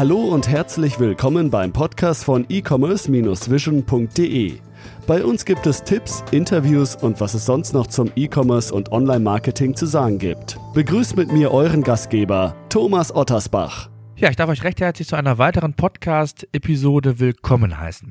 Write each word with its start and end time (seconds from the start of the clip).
Hallo 0.00 0.16
und 0.16 0.48
herzlich 0.48 0.98
willkommen 0.98 1.50
beim 1.50 1.74
Podcast 1.74 2.24
von 2.24 2.46
e-commerce-vision.de. 2.48 4.58
Bei 5.06 5.22
uns 5.22 5.44
gibt 5.44 5.66
es 5.66 5.84
Tipps, 5.84 6.24
Interviews 6.30 6.96
und 6.96 7.20
was 7.20 7.34
es 7.34 7.44
sonst 7.44 7.74
noch 7.74 7.86
zum 7.86 8.10
E-Commerce 8.16 8.72
und 8.72 8.92
Online-Marketing 8.92 9.76
zu 9.76 9.84
sagen 9.84 10.16
gibt. 10.16 10.58
Begrüßt 10.72 11.18
mit 11.18 11.30
mir 11.30 11.50
euren 11.50 11.82
Gastgeber, 11.82 12.56
Thomas 12.70 13.14
Ottersbach. 13.14 13.90
Ja, 14.16 14.30
ich 14.30 14.36
darf 14.36 14.48
euch 14.48 14.64
recht 14.64 14.80
herzlich 14.80 15.06
zu 15.06 15.16
einer 15.16 15.36
weiteren 15.36 15.74
Podcast-Episode 15.74 17.20
willkommen 17.20 17.78
heißen. 17.78 18.08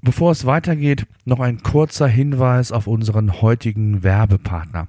Bevor 0.00 0.30
es 0.30 0.46
weitergeht, 0.46 1.08
noch 1.24 1.40
ein 1.40 1.60
kurzer 1.64 2.06
Hinweis 2.06 2.70
auf 2.70 2.86
unseren 2.86 3.42
heutigen 3.42 4.04
Werbepartner. 4.04 4.86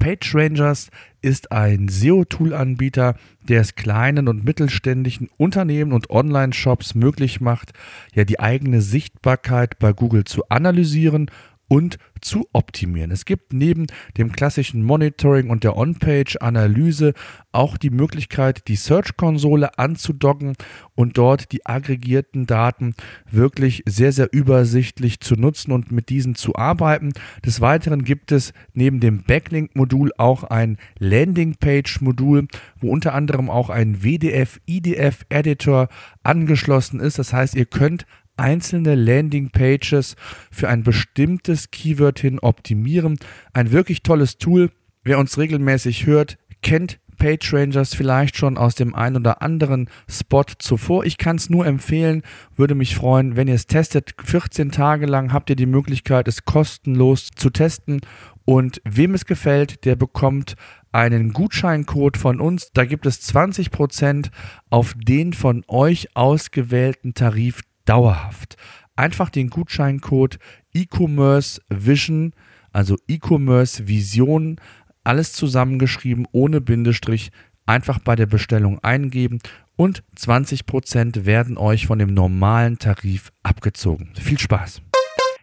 PageRangers 0.00 0.90
ist 1.22 1.52
ein 1.52 1.88
SEO-Tool-Anbieter, 1.88 3.14
der 3.48 3.60
es 3.60 3.76
kleinen 3.76 4.26
und 4.26 4.44
mittelständischen 4.44 5.28
Unternehmen 5.36 5.92
und 5.92 6.10
Online-Shops 6.10 6.96
möglich 6.96 7.40
macht, 7.40 7.72
ja 8.14 8.24
die 8.24 8.40
eigene 8.40 8.80
Sichtbarkeit 8.80 9.78
bei 9.78 9.92
Google 9.92 10.24
zu 10.24 10.48
analysieren 10.48 11.30
und 11.70 11.98
zu 12.20 12.48
optimieren. 12.52 13.12
Es 13.12 13.24
gibt 13.24 13.52
neben 13.52 13.86
dem 14.18 14.32
klassischen 14.32 14.82
Monitoring 14.82 15.50
und 15.50 15.62
der 15.62 15.76
On-Page-Analyse 15.76 17.14
auch 17.52 17.76
die 17.78 17.90
Möglichkeit, 17.90 18.66
die 18.66 18.74
Search-Konsole 18.74 19.78
anzudocken 19.78 20.54
und 20.96 21.16
dort 21.16 21.52
die 21.52 21.64
aggregierten 21.64 22.46
Daten 22.46 22.94
wirklich 23.30 23.84
sehr, 23.86 24.10
sehr 24.12 24.28
übersichtlich 24.32 25.20
zu 25.20 25.36
nutzen 25.36 25.70
und 25.70 25.92
mit 25.92 26.08
diesen 26.08 26.34
zu 26.34 26.56
arbeiten. 26.56 27.12
Des 27.44 27.60
Weiteren 27.60 28.02
gibt 28.02 28.32
es 28.32 28.52
neben 28.74 28.98
dem 28.98 29.22
Backlink-Modul 29.22 30.10
auch 30.18 30.42
ein 30.44 30.76
Landing-Page-Modul, 30.98 32.48
wo 32.80 32.90
unter 32.90 33.14
anderem 33.14 33.48
auch 33.48 33.70
ein 33.70 34.02
WDF-IDF-Editor 34.02 35.88
angeschlossen 36.24 36.98
ist. 36.98 37.18
Das 37.18 37.32
heißt, 37.32 37.54
ihr 37.54 37.66
könnt 37.66 38.06
einzelne 38.40 38.94
Landingpages 38.96 40.16
für 40.50 40.68
ein 40.68 40.82
bestimmtes 40.82 41.70
Keyword 41.70 42.18
hin 42.18 42.40
optimieren. 42.40 43.18
Ein 43.52 43.70
wirklich 43.70 44.02
tolles 44.02 44.38
Tool. 44.38 44.70
Wer 45.04 45.18
uns 45.18 45.38
regelmäßig 45.38 46.06
hört, 46.06 46.38
kennt 46.62 46.98
PageRangers 47.20 47.94
vielleicht 47.94 48.36
schon 48.36 48.58
aus 48.58 48.74
dem 48.74 48.94
einen 48.94 49.16
oder 49.16 49.42
anderen 49.42 49.88
Spot 50.08 50.44
zuvor. 50.58 51.04
Ich 51.04 51.18
kann 51.18 51.36
es 51.36 51.50
nur 51.50 51.66
empfehlen, 51.66 52.22
würde 52.56 52.74
mich 52.74 52.96
freuen, 52.96 53.36
wenn 53.36 53.46
ihr 53.46 53.54
es 53.54 53.66
testet. 53.66 54.14
14 54.24 54.72
Tage 54.72 55.06
lang 55.06 55.32
habt 55.32 55.50
ihr 55.50 55.56
die 55.56 55.66
Möglichkeit, 55.66 56.26
es 56.26 56.44
kostenlos 56.44 57.28
zu 57.36 57.50
testen. 57.50 58.00
Und 58.46 58.80
wem 58.84 59.14
es 59.14 59.26
gefällt, 59.26 59.84
der 59.84 59.94
bekommt 59.94 60.56
einen 60.90 61.32
Gutscheincode 61.32 62.16
von 62.16 62.40
uns. 62.40 62.72
Da 62.72 62.84
gibt 62.84 63.06
es 63.06 63.22
20% 63.32 64.30
auf 64.70 64.94
den 64.96 65.34
von 65.34 65.62
euch 65.68 66.16
ausgewählten 66.16 67.14
Tarif 67.14 67.60
dauerhaft. 67.90 68.56
Einfach 68.94 69.30
den 69.30 69.50
Gutscheincode 69.50 70.38
E-Commerce 70.72 71.60
Vision, 71.68 72.32
also 72.72 72.96
E-Commerce 73.08 73.88
Vision, 73.88 74.60
alles 75.02 75.32
zusammengeschrieben 75.32 76.28
ohne 76.30 76.60
Bindestrich, 76.60 77.32
einfach 77.66 77.98
bei 77.98 78.14
der 78.14 78.26
Bestellung 78.26 78.78
eingeben 78.84 79.40
und 79.74 80.04
20% 80.16 81.24
werden 81.24 81.58
euch 81.58 81.86
von 81.88 81.98
dem 81.98 82.14
normalen 82.14 82.78
Tarif 82.78 83.32
abgezogen. 83.42 84.12
Viel 84.14 84.38
Spaß! 84.38 84.82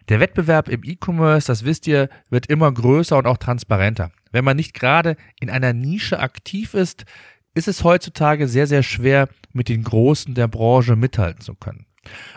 Der 0.08 0.20
Wettbewerb 0.20 0.70
im 0.70 0.84
E-Commerce, 0.84 1.48
das 1.48 1.66
wisst 1.66 1.86
ihr, 1.86 2.08
wird 2.30 2.46
immer 2.46 2.72
größer 2.72 3.18
und 3.18 3.26
auch 3.26 3.36
transparenter. 3.36 4.10
Wenn 4.32 4.44
man 4.44 4.56
nicht 4.56 4.72
gerade 4.72 5.16
in 5.38 5.50
einer 5.50 5.74
Nische 5.74 6.20
aktiv 6.20 6.72
ist, 6.72 7.04
ist 7.52 7.68
es 7.68 7.84
heutzutage 7.84 8.48
sehr, 8.48 8.66
sehr 8.66 8.82
schwer, 8.82 9.28
mit 9.52 9.68
den 9.68 9.82
Großen 9.82 10.34
der 10.34 10.48
Branche 10.48 10.96
mithalten 10.96 11.42
zu 11.42 11.54
können. 11.54 11.87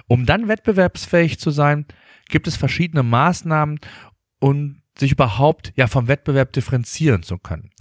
Um 0.07 0.25
dann 0.25 0.47
wettbewerbsfähig 0.47 1.39
zu 1.39 1.51
sein, 1.51 1.85
gibt 2.29 2.47
es 2.47 2.55
verschiedene 2.55 3.03
Maßnahmen 3.03 3.79
und 4.39 4.81
sich 4.97 5.11
überhaupt 5.13 5.71
ja 5.75 5.87
vom 5.87 6.07
Wettbewerb 6.07 6.51
differenzieren 6.51 7.23
zu 7.23 7.37
können. 7.37 7.71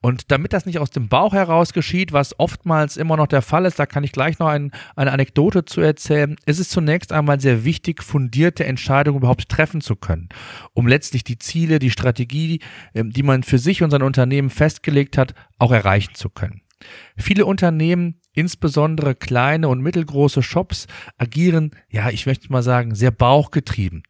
Und 0.00 0.30
damit 0.30 0.52
das 0.52 0.66
nicht 0.66 0.78
aus 0.78 0.90
dem 0.90 1.08
Bauch 1.08 1.32
heraus 1.32 1.72
geschieht, 1.72 2.12
was 2.12 2.38
oftmals 2.38 2.96
immer 2.96 3.16
noch 3.16 3.26
der 3.26 3.42
Fall 3.42 3.66
ist, 3.66 3.78
da 3.78 3.86
kann 3.86 4.04
ich 4.04 4.12
gleich 4.12 4.38
noch 4.38 4.46
ein, 4.46 4.70
eine 4.94 5.12
Anekdote 5.12 5.64
zu 5.64 5.80
erzählen, 5.80 6.36
ist 6.46 6.60
es 6.60 6.68
zunächst 6.68 7.12
einmal 7.12 7.40
sehr 7.40 7.64
wichtig, 7.64 8.02
fundierte 8.02 8.64
Entscheidungen 8.64 9.18
überhaupt 9.18 9.48
treffen 9.48 9.80
zu 9.80 9.96
können, 9.96 10.28
um 10.72 10.86
letztlich 10.86 11.24
die 11.24 11.38
Ziele, 11.38 11.80
die 11.80 11.90
Strategie, 11.90 12.60
ähm, 12.94 13.10
die 13.10 13.22
man 13.22 13.42
für 13.42 13.58
sich 13.58 13.82
und 13.82 13.90
sein 13.90 14.02
Unternehmen 14.02 14.50
festgelegt 14.50 15.18
hat, 15.18 15.34
auch 15.58 15.72
erreichen 15.72 16.14
zu 16.14 16.30
können. 16.30 16.62
Viele 17.16 17.46
Unternehmen 17.46 18.19
Insbesondere 18.32 19.16
kleine 19.16 19.68
und 19.68 19.80
mittelgroße 19.80 20.42
Shops 20.42 20.86
agieren, 21.18 21.72
ja, 21.88 22.10
ich 22.10 22.26
möchte 22.26 22.50
mal 22.52 22.62
sagen, 22.62 22.94
sehr 22.94 23.10
bauchgetrieben. 23.10 24.04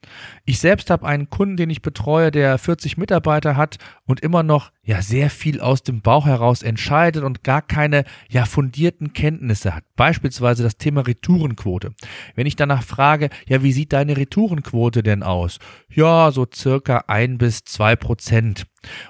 Ich 0.44 0.58
selbst 0.58 0.91
habe 0.91 1.06
einen 1.06 1.31
Kunden, 1.31 1.56
den 1.56 1.70
ich 1.70 1.81
betreue, 1.81 2.30
der 2.30 2.59
40 2.59 2.98
Mitarbeiter 2.98 3.56
hat 3.56 3.78
und 4.04 4.20
immer 4.20 4.42
noch 4.42 4.72
ja 4.82 5.00
sehr 5.00 5.30
viel 5.30 5.60
aus 5.60 5.82
dem 5.82 6.03
Bauch 6.03 6.26
heraus 6.26 6.62
entscheidet 6.62 7.25
und 7.25 7.44
gar 7.44 7.62
keine 7.62 8.04
ja 8.28 8.44
fundierten 8.44 9.12
Kenntnisse 9.12 9.75
hat. 9.75 9.84
Beispielsweise 9.97 10.62
das 10.62 10.76
Thema 10.76 11.03
Retourenquote. 11.03 11.92
Wenn 12.34 12.47
ich 12.47 12.56
danach 12.56 12.82
frage, 12.82 13.30
ja, 13.47 13.62
wie 13.62 13.72
sieht 13.72 13.92
deine 13.92 14.16
Retourenquote 14.16 15.03
denn 15.03 15.22
aus? 15.22 15.59
Ja, 15.88 16.30
so 16.30 16.47
circa 16.53 17.04
ein 17.06 17.38
bis 17.38 17.64
zwei 17.64 17.97
Prozent. 17.97 18.66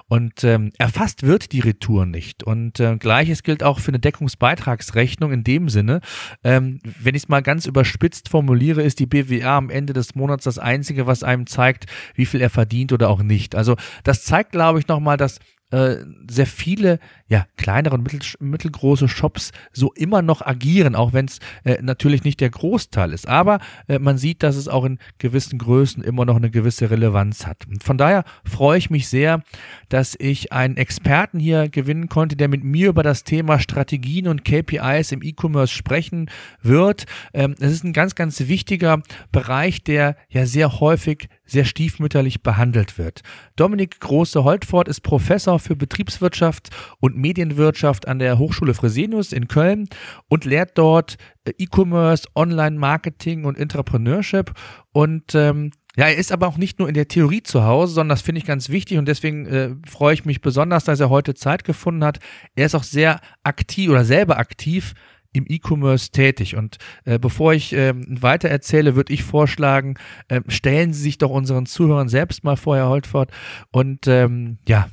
Und 0.09 0.45
ähm, 0.45 0.73
erfasst 0.79 1.23
wird 1.23 1.53
die 1.53 1.61
Retour 1.61 2.07
nicht. 2.07 2.43
Und 2.43 2.81
äh, 2.81 2.97
gleiches 2.97 3.43
gilt 3.43 3.63
auch 3.63 3.79
für 3.79 3.91
eine 3.91 4.01
Deckungsbeitragsrechnung 4.01 5.33
in 5.33 5.45
dem 5.45 5.69
Sinne. 5.69 6.01
Ähm, 6.45 6.81
wenn 7.01 7.15
ich 7.15 7.25
es 7.25 7.29
mal 7.29 7.43
ganz 7.43 7.67
überspitzt 7.67 8.29
formuliere, 8.29 8.83
ist 8.83 8.99
die 8.99 9.07
BWA 9.07 9.57
am 9.57 9.71
Ende 9.71 9.93
des 9.93 10.15
Monats 10.15 10.45
das 10.45 10.59
Einzige, 10.59 11.07
was 11.07 11.23
einem 11.23 11.47
zeigt, 11.47 11.87
wie 12.15 12.27
viel 12.27 12.41
er 12.41 12.51
verdient 12.51 12.93
oder 12.93 13.09
auch 13.09 13.23
nicht. 13.23 13.55
Also 13.55 13.77
das 14.05 14.25
zeigt, 14.25 14.53
glaube 14.53 14.79
ich, 14.79 14.89
nochmal, 14.89 15.17
dass 15.17 15.39
äh, 15.71 15.97
sehr 16.29 16.47
viele 16.47 16.99
ja, 17.29 17.47
kleinere 17.57 17.95
und 17.95 18.03
mittel, 18.03 18.21
mittelgroße 18.41 19.09
Shops 19.09 19.53
so 19.73 19.93
immer 19.93 20.21
noch 20.21 20.43
agieren, 20.45 20.97
auch 20.97 21.13
wenn 21.13 21.27
es 21.27 21.39
äh, 21.65 21.79
natürlich 21.81 22.25
nicht 22.25 22.41
der 22.41 22.51
Großteil 22.51 23.13
ist. 23.13 23.29
Aber 23.29 23.61
äh, 23.87 23.99
man 23.99 24.19
sieht, 24.19 24.43
dass 24.43 24.57
es 24.57 24.67
auch 24.67 24.85
in 24.85 24.99
gewissen 25.19 25.59
Größen 25.59 26.03
immer 26.03 26.25
noch 26.25 26.37
eine 26.37 26.51
gewisse 26.51 26.91
Relevanz 26.91 27.47
hat. 27.47 27.67
Und 27.69 27.85
von 27.85 27.99
daher 27.99 28.25
freue 28.45 28.79
ich 28.79 28.91
mich 28.91 29.09
sehr, 29.09 29.43
dass 29.89 30.17
ich 30.19 30.53
einen 30.53 30.77
Experten 30.77 31.39
hier 31.39 31.69
gewinnen 31.69 32.09
konnte, 32.09 32.37
der 32.37 32.49
mit 32.49 32.65
mir 32.65 32.89
über 32.89 33.05
das 33.05 33.23
Thema 33.23 33.61
Strategien 33.61 34.27
und 34.27 34.45
KPIs 34.45 35.13
im 35.13 35.23
E-Commerce 35.23 35.73
sprechen 35.73 36.31
wird. 36.63 37.07
Ähm, 37.33 37.55
es 37.61 37.71
ist 37.71 37.85
ein 37.85 37.93
ganz, 37.93 38.17
ganz 38.17 38.41
wichtiger 38.41 39.03
Bereich, 39.31 39.85
der 39.85 40.17
ja 40.29 40.47
sehr 40.47 40.81
häufig 40.81 41.29
sehr 41.51 41.65
stiefmütterlich 41.65 42.43
behandelt 42.43 42.99
wird. 42.99 43.23
Dominik 43.57 44.01
Große-Holtfort 44.01 44.89
ist 44.89 45.01
Professor 45.01 45.59
für 45.59 45.77
Betriebswirtschaft 45.77 46.71
und 47.01 47.17
Medienwirtschaft 47.17 48.07
an 48.09 48.19
der 48.19 48.39
Hochschule 48.39 48.75
Fresenius 48.75 49.33
in 49.33 49.49
Köln 49.49 49.89
und 50.29 50.45
lehrt 50.45 50.79
dort 50.79 51.17
äh, 51.45 51.53
E-Commerce, 51.59 52.29
Online-Marketing 52.35 53.45
und 53.45 53.59
Entrepreneurship. 53.59 54.53
Und 54.93 55.35
ähm, 55.35 55.73
ja, 55.97 56.07
er 56.07 56.17
ist 56.17 56.31
aber 56.33 56.47
auch 56.47 56.57
nicht 56.57 56.79
nur 56.79 56.89
in 56.89 56.95
der 56.95 57.09
Theorie 57.09 57.43
zu 57.43 57.65
Hause, 57.65 57.95
sondern 57.95 58.17
das 58.17 58.23
finde 58.23 58.39
ich 58.39 58.47
ganz 58.47 58.69
wichtig 58.69 58.99
und 58.99 59.07
deswegen 59.07 59.47
äh, 59.47 59.71
freue 59.89 60.15
ich 60.15 60.25
mich 60.25 60.41
besonders, 60.41 60.85
dass 60.85 61.01
er 61.01 61.11
heute 61.11 61.35
Zeit 61.35 61.65
gefunden 61.65 62.05
hat. 62.05 62.21
Er 62.55 62.67
ist 62.67 62.75
auch 62.75 62.85
sehr 62.85 63.21
aktiv 63.43 63.91
oder 63.91 64.05
selber 64.05 64.39
aktiv 64.39 64.95
im 65.33 65.47
E-Commerce 65.49 66.11
tätig. 66.11 66.57
Und 66.57 66.79
äh, 67.05 67.19
bevor 67.19 67.53
ich 67.53 67.73
äh, 67.73 67.95
weiter 67.95 68.49
erzähle, 68.49 68.97
würde 68.97 69.13
ich 69.13 69.23
vorschlagen, 69.23 69.95
äh, 70.29 70.41
stellen 70.49 70.93
Sie 70.93 71.03
sich 71.03 71.19
doch 71.19 71.31
unseren 71.31 71.67
Zuhörern 71.67 72.09
selbst 72.09 72.45
mal 72.45 72.57
vor, 72.57 72.77
Herr 72.77 72.89
Holtfort. 72.89 73.31
Und 73.71 74.07
ähm, 74.07 74.59
ja, 74.67 74.89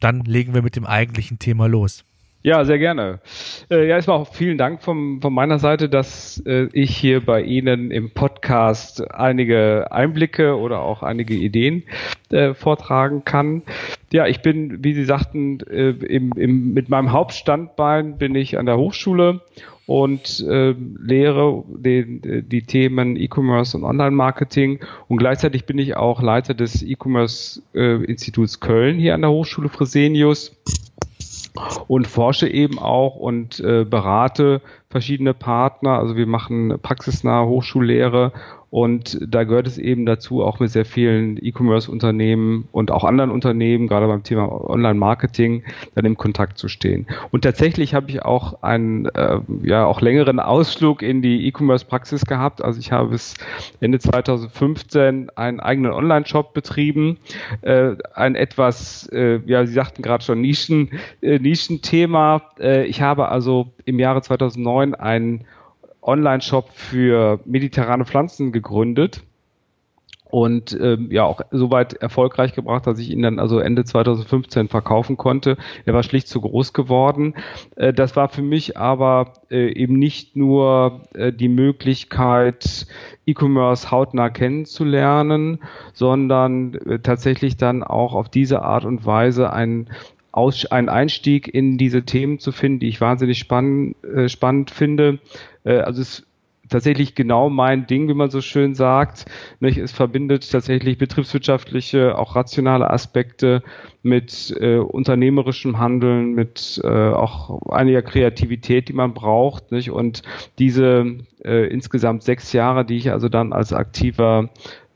dann 0.00 0.20
legen 0.22 0.54
wir 0.54 0.62
mit 0.62 0.76
dem 0.76 0.86
eigentlichen 0.86 1.38
Thema 1.38 1.66
los. 1.66 2.04
Ja, 2.42 2.64
sehr 2.64 2.78
gerne. 2.78 3.20
Äh, 3.70 3.86
ja, 3.86 3.96
erstmal 3.96 4.16
auch 4.16 4.32
vielen 4.32 4.56
Dank 4.56 4.82
von, 4.82 5.20
von 5.20 5.30
meiner 5.30 5.58
Seite, 5.58 5.90
dass 5.90 6.42
äh, 6.46 6.68
ich 6.72 6.96
hier 6.96 7.22
bei 7.22 7.42
Ihnen 7.42 7.90
im 7.90 8.12
Podcast 8.12 9.12
einige 9.12 9.92
Einblicke 9.92 10.56
oder 10.56 10.80
auch 10.80 11.02
einige 11.02 11.34
Ideen 11.34 11.82
äh, 12.30 12.54
vortragen 12.54 13.26
kann. 13.26 13.62
Ja, 14.10 14.26
ich 14.26 14.40
bin, 14.40 14.82
wie 14.82 14.94
Sie 14.94 15.04
sagten, 15.04 15.60
äh, 15.68 15.90
im, 15.90 16.32
im, 16.32 16.72
mit 16.72 16.88
meinem 16.88 17.12
Hauptstandbein 17.12 18.16
bin 18.16 18.34
ich 18.34 18.56
an 18.56 18.64
der 18.64 18.78
Hochschule 18.78 19.42
und 19.84 20.40
äh, 20.48 20.74
lehre 20.98 21.64
den, 21.68 22.48
die 22.48 22.62
Themen 22.62 23.16
E-Commerce 23.16 23.76
und 23.76 23.84
Online-Marketing 23.84 24.78
und 25.08 25.18
gleichzeitig 25.18 25.66
bin 25.66 25.76
ich 25.78 25.96
auch 25.96 26.22
Leiter 26.22 26.54
des 26.54 26.82
E-Commerce-Instituts 26.82 28.54
äh, 28.54 28.58
Köln 28.60 28.98
hier 28.98 29.14
an 29.14 29.20
der 29.20 29.30
Hochschule 29.30 29.68
Fresenius 29.68 30.56
und 31.88 32.06
forsche 32.06 32.48
eben 32.48 32.78
auch 32.78 33.16
und 33.16 33.60
äh, 33.60 33.84
berate 33.84 34.60
verschiedene 34.88 35.34
Partner. 35.34 35.98
Also 35.98 36.16
wir 36.16 36.26
machen 36.26 36.78
praxisnahe 36.80 37.46
Hochschullehre 37.46 38.32
und 38.70 39.18
da 39.20 39.42
gehört 39.42 39.66
es 39.66 39.78
eben 39.78 40.06
dazu, 40.06 40.44
auch 40.44 40.60
mit 40.60 40.70
sehr 40.70 40.84
vielen 40.84 41.36
E-Commerce-Unternehmen 41.42 42.68
und 42.70 42.92
auch 42.92 43.02
anderen 43.02 43.32
Unternehmen, 43.32 43.88
gerade 43.88 44.06
beim 44.06 44.22
Thema 44.22 44.48
Online-Marketing, 44.70 45.64
dann 45.96 46.04
im 46.04 46.16
Kontakt 46.16 46.56
zu 46.56 46.68
stehen. 46.68 47.06
Und 47.32 47.42
tatsächlich 47.42 47.94
habe 47.94 48.08
ich 48.10 48.22
auch 48.22 48.62
einen 48.62 49.06
äh, 49.06 49.40
ja 49.64 49.84
auch 49.86 50.00
längeren 50.00 50.38
Ausflug 50.38 51.02
in 51.02 51.20
die 51.20 51.48
E-Commerce-Praxis 51.48 52.26
gehabt. 52.26 52.62
Also 52.62 52.78
ich 52.78 52.92
habe 52.92 53.08
bis 53.08 53.34
Ende 53.80 53.98
2015 53.98 55.30
einen 55.34 55.58
eigenen 55.58 55.90
Online-Shop 55.90 56.54
betrieben, 56.54 57.18
äh, 57.62 57.96
ein 58.14 58.36
etwas, 58.36 59.08
äh, 59.08 59.40
ja, 59.46 59.66
Sie 59.66 59.72
sagten 59.72 60.02
gerade 60.02 60.22
schon 60.22 60.40
Nischen, 60.40 60.90
äh, 61.22 61.40
Nischenthema. 61.40 62.42
Äh, 62.60 62.84
ich 62.84 63.02
habe 63.02 63.28
also 63.30 63.72
im 63.84 63.98
Jahre 63.98 64.22
2009 64.22 64.94
einen 64.94 65.44
Online-Shop 66.02 66.70
für 66.72 67.40
mediterrane 67.44 68.04
Pflanzen 68.04 68.52
gegründet 68.52 69.22
und 70.30 70.78
ähm, 70.80 71.08
ja 71.10 71.24
auch 71.24 71.40
soweit 71.50 71.94
erfolgreich 71.94 72.54
gebracht, 72.54 72.86
dass 72.86 72.98
ich 72.98 73.10
ihn 73.10 73.22
dann 73.22 73.38
also 73.38 73.58
Ende 73.58 73.84
2015 73.84 74.68
verkaufen 74.68 75.16
konnte. 75.16 75.56
Er 75.84 75.94
war 75.94 76.02
schlicht 76.02 76.28
zu 76.28 76.40
groß 76.40 76.72
geworden. 76.72 77.34
Äh, 77.76 77.92
das 77.92 78.16
war 78.16 78.28
für 78.28 78.42
mich 78.42 78.76
aber 78.76 79.32
äh, 79.50 79.72
eben 79.72 79.98
nicht 79.98 80.36
nur 80.36 81.02
äh, 81.14 81.32
die 81.32 81.48
Möglichkeit, 81.48 82.86
E-Commerce 83.26 83.90
hautnah 83.90 84.30
kennenzulernen, 84.30 85.60
sondern 85.92 86.74
äh, 86.74 87.00
tatsächlich 87.00 87.56
dann 87.56 87.82
auch 87.82 88.14
auf 88.14 88.28
diese 88.28 88.62
Art 88.62 88.84
und 88.84 89.04
Weise 89.04 89.52
ein 89.52 89.88
aus, 90.32 90.66
einen 90.66 90.88
Einstieg 90.88 91.52
in 91.52 91.76
diese 91.76 92.04
Themen 92.04 92.38
zu 92.38 92.52
finden, 92.52 92.78
die 92.78 92.88
ich 92.88 93.00
wahnsinnig 93.00 93.38
spann, 93.38 93.96
äh, 94.02 94.28
spannend 94.28 94.70
finde. 94.70 95.18
Äh, 95.64 95.78
also 95.78 96.02
es 96.02 96.20
ist 96.20 96.26
tatsächlich 96.70 97.14
genau 97.14 97.50
mein 97.50 97.86
Ding, 97.86 98.08
wie 98.08 98.14
man 98.14 98.30
so 98.30 98.40
schön 98.40 98.74
sagt. 98.74 99.26
Nicht? 99.58 99.78
Es 99.78 99.92
verbindet 99.92 100.50
tatsächlich 100.50 100.96
betriebswirtschaftliche, 100.96 102.16
auch 102.16 102.36
rationale 102.36 102.88
Aspekte 102.90 103.62
mit 104.02 104.56
äh, 104.58 104.76
unternehmerischem 104.78 105.78
Handeln, 105.78 106.32
mit 106.32 106.80
äh, 106.82 106.88
auch 106.88 107.60
einiger 107.70 108.02
Kreativität, 108.02 108.88
die 108.88 108.94
man 108.94 109.12
braucht. 109.12 109.72
Nicht? 109.72 109.90
Und 109.90 110.22
diese 110.58 111.18
äh, 111.44 111.66
insgesamt 111.66 112.22
sechs 112.22 112.52
Jahre, 112.52 112.84
die 112.84 112.96
ich 112.96 113.10
also 113.10 113.28
dann 113.28 113.52
als 113.52 113.72
aktiver 113.72 114.48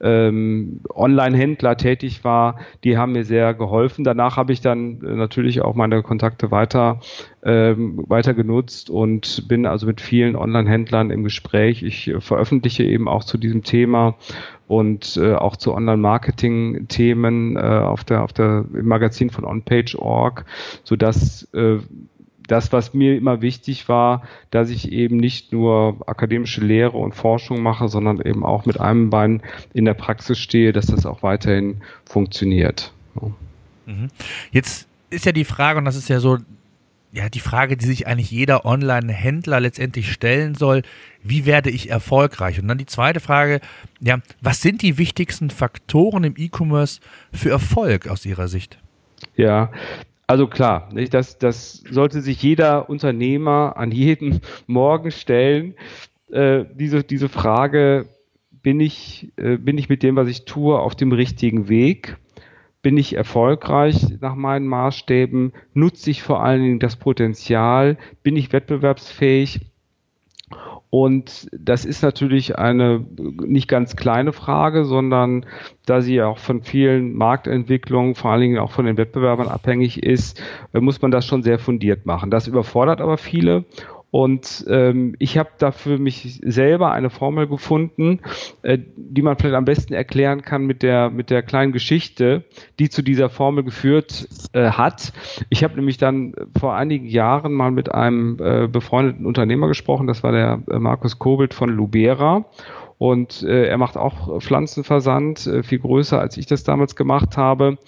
ähm, 0.04 0.82
Online-Händler 0.94 1.76
tätig 1.78 2.24
war, 2.24 2.58
die 2.84 2.98
haben 2.98 3.12
mir 3.12 3.24
sehr 3.24 3.54
geholfen. 3.54 4.04
Danach 4.04 4.36
habe 4.36 4.52
ich 4.52 4.60
dann 4.60 5.02
äh, 5.02 5.14
natürlich 5.14 5.62
auch 5.62 5.74
meine 5.74 6.02
Kontakte 6.02 6.50
weiter, 6.50 7.00
ähm, 7.42 8.04
weiter 8.06 8.34
genutzt 8.34 8.90
und 8.90 9.48
bin 9.48 9.64
also 9.64 9.86
mit 9.86 10.02
vielen 10.02 10.36
Online-Händlern 10.36 11.10
im 11.10 11.24
Gespräch. 11.24 11.82
Ich 11.82 12.08
äh, 12.08 12.20
veröffentliche 12.20 12.84
eben 12.84 13.08
auch 13.08 13.24
zu 13.24 13.38
diesem 13.38 13.62
Thema 13.62 14.16
und 14.66 15.16
äh, 15.16 15.34
auch 15.34 15.56
zu 15.56 15.72
Online-Marketing-Themen 15.74 17.56
äh, 17.56 17.60
auf 17.60 18.04
der 18.04 18.22
auf 18.22 18.34
der 18.34 18.66
im 18.74 18.86
Magazin 18.86 19.30
von 19.30 19.44
OnPage.org, 19.44 20.44
so 20.84 20.96
dass 20.96 21.48
äh, 21.54 21.78
das, 22.46 22.72
was 22.72 22.94
mir 22.94 23.16
immer 23.16 23.40
wichtig 23.40 23.88
war, 23.88 24.22
dass 24.50 24.70
ich 24.70 24.92
eben 24.92 25.16
nicht 25.16 25.52
nur 25.52 25.96
akademische 26.06 26.60
Lehre 26.60 26.96
und 26.98 27.14
Forschung 27.14 27.62
mache, 27.62 27.88
sondern 27.88 28.20
eben 28.20 28.44
auch 28.44 28.66
mit 28.66 28.80
einem 28.80 29.10
Bein 29.10 29.42
in 29.72 29.84
der 29.84 29.94
Praxis 29.94 30.38
stehe, 30.38 30.72
dass 30.72 30.86
das 30.86 31.06
auch 31.06 31.22
weiterhin 31.22 31.80
funktioniert. 32.04 32.92
Mhm. 33.86 34.08
Jetzt 34.50 34.88
ist 35.10 35.24
ja 35.24 35.32
die 35.32 35.44
Frage, 35.44 35.78
und 35.78 35.84
das 35.84 35.96
ist 35.96 36.08
ja 36.08 36.20
so, 36.20 36.38
ja, 37.12 37.28
die 37.28 37.40
Frage, 37.40 37.76
die 37.76 37.86
sich 37.86 38.08
eigentlich 38.08 38.32
jeder 38.32 38.64
Online-Händler 38.66 39.60
letztendlich 39.60 40.10
stellen 40.10 40.56
soll, 40.56 40.82
wie 41.22 41.46
werde 41.46 41.70
ich 41.70 41.88
erfolgreich? 41.88 42.58
Und 42.60 42.66
dann 42.66 42.76
die 42.76 42.86
zweite 42.86 43.20
Frage, 43.20 43.60
ja, 44.00 44.18
was 44.40 44.60
sind 44.60 44.82
die 44.82 44.98
wichtigsten 44.98 45.50
Faktoren 45.50 46.24
im 46.24 46.34
E-Commerce 46.36 47.00
für 47.32 47.50
Erfolg 47.50 48.08
aus 48.08 48.26
Ihrer 48.26 48.48
Sicht? 48.48 48.78
Ja, 49.36 49.70
also 50.26 50.46
klar, 50.46 50.88
nicht? 50.92 51.12
Das, 51.14 51.38
das 51.38 51.84
sollte 51.90 52.20
sich 52.20 52.42
jeder 52.42 52.88
Unternehmer 52.88 53.74
an 53.76 53.90
jeden 53.90 54.40
Morgen 54.66 55.10
stellen. 55.10 55.74
Äh, 56.30 56.64
diese, 56.74 57.04
diese 57.04 57.28
Frage, 57.28 58.06
bin 58.50 58.80
ich, 58.80 59.32
äh, 59.36 59.58
bin 59.58 59.78
ich 59.78 59.88
mit 59.88 60.02
dem, 60.02 60.16
was 60.16 60.28
ich 60.28 60.46
tue, 60.46 60.78
auf 60.78 60.94
dem 60.94 61.12
richtigen 61.12 61.68
Weg? 61.68 62.16
Bin 62.82 62.96
ich 62.96 63.14
erfolgreich 63.14 64.20
nach 64.20 64.34
meinen 64.34 64.66
Maßstäben? 64.66 65.52
Nutze 65.72 66.10
ich 66.10 66.22
vor 66.22 66.42
allen 66.42 66.62
Dingen 66.62 66.78
das 66.80 66.96
Potenzial? 66.96 67.96
Bin 68.22 68.36
ich 68.36 68.52
wettbewerbsfähig? 68.52 69.60
Und 70.96 71.48
das 71.50 71.84
ist 71.84 72.04
natürlich 72.04 72.56
eine 72.56 73.04
nicht 73.18 73.66
ganz 73.66 73.96
kleine 73.96 74.32
Frage, 74.32 74.84
sondern 74.84 75.44
da 75.86 76.00
sie 76.00 76.22
auch 76.22 76.38
von 76.38 76.62
vielen 76.62 77.14
Marktentwicklungen, 77.14 78.14
vor 78.14 78.30
allen 78.30 78.42
Dingen 78.42 78.58
auch 78.60 78.70
von 78.70 78.84
den 78.86 78.96
Wettbewerbern 78.96 79.48
abhängig 79.48 80.04
ist, 80.04 80.40
äh, 80.72 80.78
muss 80.78 81.02
man 81.02 81.10
das 81.10 81.26
schon 81.26 81.42
sehr 81.42 81.58
fundiert 81.58 82.06
machen. 82.06 82.30
Das 82.30 82.46
überfordert 82.46 83.00
aber 83.00 83.18
viele 83.18 83.64
und 84.14 84.64
ähm, 84.68 85.16
ich 85.18 85.38
habe 85.38 85.48
dafür 85.58 85.98
mich 85.98 86.38
selber 86.44 86.92
eine 86.92 87.10
Formel 87.10 87.48
gefunden, 87.48 88.20
äh, 88.62 88.78
die 88.94 89.22
man 89.22 89.36
vielleicht 89.36 89.56
am 89.56 89.64
besten 89.64 89.92
erklären 89.92 90.42
kann 90.42 90.66
mit 90.66 90.84
der 90.84 91.10
mit 91.10 91.30
der 91.30 91.42
kleinen 91.42 91.72
Geschichte, 91.72 92.44
die 92.78 92.88
zu 92.88 93.02
dieser 93.02 93.28
Formel 93.28 93.64
geführt 93.64 94.28
äh, 94.52 94.70
hat. 94.70 95.12
Ich 95.50 95.64
habe 95.64 95.74
nämlich 95.74 95.98
dann 95.98 96.32
vor 96.56 96.76
einigen 96.76 97.06
Jahren 97.06 97.54
mal 97.54 97.72
mit 97.72 97.92
einem 97.92 98.38
äh, 98.40 98.68
befreundeten 98.68 99.26
Unternehmer 99.26 99.66
gesprochen. 99.66 100.06
Das 100.06 100.22
war 100.22 100.30
der 100.30 100.62
äh, 100.70 100.78
Markus 100.78 101.18
Kobelt 101.18 101.52
von 101.52 101.70
Lubera. 101.70 102.44
Und 102.98 103.42
äh, 103.42 103.66
er 103.66 103.78
macht 103.78 103.96
auch 103.96 104.40
Pflanzenversand, 104.40 105.44
äh, 105.48 105.62
viel 105.64 105.80
größer 105.80 106.20
als 106.20 106.36
ich 106.36 106.46
das 106.46 106.62
damals 106.62 106.94
gemacht 106.94 107.36
habe. 107.36 107.78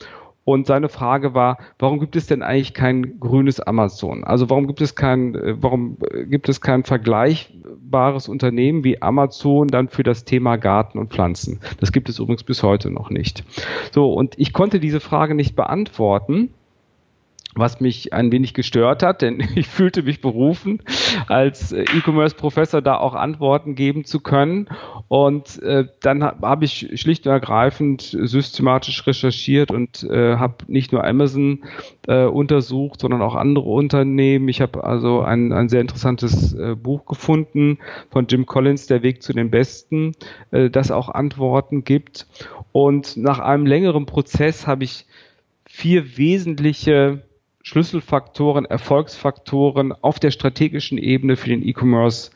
Und 0.47 0.69
seine 0.69 0.89
Frage 0.89 1.35
war, 1.35 1.59
warum 1.77 1.99
gibt 1.99 2.15
es 2.15 2.29
denn 2.29 2.41
eigentlich 2.41 2.73
kein 2.73 3.19
grünes 3.19 3.59
Amazon? 3.59 4.23
Also 4.23 4.49
warum 4.49 4.69
gibt 4.69 4.81
es 4.81 4.95
kein, 4.95 5.35
äh, 5.35 5.57
warum 5.61 5.97
äh, 6.09 6.25
gibt 6.25 6.49
es 6.49 6.61
kein 6.61 6.85
vergleichbares 6.85 8.29
Unternehmen 8.29 8.85
wie 8.85 9.03
Amazon 9.03 9.67
dann 9.67 9.89
für 9.89 10.05
das 10.05 10.25
Thema 10.25 10.55
Garten 10.55 11.01
und 11.01 11.13
Pflanzen? 11.13 11.59
Das 11.81 11.91
gibt 11.91 12.09
es 12.09 12.21
übrigens 12.21 12.45
bis 12.45 12.63
heute 12.63 12.93
noch 12.93 13.11
nicht. 13.11 13.43
So, 13.91 14.13
und 14.13 14.39
ich 14.39 14.53
konnte 14.53 14.79
diese 14.79 15.01
Frage 15.01 15.35
nicht 15.35 15.57
beantworten 15.57 16.51
was 17.57 17.81
mich 17.81 18.13
ein 18.13 18.31
wenig 18.31 18.55
gestört 18.55 19.03
hat, 19.03 19.23
denn 19.23 19.43
ich 19.57 19.67
fühlte 19.67 20.03
mich 20.03 20.21
berufen, 20.21 20.83
als 21.27 21.73
äh, 21.73 21.83
E-Commerce-Professor 21.83 22.83
da 22.83 22.99
auch 22.99 23.15
Antworten 23.15 23.75
geben 23.75 24.05
zu 24.05 24.21
können. 24.21 24.69
Und 25.09 25.63
äh, 25.63 25.87
dann 26.01 26.23
habe 26.23 26.65
ich 26.65 26.91
schlicht 26.95 27.27
und 27.27 27.33
ergreifend 27.33 28.03
systematisch 28.03 29.07
recherchiert 29.07 29.71
und 29.71 30.05
äh, 30.05 30.37
habe 30.37 30.57
nicht 30.69 30.93
nur 30.93 31.05
Amazon 31.05 31.65
äh, 32.07 32.25
untersucht, 32.25 33.01
sondern 33.01 33.23
auch 33.23 33.35
andere 33.35 33.69
Unternehmen. 33.69 34.49
Ich 34.49 34.61
habe 34.61 34.85
also 34.85 35.23
ein, 35.23 35.53
ein 35.53 35.69
sehr 35.69 35.81
interessantes 35.81 36.53
äh, 36.55 36.75
Buch 36.75 37.07
gefunden 37.07 37.79
von 38.11 38.27
Jim 38.27 38.47
Collins, 38.47 38.87
Der 38.87 39.03
Weg 39.03 39.23
zu 39.23 39.33
den 39.33 39.51
Besten, 39.51 40.13
äh, 40.51 40.69
das 40.71 40.91
auch 40.91 41.09
Antworten 41.09 41.85
gibt. 41.85 42.27
Und 42.73 43.17
nach 43.17 43.39
einem 43.39 43.65
längeren 43.65 44.05
Prozess 44.05 44.67
habe 44.67 44.85
ich 44.85 45.07
vier 45.65 46.17
wesentliche 46.17 47.23
Schlüsselfaktoren, 47.67 48.65
Erfolgsfaktoren 48.65 49.91
auf 49.91 50.21
der 50.21 50.31
strategischen 50.31 50.99
Ebene 50.99 51.35
für 51.35 51.49
den 51.49 51.67
E-Commerce 51.67 52.31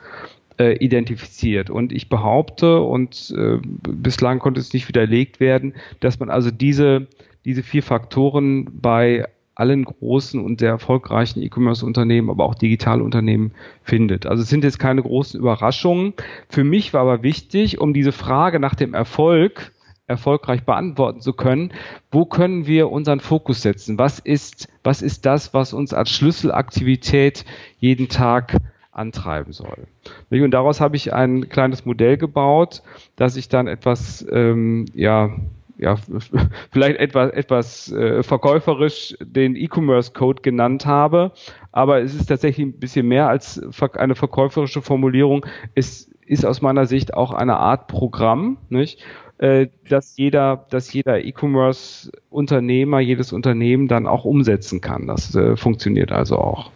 äh, 0.58 0.72
identifiziert. 0.84 1.70
Und 1.70 1.92
ich 1.92 2.08
behaupte, 2.08 2.80
und 2.80 3.32
äh, 3.38 3.58
bislang 3.62 4.40
konnte 4.40 4.58
es 4.58 4.72
nicht 4.72 4.88
widerlegt 4.88 5.38
werden, 5.38 5.74
dass 6.00 6.18
man 6.18 6.30
also 6.30 6.50
diese, 6.50 7.06
diese 7.44 7.62
vier 7.62 7.84
Faktoren 7.84 8.68
bei 8.72 9.24
allen 9.54 9.84
großen 9.84 10.42
und 10.44 10.58
sehr 10.58 10.70
erfolgreichen 10.70 11.40
E-Commerce-Unternehmen, 11.42 12.28
aber 12.28 12.44
auch 12.44 12.56
Digitalunternehmen 12.56 13.52
findet. 13.84 14.26
Also 14.26 14.42
es 14.42 14.48
sind 14.48 14.64
jetzt 14.64 14.80
keine 14.80 15.02
großen 15.02 15.38
Überraschungen. 15.38 16.12
Für 16.48 16.64
mich 16.64 16.92
war 16.92 17.02
aber 17.02 17.22
wichtig, 17.22 17.80
um 17.80 17.94
diese 17.94 18.10
Frage 18.10 18.58
nach 18.58 18.74
dem 18.74 18.94
Erfolg 18.94 19.70
erfolgreich 20.10 20.64
beantworten 20.64 21.20
zu 21.20 21.32
können, 21.32 21.72
wo 22.10 22.26
können 22.26 22.66
wir 22.66 22.90
unseren 22.90 23.20
Fokus 23.20 23.62
setzen? 23.62 23.98
Was 23.98 24.18
ist, 24.18 24.68
was 24.84 25.00
ist 25.00 25.24
das, 25.24 25.54
was 25.54 25.72
uns 25.72 25.94
als 25.94 26.10
Schlüsselaktivität 26.10 27.46
jeden 27.78 28.08
Tag 28.08 28.56
antreiben 28.92 29.52
soll? 29.52 29.86
Und 30.30 30.50
daraus 30.50 30.80
habe 30.80 30.96
ich 30.96 31.14
ein 31.14 31.48
kleines 31.48 31.86
Modell 31.86 32.18
gebaut, 32.18 32.82
das 33.16 33.36
ich 33.36 33.48
dann 33.48 33.68
etwas, 33.68 34.26
ähm, 34.30 34.86
ja, 34.94 35.30
ja, 35.78 35.96
vielleicht 36.72 36.98
etwas, 36.98 37.30
etwas 37.30 37.92
äh, 37.92 38.22
verkäuferisch 38.22 39.16
den 39.20 39.56
E-Commerce-Code 39.56 40.42
genannt 40.42 40.84
habe, 40.86 41.32
aber 41.72 42.02
es 42.02 42.14
ist 42.14 42.26
tatsächlich 42.26 42.66
ein 42.66 42.78
bisschen 42.78 43.06
mehr 43.06 43.28
als 43.28 43.62
eine 43.94 44.14
verkäuferische 44.16 44.82
Formulierung. 44.82 45.46
Es 45.74 46.10
ist 46.26 46.44
aus 46.44 46.60
meiner 46.62 46.86
Sicht 46.86 47.14
auch 47.14 47.32
eine 47.32 47.56
Art 47.56 47.88
Programm, 47.88 48.58
nicht? 48.68 49.02
Äh, 49.40 49.68
dass 49.88 50.18
jeder, 50.18 50.66
dass 50.68 50.92
jeder 50.92 51.24
E-Commerce-Unternehmer, 51.24 53.00
jedes 53.00 53.32
Unternehmen 53.32 53.88
dann 53.88 54.06
auch 54.06 54.26
umsetzen 54.26 54.82
kann. 54.82 55.06
Das 55.06 55.34
äh, 55.34 55.56
funktioniert 55.56 56.12
also 56.12 56.36
auch. 56.36 56.70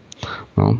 Ja. 0.56 0.78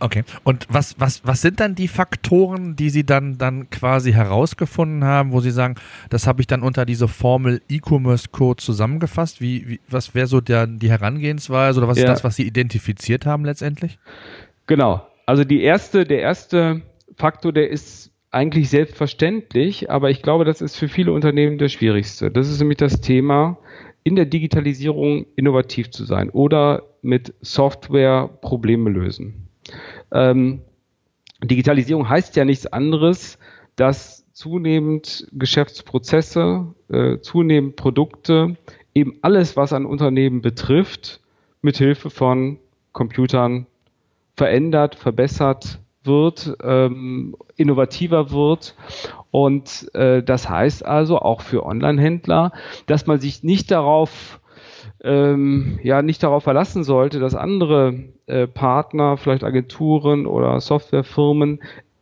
Okay. 0.00 0.24
Und 0.42 0.66
was, 0.68 0.98
was, 0.98 1.24
was 1.24 1.40
sind 1.40 1.60
dann 1.60 1.76
die 1.76 1.86
Faktoren, 1.86 2.74
die 2.74 2.90
Sie 2.90 3.06
dann, 3.06 3.38
dann 3.38 3.70
quasi 3.70 4.12
herausgefunden 4.12 5.04
haben, 5.04 5.30
wo 5.30 5.38
Sie 5.38 5.52
sagen, 5.52 5.76
das 6.10 6.26
habe 6.26 6.40
ich 6.40 6.48
dann 6.48 6.62
unter 6.62 6.84
diese 6.84 7.06
Formel 7.06 7.62
E-Commerce 7.68 8.30
Code 8.32 8.60
zusammengefasst? 8.60 9.40
Wie, 9.40 9.68
wie 9.68 9.80
was 9.88 10.16
wäre 10.16 10.26
so 10.26 10.40
der, 10.40 10.66
die 10.66 10.90
Herangehensweise 10.90 11.78
oder 11.78 11.86
was 11.86 11.98
ja. 11.98 12.04
ist 12.06 12.10
das, 12.10 12.24
was 12.24 12.34
Sie 12.34 12.42
identifiziert 12.44 13.24
haben 13.24 13.44
letztendlich? 13.44 14.00
Genau. 14.66 15.06
Also 15.26 15.44
die 15.44 15.62
erste, 15.62 16.04
der 16.04 16.22
erste 16.22 16.82
Faktor, 17.16 17.52
der 17.52 17.70
ist 17.70 18.11
eigentlich 18.32 18.70
selbstverständlich, 18.70 19.90
aber 19.90 20.10
ich 20.10 20.22
glaube, 20.22 20.44
das 20.44 20.60
ist 20.62 20.76
für 20.76 20.88
viele 20.88 21.12
Unternehmen 21.12 21.58
der 21.58 21.68
schwierigste. 21.68 22.30
Das 22.30 22.48
ist 22.48 22.58
nämlich 22.58 22.78
das 22.78 23.00
Thema, 23.00 23.58
in 24.04 24.16
der 24.16 24.24
Digitalisierung 24.24 25.26
innovativ 25.36 25.90
zu 25.90 26.04
sein 26.04 26.30
oder 26.30 26.82
mit 27.02 27.34
Software 27.42 28.28
Probleme 28.40 28.90
lösen. 28.90 29.48
Ähm, 30.10 30.62
Digitalisierung 31.44 32.08
heißt 32.08 32.34
ja 32.36 32.44
nichts 32.44 32.66
anderes, 32.66 33.38
dass 33.76 34.26
zunehmend 34.32 35.28
Geschäftsprozesse, 35.32 36.74
äh, 36.88 37.18
zunehmend 37.18 37.76
Produkte, 37.76 38.56
eben 38.94 39.18
alles, 39.22 39.56
was 39.56 39.72
ein 39.72 39.86
Unternehmen 39.86 40.40
betrifft, 40.40 41.20
mit 41.60 41.76
Hilfe 41.76 42.10
von 42.10 42.58
Computern 42.92 43.66
verändert, 44.36 44.94
verbessert 44.94 45.78
wird, 46.04 46.56
ähm, 46.62 47.36
innovativer 47.56 48.30
wird. 48.30 48.74
Und 49.30 49.90
äh, 49.94 50.22
das 50.22 50.48
heißt 50.48 50.84
also 50.84 51.18
auch 51.18 51.40
für 51.40 51.64
Online-Händler, 51.64 52.52
dass 52.86 53.06
man 53.06 53.20
sich 53.20 53.42
nicht 53.42 53.70
darauf 53.70 54.40
ähm, 55.04 55.78
ja 55.82 56.02
nicht 56.02 56.22
darauf 56.22 56.44
verlassen 56.44 56.84
sollte, 56.84 57.18
dass 57.18 57.34
andere 57.34 58.04
äh, 58.26 58.46
Partner, 58.46 59.16
vielleicht 59.16 59.44
Agenturen 59.44 60.26
oder 60.26 60.60
Softwarefirmen 60.60 61.60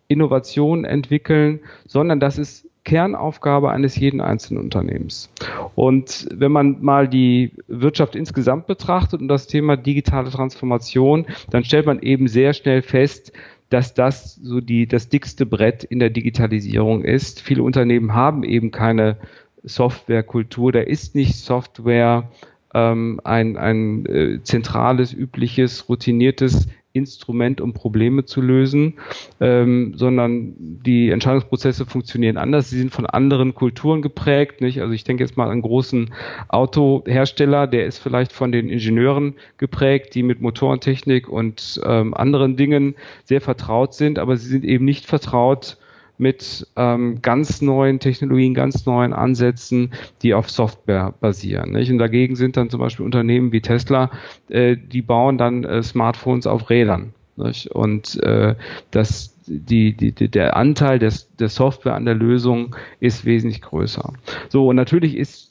Innovationen 0.08 0.84
entwickeln, 0.84 1.60
sondern 1.86 2.20
das 2.20 2.36
ist 2.36 2.68
Kernaufgabe 2.84 3.70
eines 3.70 3.96
jeden 3.96 4.20
einzelnen 4.20 4.64
Unternehmens. 4.64 5.30
Und 5.74 6.26
wenn 6.32 6.50
man 6.50 6.78
mal 6.80 7.08
die 7.08 7.52
Wirtschaft 7.68 8.16
insgesamt 8.16 8.66
betrachtet 8.66 9.20
und 9.20 9.28
das 9.28 9.46
Thema 9.46 9.76
digitale 9.76 10.30
Transformation, 10.30 11.26
dann 11.50 11.62
stellt 11.62 11.86
man 11.86 12.00
eben 12.00 12.26
sehr 12.26 12.54
schnell 12.54 12.82
fest, 12.82 13.32
dass 13.70 13.94
das 13.94 14.34
so 14.34 14.60
die, 14.60 14.86
das 14.86 15.08
dickste 15.08 15.46
Brett 15.46 15.84
in 15.84 16.00
der 16.00 16.10
Digitalisierung 16.10 17.02
ist. 17.02 17.40
Viele 17.40 17.62
Unternehmen 17.62 18.14
haben 18.14 18.42
eben 18.42 18.70
keine 18.70 19.16
Softwarekultur, 19.62 20.72
da 20.72 20.80
ist 20.80 21.14
nicht 21.14 21.36
Software 21.36 22.28
ähm, 22.74 23.20
ein, 23.24 23.56
ein 23.56 24.06
äh, 24.06 24.42
zentrales, 24.42 25.12
übliches, 25.12 25.88
routiniertes 25.88 26.68
Instrument, 26.92 27.60
um 27.60 27.72
Probleme 27.72 28.24
zu 28.24 28.40
lösen, 28.40 28.94
ähm, 29.40 29.94
sondern 29.96 30.54
die 30.58 31.10
Entscheidungsprozesse 31.10 31.86
funktionieren 31.86 32.36
anders. 32.36 32.70
Sie 32.70 32.78
sind 32.78 32.92
von 32.92 33.06
anderen 33.06 33.54
Kulturen 33.54 34.02
geprägt. 34.02 34.60
Nicht? 34.60 34.80
Also 34.80 34.92
ich 34.92 35.04
denke 35.04 35.22
jetzt 35.22 35.36
mal 35.36 35.44
an 35.44 35.52
einen 35.52 35.62
großen 35.62 36.12
Autohersteller, 36.48 37.66
der 37.66 37.86
ist 37.86 37.98
vielleicht 37.98 38.32
von 38.32 38.50
den 38.50 38.68
Ingenieuren 38.68 39.34
geprägt, 39.56 40.14
die 40.14 40.22
mit 40.22 40.40
Motorentechnik 40.40 41.28
und 41.28 41.80
ähm, 41.84 42.12
anderen 42.14 42.56
Dingen 42.56 42.96
sehr 43.24 43.40
vertraut 43.40 43.94
sind, 43.94 44.18
aber 44.18 44.36
sie 44.36 44.48
sind 44.48 44.64
eben 44.64 44.84
nicht 44.84 45.06
vertraut 45.06 45.76
mit 46.20 46.66
ähm, 46.76 47.22
ganz 47.22 47.62
neuen 47.62 47.98
Technologien, 47.98 48.54
ganz 48.54 48.86
neuen 48.86 49.12
Ansätzen, 49.12 49.92
die 50.22 50.34
auf 50.34 50.50
Software 50.50 51.14
basieren. 51.20 51.72
Nicht? 51.72 51.90
Und 51.90 51.98
dagegen 51.98 52.36
sind 52.36 52.56
dann 52.56 52.70
zum 52.70 52.80
Beispiel 52.80 53.04
Unternehmen 53.04 53.52
wie 53.52 53.60
Tesla, 53.60 54.10
äh, 54.48 54.76
die 54.76 55.02
bauen 55.02 55.38
dann 55.38 55.64
äh, 55.64 55.82
Smartphones 55.82 56.46
auf 56.46 56.70
Rädern. 56.70 57.14
Nicht? 57.36 57.68
Und 57.68 58.22
äh, 58.22 58.54
das, 58.90 59.34
die, 59.46 59.94
die, 59.94 60.12
der 60.12 60.56
Anteil 60.56 60.98
des, 60.98 61.34
der 61.36 61.48
Software 61.48 61.94
an 61.94 62.04
der 62.04 62.14
Lösung 62.14 62.76
ist 63.00 63.24
wesentlich 63.24 63.62
größer. 63.62 64.12
So, 64.48 64.68
und 64.68 64.76
natürlich 64.76 65.16
ist 65.16 65.49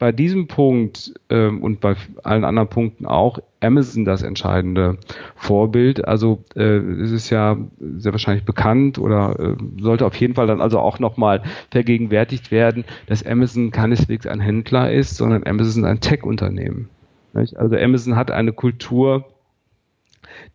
bei 0.00 0.12
diesem 0.12 0.48
Punkt 0.48 1.12
ähm, 1.28 1.62
und 1.62 1.80
bei 1.80 1.94
allen 2.24 2.44
anderen 2.44 2.70
Punkten 2.70 3.04
auch 3.04 3.38
Amazon 3.60 4.06
das 4.06 4.22
entscheidende 4.22 4.96
Vorbild. 5.36 6.08
Also 6.08 6.42
äh, 6.56 6.78
es 6.78 7.12
ist 7.12 7.28
ja 7.28 7.58
sehr 7.78 8.12
wahrscheinlich 8.12 8.46
bekannt 8.46 8.98
oder 8.98 9.38
äh, 9.38 9.56
sollte 9.78 10.06
auf 10.06 10.16
jeden 10.16 10.34
Fall 10.34 10.46
dann 10.46 10.62
also 10.62 10.80
auch 10.80 11.00
nochmal 11.00 11.42
vergegenwärtigt 11.70 12.50
werden, 12.50 12.84
dass 13.06 13.24
Amazon 13.24 13.72
keineswegs 13.72 14.26
ein 14.26 14.40
Händler 14.40 14.90
ist, 14.90 15.18
sondern 15.18 15.46
Amazon 15.46 15.84
ein 15.84 16.00
Tech-Unternehmen. 16.00 16.88
Also 17.34 17.76
Amazon 17.76 18.16
hat 18.16 18.30
eine 18.30 18.54
Kultur, 18.54 19.26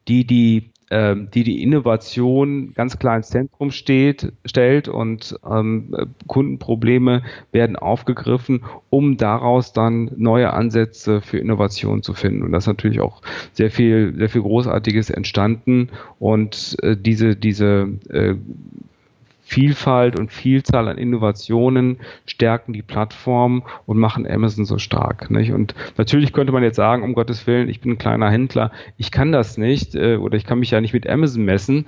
die 0.07 0.25
die 0.25 0.71
ähm, 0.95 1.27
die 1.33 1.43
die 1.43 1.61
Innovation 1.61 2.73
ganz 2.73 2.97
klar 2.97 3.17
ins 3.17 3.27
Zentrum 3.27 3.71
steht, 3.71 4.31
stellt 4.45 4.87
und 4.87 5.37
ähm, 5.45 5.93
Kundenprobleme 6.27 7.21
werden 7.51 7.75
aufgegriffen, 7.75 8.63
um 8.89 9.17
daraus 9.17 9.73
dann 9.73 10.09
neue 10.15 10.53
Ansätze 10.53 11.19
für 11.19 11.37
Innovation 11.37 12.01
zu 12.01 12.13
finden. 12.13 12.43
Und 12.43 12.53
das 12.53 12.63
ist 12.63 12.67
natürlich 12.67 13.01
auch 13.01 13.21
sehr 13.51 13.71
viel, 13.71 14.15
sehr 14.15 14.29
viel 14.29 14.43
Großartiges 14.43 15.09
entstanden 15.09 15.89
und 16.17 16.77
äh, 16.81 16.95
diese, 16.95 17.35
diese 17.35 17.89
äh, 18.09 18.35
Vielfalt 19.47 20.19
und 20.19 20.31
Vielzahl 20.31 20.87
an 20.87 20.97
Innovationen 20.97 21.97
stärken 22.25 22.73
die 22.73 22.81
Plattform 22.81 23.63
und 23.85 23.99
machen 23.99 24.25
Amazon 24.27 24.65
so 24.65 24.79
stark. 24.79 25.29
Nicht? 25.29 25.51
Und 25.51 25.75
natürlich 25.97 26.33
könnte 26.33 26.51
man 26.51 26.63
jetzt 26.63 26.77
sagen, 26.77 27.03
um 27.03 27.13
Gottes 27.13 27.45
Willen, 27.45 27.69
ich 27.69 27.79
bin 27.79 27.91
ein 27.91 27.97
kleiner 27.99 28.31
Händler, 28.31 28.71
ich 28.97 29.11
kann 29.11 29.31
das 29.31 29.59
nicht 29.59 29.93
äh, 29.93 30.15
oder 30.15 30.35
ich 30.35 30.45
kann 30.45 30.57
mich 30.57 30.71
ja 30.71 30.81
nicht 30.81 30.93
mit 30.93 31.07
Amazon 31.07 31.45
messen, 31.45 31.85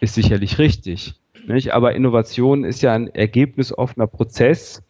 ist 0.00 0.16
sicherlich 0.16 0.58
richtig. 0.58 1.14
Nicht? 1.46 1.72
Aber 1.72 1.94
Innovation 1.94 2.64
ist 2.64 2.82
ja 2.82 2.92
ein 2.92 3.08
ergebnisoffener 3.08 4.06
Prozess 4.06 4.82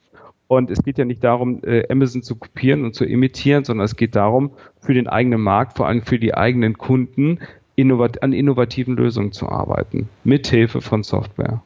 und 0.48 0.72
es 0.72 0.82
geht 0.82 0.98
ja 0.98 1.04
nicht 1.04 1.22
darum, 1.22 1.62
äh, 1.62 1.84
Amazon 1.88 2.24
zu 2.24 2.34
kopieren 2.34 2.84
und 2.84 2.96
zu 2.96 3.04
imitieren, 3.04 3.62
sondern 3.62 3.84
es 3.84 3.94
geht 3.94 4.16
darum, 4.16 4.50
für 4.80 4.92
den 4.92 5.06
eigenen 5.06 5.40
Markt, 5.40 5.76
vor 5.76 5.86
allem 5.86 6.02
für 6.02 6.18
die 6.18 6.34
eigenen 6.34 6.78
Kunden, 6.78 7.38
innovat 7.76 8.24
an 8.24 8.32
innovativen 8.32 8.96
Lösungen 8.96 9.30
zu 9.30 9.48
arbeiten, 9.48 10.08
mit 10.24 10.48
Hilfe 10.48 10.80
von 10.80 11.04
Software. 11.04 11.62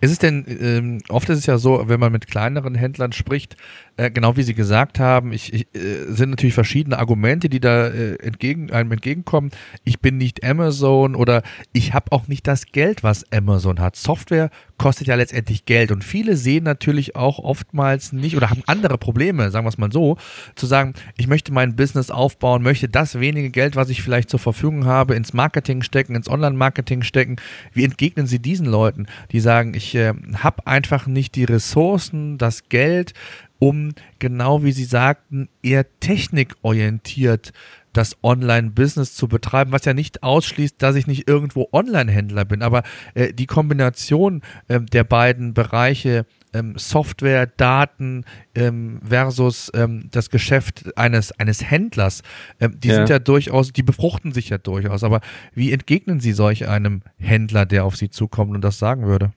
Ist 0.00 0.12
es 0.12 0.18
denn, 0.18 0.44
ähm, 0.60 0.98
oft 1.08 1.28
ist 1.28 1.38
es 1.38 1.46
ja 1.46 1.58
so, 1.58 1.88
wenn 1.88 2.00
man 2.00 2.12
mit 2.12 2.26
kleineren 2.26 2.74
Händlern 2.74 3.12
spricht, 3.12 3.56
äh, 3.98 4.10
genau 4.10 4.36
wie 4.36 4.42
Sie 4.44 4.54
gesagt 4.54 5.00
haben, 5.00 5.32
ich, 5.32 5.52
ich, 5.52 5.66
äh, 5.74 6.04
sind 6.08 6.30
natürlich 6.30 6.54
verschiedene 6.54 6.98
Argumente, 6.98 7.48
die 7.48 7.60
da 7.60 7.88
äh, 7.88 8.14
entgegen, 8.16 8.70
einem 8.70 8.92
entgegenkommen. 8.92 9.50
Ich 9.84 9.98
bin 9.98 10.16
nicht 10.16 10.44
Amazon 10.44 11.16
oder 11.16 11.42
ich 11.72 11.94
habe 11.94 12.12
auch 12.12 12.28
nicht 12.28 12.46
das 12.46 12.66
Geld, 12.66 13.02
was 13.02 13.30
Amazon 13.32 13.80
hat. 13.80 13.96
Software 13.96 14.50
kostet 14.78 15.08
ja 15.08 15.16
letztendlich 15.16 15.64
Geld 15.64 15.90
und 15.90 16.04
viele 16.04 16.36
sehen 16.36 16.62
natürlich 16.62 17.16
auch 17.16 17.40
oftmals 17.40 18.12
nicht 18.12 18.36
oder 18.36 18.50
haben 18.50 18.62
andere 18.66 18.96
Probleme, 18.96 19.50
sagen 19.50 19.66
wir 19.66 19.70
es 19.70 19.78
mal 19.78 19.90
so, 19.90 20.16
zu 20.54 20.66
sagen, 20.66 20.94
ich 21.16 21.26
möchte 21.26 21.52
mein 21.52 21.74
Business 21.74 22.12
aufbauen, 22.12 22.62
möchte 22.62 22.88
das 22.88 23.18
wenige 23.18 23.50
Geld, 23.50 23.74
was 23.74 23.90
ich 23.90 24.02
vielleicht 24.02 24.30
zur 24.30 24.38
Verfügung 24.38 24.84
habe, 24.86 25.16
ins 25.16 25.32
Marketing 25.32 25.82
stecken, 25.82 26.14
ins 26.14 26.30
Online-Marketing 26.30 27.02
stecken. 27.02 27.36
Wie 27.72 27.84
entgegnen 27.84 28.28
Sie 28.28 28.38
diesen 28.38 28.66
Leuten, 28.66 29.06
die 29.32 29.40
sagen, 29.40 29.74
ich 29.74 29.96
äh, 29.96 30.14
habe 30.36 30.66
einfach 30.68 31.08
nicht 31.08 31.34
die 31.34 31.44
Ressourcen, 31.44 32.38
das 32.38 32.68
Geld, 32.68 33.14
um 33.58 33.92
genau 34.18 34.62
wie 34.62 34.72
Sie 34.72 34.84
sagten, 34.84 35.48
eher 35.62 35.86
technikorientiert 36.00 37.52
das 37.92 38.16
Online-Business 38.22 39.14
zu 39.14 39.28
betreiben, 39.28 39.72
was 39.72 39.84
ja 39.84 39.94
nicht 39.94 40.22
ausschließt, 40.22 40.76
dass 40.78 40.94
ich 40.94 41.06
nicht 41.06 41.28
irgendwo 41.28 41.68
Online-Händler 41.72 42.44
bin, 42.44 42.62
aber 42.62 42.82
äh, 43.14 43.32
die 43.32 43.46
Kombination 43.46 44.42
äh, 44.68 44.80
der 44.80 45.04
beiden 45.04 45.54
Bereiche 45.54 46.26
ähm, 46.52 46.74
Software, 46.76 47.46
Daten 47.46 48.24
ähm, 48.54 49.00
versus 49.04 49.70
ähm, 49.74 50.08
das 50.10 50.30
Geschäft 50.30 50.96
eines, 50.96 51.32
eines 51.32 51.68
Händlers, 51.68 52.22
ähm, 52.60 52.78
die 52.78 52.88
ja. 52.88 52.94
sind 52.94 53.08
ja 53.08 53.18
durchaus, 53.18 53.72
die 53.72 53.82
befruchten 53.82 54.32
sich 54.32 54.48
ja 54.48 54.58
durchaus. 54.58 55.02
Aber 55.02 55.20
wie 55.54 55.72
entgegnen 55.72 56.20
Sie 56.20 56.32
solch 56.32 56.68
einem 56.68 57.02
Händler, 57.18 57.66
der 57.66 57.84
auf 57.84 57.96
Sie 57.96 58.10
zukommt 58.10 58.54
und 58.54 58.62
das 58.62 58.78
sagen 58.78 59.06
würde? 59.06 59.32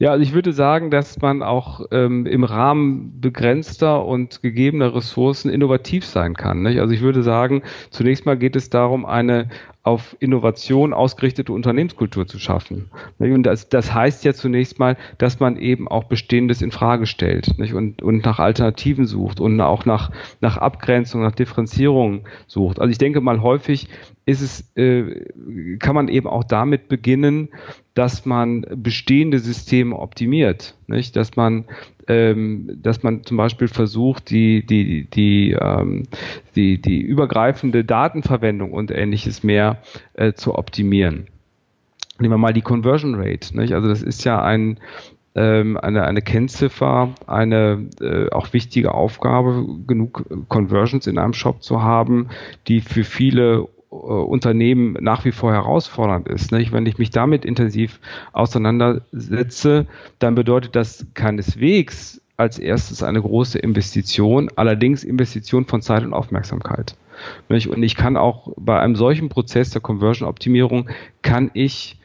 Ja, 0.00 0.12
also 0.12 0.22
ich 0.22 0.32
würde 0.32 0.52
sagen, 0.52 0.90
dass 0.92 1.20
man 1.20 1.42
auch 1.42 1.86
ähm, 1.90 2.24
im 2.24 2.44
Rahmen 2.44 3.20
begrenzter 3.20 4.04
und 4.04 4.42
gegebener 4.42 4.94
Ressourcen 4.94 5.50
innovativ 5.50 6.06
sein 6.06 6.34
kann. 6.34 6.62
Nicht? 6.62 6.80
Also 6.80 6.94
ich 6.94 7.00
würde 7.00 7.24
sagen, 7.24 7.62
zunächst 7.90 8.24
mal 8.24 8.38
geht 8.38 8.54
es 8.54 8.70
darum, 8.70 9.04
eine 9.04 9.48
auf 9.88 10.16
Innovation 10.20 10.92
ausgerichtete 10.92 11.52
Unternehmenskultur 11.52 12.26
zu 12.26 12.38
schaffen. 12.38 12.90
Und 13.18 13.42
das, 13.42 13.68
das 13.68 13.94
heißt 13.94 14.24
ja 14.24 14.34
zunächst 14.34 14.78
mal, 14.78 14.96
dass 15.16 15.40
man 15.40 15.56
eben 15.56 15.88
auch 15.88 16.04
Bestehendes 16.04 16.62
in 16.62 16.70
Frage 16.70 17.06
stellt 17.06 17.58
nicht? 17.58 17.72
Und, 17.74 18.02
und 18.02 18.24
nach 18.24 18.38
Alternativen 18.38 19.06
sucht 19.06 19.40
und 19.40 19.60
auch 19.60 19.86
nach, 19.86 20.10
nach 20.40 20.58
Abgrenzung, 20.58 21.22
nach 21.22 21.34
Differenzierung 21.34 22.24
sucht. 22.46 22.80
Also 22.80 22.90
ich 22.90 22.98
denke 22.98 23.20
mal 23.20 23.40
häufig 23.42 23.88
ist 24.26 24.42
es, 24.42 24.76
äh, 24.76 25.24
kann 25.78 25.94
man 25.94 26.08
eben 26.08 26.28
auch 26.28 26.44
damit 26.44 26.88
beginnen, 26.88 27.48
dass 27.94 28.26
man 28.26 28.66
bestehende 28.76 29.38
Systeme 29.38 29.98
optimiert. 29.98 30.76
nicht? 30.86 31.16
Dass 31.16 31.34
man, 31.36 31.64
ähm, 32.08 32.78
dass 32.82 33.02
man 33.02 33.22
zum 33.22 33.36
Beispiel 33.36 33.68
versucht, 33.68 34.30
die, 34.30 34.64
die, 34.64 35.04
die, 35.04 35.52
ähm, 35.52 36.04
die, 36.56 36.80
die 36.80 37.00
übergreifende 37.00 37.84
Datenverwendung 37.84 38.72
und 38.72 38.90
ähnliches 38.90 39.42
mehr 39.42 39.82
äh, 40.14 40.32
zu 40.32 40.54
optimieren. 40.54 41.26
Nehmen 42.18 42.32
wir 42.32 42.38
mal 42.38 42.52
die 42.52 42.62
Conversion 42.62 43.14
Rate. 43.14 43.56
Nicht? 43.56 43.74
Also 43.74 43.88
das 43.88 44.02
ist 44.02 44.24
ja 44.24 44.42
ein, 44.42 44.80
ähm, 45.34 45.76
eine, 45.76 46.04
eine 46.04 46.22
Kennziffer, 46.22 47.14
eine 47.26 47.86
äh, 48.00 48.30
auch 48.30 48.52
wichtige 48.52 48.94
Aufgabe, 48.94 49.66
genug 49.86 50.24
Conversions 50.48 51.06
in 51.06 51.18
einem 51.18 51.34
Shop 51.34 51.62
zu 51.62 51.82
haben, 51.82 52.28
die 52.66 52.80
für 52.80 53.04
viele 53.04 53.68
Unternehmen 53.90 54.96
nach 55.00 55.24
wie 55.24 55.32
vor 55.32 55.52
herausfordernd 55.52 56.28
ist. 56.28 56.52
Nicht? 56.52 56.72
Wenn 56.72 56.86
ich 56.86 56.98
mich 56.98 57.10
damit 57.10 57.44
intensiv 57.44 58.00
auseinandersetze, 58.32 59.86
dann 60.18 60.34
bedeutet 60.34 60.76
das 60.76 61.06
keineswegs 61.14 62.20
als 62.36 62.58
erstes 62.58 63.02
eine 63.02 63.20
große 63.20 63.58
Investition, 63.58 64.50
allerdings 64.54 65.04
Investition 65.04 65.64
von 65.64 65.82
Zeit 65.82 66.04
und 66.04 66.12
Aufmerksamkeit. 66.12 66.96
Und 67.48 67.82
ich 67.82 67.96
kann 67.96 68.16
auch 68.16 68.52
bei 68.56 68.78
einem 68.78 68.94
solchen 68.94 69.28
Prozess 69.28 69.70
der 69.70 69.80
Conversion-Optimierung 69.80 70.88
kann 71.22 71.50
ich 71.54 71.98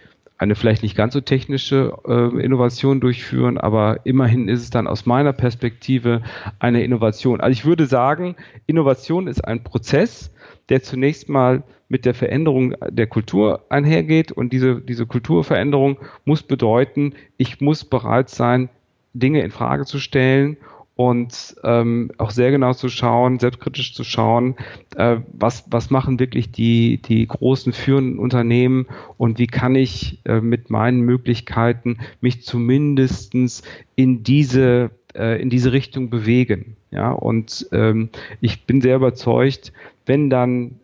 eine 0.43 0.55
vielleicht 0.55 0.83
nicht 0.83 0.97
ganz 0.97 1.13
so 1.13 1.21
technische 1.21 1.93
äh, 2.07 2.43
Innovation 2.43 2.99
durchführen, 2.99 3.57
aber 3.57 4.05
immerhin 4.05 4.49
ist 4.49 4.61
es 4.61 4.69
dann 4.71 4.87
aus 4.87 5.05
meiner 5.05 5.31
Perspektive 5.31 6.21
eine 6.59 6.83
Innovation. 6.83 7.39
Also 7.39 7.53
ich 7.53 7.65
würde 7.65 7.85
sagen, 7.85 8.35
Innovation 8.65 9.27
ist 9.27 9.45
ein 9.45 9.63
Prozess, 9.63 10.32
der 10.69 10.83
zunächst 10.83 11.29
mal 11.29 11.63
mit 11.89 12.05
der 12.05 12.13
Veränderung 12.13 12.75
der 12.89 13.07
Kultur 13.07 13.65
einhergeht 13.69 14.31
und 14.31 14.53
diese, 14.53 14.81
diese 14.81 15.05
Kulturveränderung 15.05 15.97
muss 16.25 16.43
bedeuten, 16.43 17.13
ich 17.37 17.61
muss 17.61 17.83
bereit 17.83 18.29
sein, 18.29 18.69
Dinge 19.13 19.41
in 19.41 19.51
Frage 19.51 19.85
zu 19.85 19.99
stellen 19.99 20.57
und 20.95 21.55
ähm, 21.63 22.11
auch 22.17 22.29
sehr 22.29 22.51
genau 22.51 22.73
zu 22.73 22.87
schauen, 22.89 23.39
selbstkritisch 23.39 23.95
zu 23.95 24.03
schauen, 24.03 24.55
äh, 24.95 25.17
was, 25.31 25.65
was 25.69 25.89
machen 25.89 26.19
wirklich 26.19 26.51
die, 26.51 27.01
die 27.01 27.25
großen 27.25 27.73
führenden 27.73 28.19
Unternehmen 28.19 28.85
und 29.17 29.39
wie 29.39 29.47
kann 29.47 29.75
ich 29.75 30.19
äh, 30.25 30.39
mit 30.39 30.69
meinen 30.69 31.01
Möglichkeiten 31.01 31.97
mich 32.21 32.43
zumindestens 32.43 33.63
in 33.95 34.23
diese, 34.23 34.91
äh, 35.15 35.41
in 35.41 35.49
diese 35.49 35.71
Richtung 35.73 36.09
bewegen. 36.09 36.77
Ja, 36.91 37.11
und 37.11 37.67
ähm, 37.71 38.09
ich 38.39 38.65
bin 38.65 38.79
sehr 38.79 38.97
überzeugt, 38.97 39.73
wenn 40.05 40.29
dann 40.29 40.79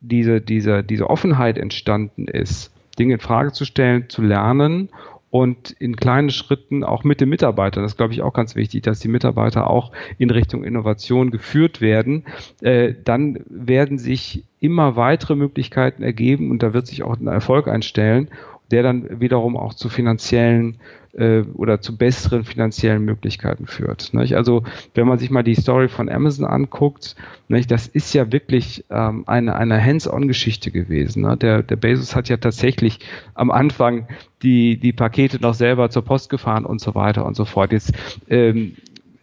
diese, 0.00 0.40
diese, 0.40 0.82
diese 0.82 1.10
Offenheit 1.10 1.58
entstanden 1.58 2.28
ist, 2.28 2.72
Dinge 2.98 3.14
in 3.14 3.20
Frage 3.20 3.52
zu 3.52 3.64
stellen, 3.64 4.08
zu 4.08 4.22
lernen 4.22 4.90
und 5.30 5.70
in 5.72 5.96
kleinen 5.96 6.30
Schritten 6.30 6.84
auch 6.84 7.04
mit 7.04 7.20
den 7.20 7.28
Mitarbeitern, 7.28 7.82
das 7.82 7.96
glaube 7.96 8.12
ich 8.12 8.22
auch 8.22 8.32
ganz 8.32 8.56
wichtig, 8.56 8.82
dass 8.82 9.00
die 9.00 9.08
Mitarbeiter 9.08 9.68
auch 9.68 9.92
in 10.16 10.30
Richtung 10.30 10.64
Innovation 10.64 11.30
geführt 11.30 11.80
werden, 11.80 12.24
äh, 12.62 12.94
dann 13.04 13.40
werden 13.48 13.98
sich 13.98 14.44
immer 14.60 14.96
weitere 14.96 15.36
Möglichkeiten 15.36 16.02
ergeben 16.02 16.50
und 16.50 16.62
da 16.62 16.72
wird 16.72 16.86
sich 16.86 17.02
auch 17.02 17.18
ein 17.18 17.26
Erfolg 17.26 17.68
einstellen, 17.68 18.28
der 18.70 18.82
dann 18.82 19.20
wiederum 19.20 19.56
auch 19.56 19.74
zu 19.74 19.88
finanziellen 19.88 20.78
äh, 21.14 21.42
oder 21.54 21.80
zu 21.80 21.96
besseren 21.96 22.44
finanziellen 22.44 23.04
Möglichkeiten 23.04 23.66
führt. 23.66 24.12
Nicht? 24.14 24.36
Also 24.36 24.64
wenn 24.94 25.06
man 25.06 25.18
sich 25.18 25.30
mal 25.30 25.42
die 25.42 25.54
Story 25.54 25.88
von 25.88 26.08
Amazon 26.08 26.46
anguckt, 26.46 27.16
nicht, 27.48 27.70
das 27.70 27.86
ist 27.86 28.12
ja 28.14 28.30
wirklich 28.32 28.84
ähm, 28.90 29.24
eine, 29.26 29.56
eine 29.56 29.82
Hands-on-Geschichte 29.82 30.70
gewesen. 30.70 31.22
Ne? 31.22 31.36
Der, 31.36 31.62
der 31.62 31.76
Bezos 31.76 32.14
hat 32.14 32.28
ja 32.28 32.36
tatsächlich 32.36 33.00
am 33.34 33.50
Anfang 33.50 34.06
die, 34.42 34.78
die 34.78 34.92
Pakete 34.92 35.40
noch 35.40 35.54
selber 35.54 35.90
zur 35.90 36.04
Post 36.04 36.30
gefahren 36.30 36.64
und 36.64 36.80
so 36.80 36.94
weiter 36.94 37.24
und 37.24 37.34
so 37.34 37.44
fort. 37.44 37.72
Jetzt 37.72 37.92
ähm, 38.28 38.76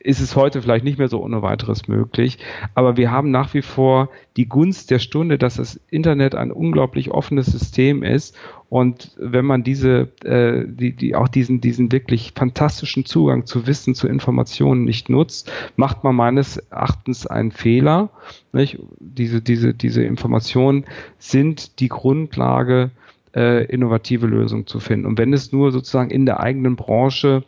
ist 0.05 0.19
es 0.19 0.35
heute 0.35 0.61
vielleicht 0.61 0.85
nicht 0.85 0.99
mehr 0.99 1.07
so 1.07 1.21
ohne 1.21 1.41
weiteres 1.41 1.87
möglich. 1.87 2.37
Aber 2.75 2.95
wir 2.95 3.11
haben 3.11 3.31
nach 3.31 3.53
wie 3.55 3.63
vor 3.63 4.09
die 4.37 4.47
Gunst 4.47 4.91
der 4.91 4.99
Stunde, 4.99 5.39
dass 5.39 5.55
das 5.55 5.79
Internet 5.89 6.35
ein 6.35 6.51
unglaublich 6.51 7.09
offenes 7.09 7.47
System 7.47 8.03
ist. 8.03 8.37
Und 8.69 9.15
wenn 9.17 9.45
man 9.45 9.63
diese, 9.63 10.09
äh, 10.23 10.65
die, 10.67 10.95
die 10.95 11.15
auch 11.15 11.27
diesen, 11.27 11.59
diesen 11.59 11.91
wirklich 11.91 12.33
fantastischen 12.35 13.05
Zugang 13.05 13.47
zu 13.47 13.65
Wissen, 13.65 13.95
zu 13.95 14.07
Informationen 14.07 14.83
nicht 14.83 15.09
nutzt, 15.09 15.51
macht 15.75 16.03
man 16.03 16.15
meines 16.15 16.57
Erachtens 16.57 17.25
einen 17.25 17.51
Fehler. 17.51 18.09
Nicht? 18.53 18.77
Diese, 18.99 19.41
diese, 19.41 19.73
diese 19.73 20.03
Informationen 20.03 20.85
sind 21.17 21.79
die 21.79 21.89
Grundlage, 21.89 22.91
äh, 23.35 23.65
innovative 23.65 24.27
Lösungen 24.27 24.65
zu 24.65 24.79
finden. 24.79 25.05
Und 25.05 25.17
wenn 25.17 25.33
es 25.33 25.51
nur 25.51 25.71
sozusagen 25.71 26.09
in 26.09 26.25
der 26.25 26.39
eigenen 26.39 26.75
Branche 26.75 27.43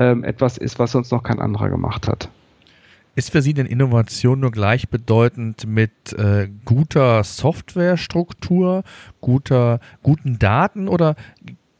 ähm, 0.00 0.24
etwas 0.24 0.58
ist, 0.58 0.80
was 0.80 0.92
sonst 0.92 1.12
noch 1.12 1.22
kein 1.22 1.38
anderer 1.38 1.68
gemacht 1.68 2.08
hat. 2.08 2.28
Ist 3.14 3.30
für 3.30 3.42
Sie 3.42 3.54
denn 3.54 3.66
Innovation 3.66 4.40
nur 4.40 4.50
gleichbedeutend 4.50 5.66
mit 5.66 6.12
äh, 6.14 6.48
guter 6.64 7.22
Softwarestruktur, 7.22 8.82
guter, 9.20 9.80
guten 10.02 10.38
Daten 10.38 10.88
oder 10.88 11.16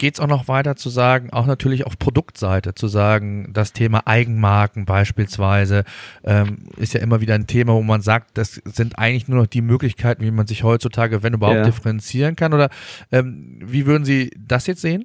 geht 0.00 0.14
es 0.14 0.20
auch 0.20 0.26
noch 0.26 0.48
weiter 0.48 0.76
zu 0.76 0.88
sagen, 0.88 1.30
auch 1.30 1.46
natürlich 1.46 1.86
auf 1.86 1.98
Produktseite 1.98 2.74
zu 2.74 2.88
sagen, 2.88 3.50
das 3.52 3.74
Thema 3.74 4.06
Eigenmarken 4.06 4.86
beispielsweise 4.86 5.84
ähm, 6.24 6.60
ist 6.78 6.94
ja 6.94 7.00
immer 7.00 7.20
wieder 7.20 7.34
ein 7.34 7.46
Thema, 7.46 7.74
wo 7.74 7.82
man 7.82 8.00
sagt, 8.00 8.38
das 8.38 8.62
sind 8.64 8.98
eigentlich 8.98 9.28
nur 9.28 9.40
noch 9.40 9.46
die 9.46 9.60
Möglichkeiten, 9.60 10.24
wie 10.24 10.30
man 10.30 10.46
sich 10.46 10.64
heutzutage, 10.64 11.22
wenn 11.22 11.34
überhaupt, 11.34 11.58
ja. 11.58 11.64
differenzieren 11.64 12.34
kann. 12.34 12.54
Oder 12.54 12.70
ähm, 13.12 13.58
wie 13.62 13.84
würden 13.84 14.06
Sie 14.06 14.30
das 14.38 14.66
jetzt 14.66 14.80
sehen? 14.80 15.04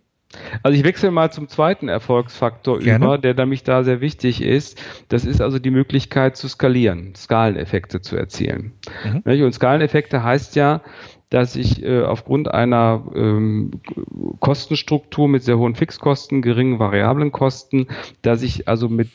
Also 0.63 0.78
ich 0.78 0.84
wechsle 0.84 1.12
mal 1.12 1.32
zum 1.32 1.48
zweiten 1.48 1.88
Erfolgsfaktor 1.88 2.80
Gerne. 2.80 3.06
über, 3.06 3.17
der 3.17 3.34
nämlich 3.34 3.63
da 3.63 3.84
sehr 3.84 4.02
wichtig 4.02 4.41
ist. 4.41 4.82
Das 5.10 5.26
ist 5.26 5.41
also 5.41 5.60
die 5.60 5.71
Möglichkeit 5.71 6.38
zu 6.38 6.48
skalieren, 6.48 7.15
Skaleneffekte 7.15 8.02
zu 8.02 8.15
erzielen. 8.15 8.74
Mhm. 9.04 9.43
Und 9.43 9.54
Skaleneffekte 9.54 10.24
heißt 10.24 10.56
ja, 10.56 10.82
dass 11.30 11.56
ich 11.56 11.84
äh, 11.84 12.04
aufgrund 12.04 12.54
einer 12.54 13.04
ähm, 13.15 13.71
Kostenstruktur 14.39 15.28
mit 15.28 15.43
sehr 15.43 15.58
hohen 15.58 15.76
Fixkosten, 15.76 16.41
geringen 16.41 16.80
variablen 16.80 17.32
Kosten, 17.32 17.88
dass 18.21 18.43
ich 18.43 18.67
also 18.67 18.89
mit 18.89 19.10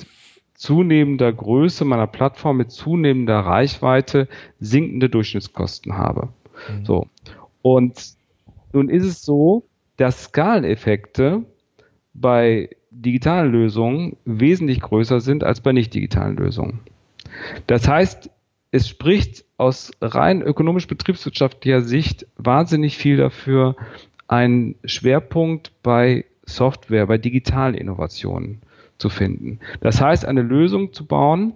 zunehmender 0.55 1.33
Größe 1.33 1.85
meiner 1.85 2.07
Plattform, 2.07 2.59
mit 2.59 2.71
zunehmender 2.71 3.39
Reichweite 3.39 4.29
sinkende 4.59 5.09
Durchschnittskosten 5.09 5.97
habe. 5.97 6.29
Mhm. 6.69 6.85
So. 6.85 7.07
Und 7.63 7.99
nun 8.73 8.89
ist 8.89 9.05
es 9.05 9.23
so, 9.23 9.65
dass 10.01 10.25
Skaleneffekte 10.25 11.45
bei 12.15 12.71
digitalen 12.91 13.53
Lösungen 13.53 14.17
wesentlich 14.25 14.81
größer 14.81 15.21
sind 15.21 15.45
als 15.45 15.61
bei 15.61 15.73
nicht 15.73 15.93
digitalen 15.93 16.39
Lösungen. 16.39 16.81
Das 17.67 17.87
heißt, 17.87 18.31
es 18.71 18.89
spricht 18.89 19.45
aus 19.59 19.91
rein 20.01 20.41
ökonomisch-betriebswirtschaftlicher 20.41 21.83
Sicht 21.83 22.27
wahnsinnig 22.39 22.97
viel 22.97 23.19
dafür, 23.19 23.77
einen 24.27 24.77
Schwerpunkt 24.85 25.73
bei 25.83 26.25
Software, 26.45 27.07
bei 27.07 27.19
digitalen 27.19 27.75
Innovationen 27.75 28.63
zu 28.97 29.11
finden. 29.11 29.61
Das 29.83 30.01
heißt, 30.01 30.25
eine 30.25 30.43
Lösung 30.43 30.95
zu 30.95 31.05
bauen, 31.05 31.53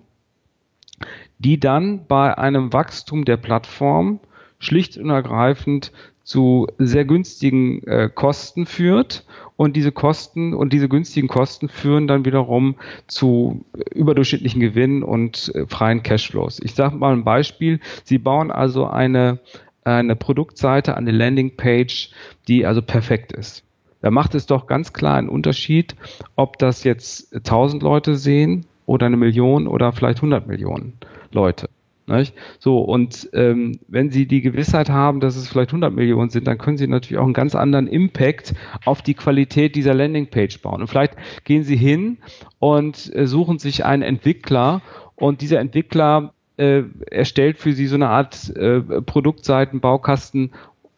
die 1.39 1.59
dann 1.59 2.07
bei 2.07 2.37
einem 2.37 2.75
Wachstum 2.75 3.25
der 3.25 3.39
Plattform 3.39 4.21
schlicht 4.59 4.99
und 4.99 5.09
ergreifend 5.09 5.93
zu 6.25 6.67
sehr 6.79 7.05
günstigen 7.05 7.87
äh, 7.87 8.11
Kosten 8.13 8.67
führt 8.67 9.25
und 9.57 9.77
diese 9.77 9.93
Kosten 9.93 10.55
und 10.55 10.73
diese 10.73 10.89
günstigen 10.89 11.29
Kosten 11.29 11.69
führen 11.69 12.09
dann 12.09 12.25
wiederum 12.25 12.77
zu 13.07 13.65
überdurchschnittlichen 13.95 14.61
Gewinnen 14.61 15.03
und 15.03 15.55
äh, 15.55 15.67
freien 15.67 16.03
Cashflows. 16.03 16.61
Ich 16.61 16.75
sage 16.75 16.97
mal 16.97 17.13
ein 17.13 17.25
Beispiel. 17.25 17.79
Sie 18.05 18.19
bauen 18.19 18.51
also 18.51 18.87
eine, 18.87 19.39
eine 19.85 20.17
Produktseite, 20.17 20.97
eine 20.97 21.13
Landingpage, 21.13 22.11
die 22.49 22.67
also 22.67 22.81
perfekt 22.83 23.33
ist. 23.33 23.63
Da 24.01 24.11
macht 24.11 24.35
es 24.35 24.47
doch 24.47 24.67
ganz 24.67 24.93
klar 24.93 25.17
einen 25.17 25.29
Unterschied, 25.29 25.95
ob 26.37 26.59
das 26.59 26.85
jetzt 26.85 27.35
1000 27.35 27.83
Leute 27.83 28.17
sehen 28.17 28.67
oder 28.87 29.07
eine 29.07 29.17
Million 29.17 29.67
oder 29.67 29.93
vielleicht 29.93 30.19
100 30.19 30.47
Millionen 30.47 30.95
Leute. 31.33 31.69
Nicht? 32.07 32.35
So, 32.59 32.81
und 32.81 33.31
ähm, 33.33 33.79
wenn 33.89 34.11
Sie 34.11 34.27
die 34.27 34.43
Gewissheit 34.43 34.91
haben, 34.91 35.21
dass 35.21 35.37
es 35.37 35.49
vielleicht 35.49 35.71
100 35.71 35.93
Millionen 35.93 36.29
sind, 36.29 36.47
dann 36.47 36.59
können 36.59 36.77
Sie 36.77 36.87
natürlich 36.87 37.19
auch 37.19 37.25
einen 37.25 37.33
ganz 37.33 37.55
anderen 37.55 37.87
Impact 37.87 38.55
auf 38.85 39.01
die 39.01 39.15
Qualität 39.15 39.75
dieser 39.75 39.95
Landingpage 39.95 40.61
bauen. 40.61 40.83
Und 40.83 40.89
vielleicht 40.89 41.15
gehen 41.45 41.63
Sie 41.63 41.77
hin 41.77 42.19
und 42.59 43.15
äh, 43.15 43.27
suchen 43.27 43.59
sich 43.59 43.85
einen 43.87 44.03
Entwickler 44.03 44.83
und 45.17 45.41
dieser 45.41 45.61
Entwickler 45.61 46.35
äh, 46.59 46.83
erstellt 47.11 47.57
für 47.57 47.73
Sie 47.73 47.87
so 47.87 47.95
eine 47.95 48.11
Art 48.11 48.55
äh, 48.55 48.81
Produktseiten, 48.81 49.81
Baukasten 49.81 50.51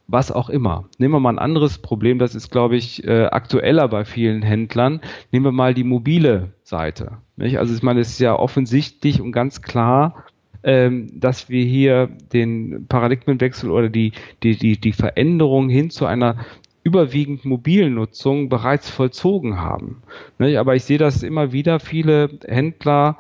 was 0.09 0.31
auch 0.31 0.51
immer. 0.51 0.85
Nehmen 0.99 1.15
wir 1.15 1.21
mal 1.21 1.31
ein 1.31 1.39
anderes 1.39 1.79
Problem, 1.79 2.19
das 2.19 2.35
ist, 2.35 2.51
glaube 2.51 2.77
ich, 2.77 3.05
äh, 3.05 3.25
aktueller 3.27 3.89
bei 3.89 4.05
vielen 4.05 4.43
Händlern. 4.43 5.01
Nehmen 5.33 5.47
wir 5.47 5.53
mal 5.53 5.75
die 5.75 5.85
mobile 5.85 6.53
Seite. 6.63 7.19
Nicht? 7.37 7.59
Also 7.59 7.75
ich 7.75 7.83
meine, 7.83 8.01
es 8.01 8.11
ist 8.11 8.21
ja 8.21 8.39
offensichtlich 8.39 9.21
und 9.21 9.33
ganz 9.33 9.63
klar, 9.63 10.25
ähm, 10.67 11.09
dass 11.19 11.49
wir 11.49 11.65
hier 11.65 12.11
den 12.33 12.87
Paradigmenwechsel 12.89 13.71
oder 13.71 13.89
die, 13.89 14.13
die, 14.43 14.57
die, 14.57 14.79
die 14.79 14.93
Veränderung 14.93 15.69
hin 15.69 15.91
zu 15.91 16.05
einer 16.05 16.45
überwiegend 16.83 17.45
Mobilnutzung 17.45 18.49
bereits 18.49 18.91
vollzogen 18.91 19.61
haben. 19.61 20.03
Ne? 20.39 20.59
Aber 20.59 20.75
ich 20.75 20.85
sehe 20.85 20.99
das 20.99 21.23
immer 21.23 21.53
wieder, 21.53 21.81
viele 21.81 22.31
Händler 22.47 23.17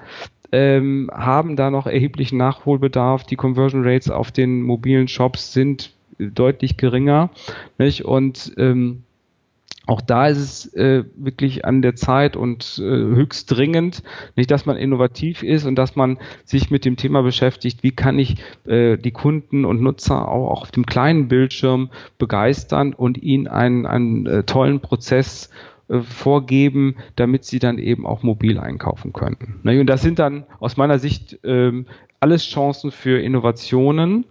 ähm, 0.53 1.09
haben 1.13 1.57
da 1.57 1.71
noch 1.71 1.87
erheblichen 1.87 2.37
Nachholbedarf. 2.37 3.25
Die 3.25 3.37
Conversion 3.37 3.85
Rates 3.85 4.11
auf 4.11 4.33
den 4.33 4.63
mobilen 4.63 5.09
Shops 5.09 5.53
sind 5.53 5.95
deutlich 6.19 6.77
geringer. 6.77 7.31
Nicht? 7.79 8.05
Und 8.05 8.53
ähm, 8.57 9.03
auch 9.87 10.01
da 10.01 10.27
ist 10.27 10.39
es 10.39 10.75
äh, 10.75 11.05
wirklich 11.17 11.65
an 11.65 11.81
der 11.81 11.95
Zeit 11.95 12.37
und 12.37 12.79
äh, 12.79 12.83
höchst 12.83 13.51
dringend, 13.51 14.03
nicht, 14.35 14.51
dass 14.51 14.67
man 14.67 14.77
innovativ 14.77 15.43
ist 15.43 15.65
und 15.65 15.77
dass 15.77 15.97
man 15.97 16.19
sich 16.45 16.71
mit 16.71 16.85
dem 16.85 16.97
Thema 16.97 17.23
beschäftigt, 17.23 17.83
wie 17.83 17.93
kann 17.93 18.19
ich 18.19 18.37
äh, 18.67 18.97
die 18.97 19.13
Kunden 19.13 19.65
und 19.65 19.81
Nutzer 19.81 20.29
auch, 20.29 20.51
auch 20.51 20.63
auf 20.63 20.71
dem 20.73 20.87
kleinen 20.87 21.29
Bildschirm 21.29 21.91
begeistern 22.19 22.95
und 22.95 23.23
ihnen 23.23 23.47
einen, 23.47 23.87
einen 23.87 24.27
äh, 24.27 24.43
tollen 24.43 24.81
Prozess 24.81 25.51
äh, 25.89 26.01
vorgeben, 26.01 26.97
damit 27.15 27.45
sie 27.45 27.61
dann 27.61 27.79
eben 27.79 28.07
auch 28.07 28.25
mobil 28.25 28.59
einkaufen 28.59 29.13
können. 29.13 29.61
Ne, 29.63 29.81
und 29.81 29.87
das 29.87 30.03
sind 30.03 30.19
dann 30.19 30.45
aus 30.59 30.77
meiner 30.77 30.99
Sicht 30.99 31.39
ähm, 31.45 31.87
alles 32.19 32.45
Chancen 32.45 32.91
für 32.91 33.21
Innovationen. 33.21 34.25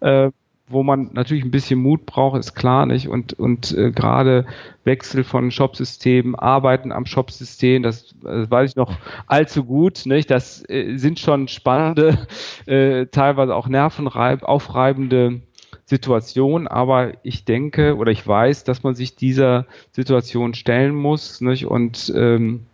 Äh, 0.00 0.30
wo 0.72 0.82
man 0.82 1.10
natürlich 1.12 1.44
ein 1.44 1.50
bisschen 1.50 1.80
Mut 1.80 2.06
braucht, 2.06 2.38
ist 2.38 2.54
klar 2.54 2.86
nicht. 2.86 3.08
Und, 3.08 3.32
und 3.34 3.72
äh, 3.76 3.90
gerade 3.90 4.46
Wechsel 4.84 5.24
von 5.24 5.50
Shopsystemen, 5.50 6.34
Arbeiten 6.34 6.92
am 6.92 7.06
Shopsystem, 7.06 7.82
das, 7.82 8.14
das 8.22 8.50
weiß 8.50 8.70
ich 8.70 8.76
noch 8.76 8.92
allzu 9.26 9.64
gut. 9.64 10.06
Nicht? 10.06 10.30
Das 10.30 10.68
äh, 10.68 10.96
sind 10.96 11.18
schon 11.18 11.48
spannende, 11.48 12.26
äh, 12.66 13.06
teilweise 13.06 13.54
auch 13.54 13.68
nervenaufreibende 13.68 15.40
Situationen. 15.84 16.68
Aber 16.68 17.12
ich 17.22 17.44
denke 17.44 17.96
oder 17.96 18.10
ich 18.10 18.26
weiß, 18.26 18.64
dass 18.64 18.82
man 18.82 18.94
sich 18.94 19.16
dieser 19.16 19.66
Situation 19.92 20.54
stellen 20.54 20.94
muss. 20.94 21.40
Nicht? 21.40 21.66
Und 21.66 22.12
ähm, 22.16 22.66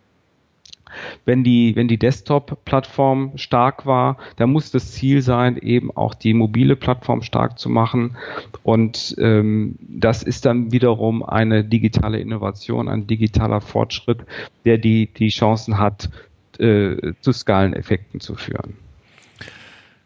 wenn 1.24 1.44
die, 1.44 1.77
wenn 1.77 1.88
die 1.88 1.98
Desktop-Plattform 1.98 3.33
stark 3.37 3.87
war, 3.87 4.18
dann 4.37 4.51
muss 4.51 4.70
das 4.70 4.92
Ziel 4.92 5.22
sein, 5.22 5.57
eben 5.57 5.94
auch 5.96 6.14
die 6.14 6.35
mobile 6.35 6.77
Plattform 6.77 7.22
stark 7.22 7.59
zu 7.59 7.68
machen. 7.68 8.16
Und 8.62 9.14
ähm, 9.18 9.77
das 9.81 10.22
ist 10.22 10.44
dann 10.44 10.72
wiederum 10.72 11.22
eine 11.22 11.64
digitale 11.64 12.20
Innovation, 12.20 12.88
ein 12.88 13.07
digitaler 13.07 13.61
Fortschritt, 13.61 14.20
der 14.64 14.79
die, 14.79 15.07
die 15.07 15.29
Chancen 15.29 15.79
hat, 15.79 16.11
äh, 16.59 17.12
zu 17.20 17.33
Skaleneffekten 17.33 18.20
zu 18.20 18.35
führen. 18.35 18.88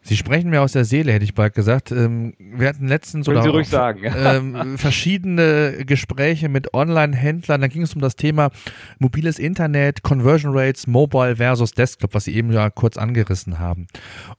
Sie 0.05 0.17
sprechen 0.17 0.51
mir 0.51 0.63
aus 0.63 0.73
der 0.73 0.85
Seele, 0.85 1.13
hätte 1.13 1.25
ich 1.25 1.35
bald 1.35 1.55
gesagt. 1.55 1.93
Ähm, 1.93 2.35
wir 2.39 2.69
hatten 2.69 2.89
letztens 2.89 3.27
Können 3.27 3.39
oder 3.49 3.65
sagen, 3.65 4.13
ähm, 4.17 4.77
verschiedene 4.77 5.85
Gespräche 5.87 6.49
mit 6.49 6.75
Online-Händlern. 6.75 7.61
Da 7.61 7.69
ging 7.69 7.83
es 7.83 7.95
um 7.95 8.01
das 8.01 8.17
Thema 8.17 8.51
mobiles 8.99 9.39
Internet, 9.39 10.03
Conversion 10.03 10.57
Rates, 10.57 10.89
Mobile 10.89 11.37
versus 11.37 11.71
Desktop, 11.71 12.15
was 12.15 12.25
Sie 12.25 12.35
eben 12.35 12.53
ja 12.53 12.69
kurz 12.69 12.97
angerissen 12.97 13.61
haben. 13.61 13.87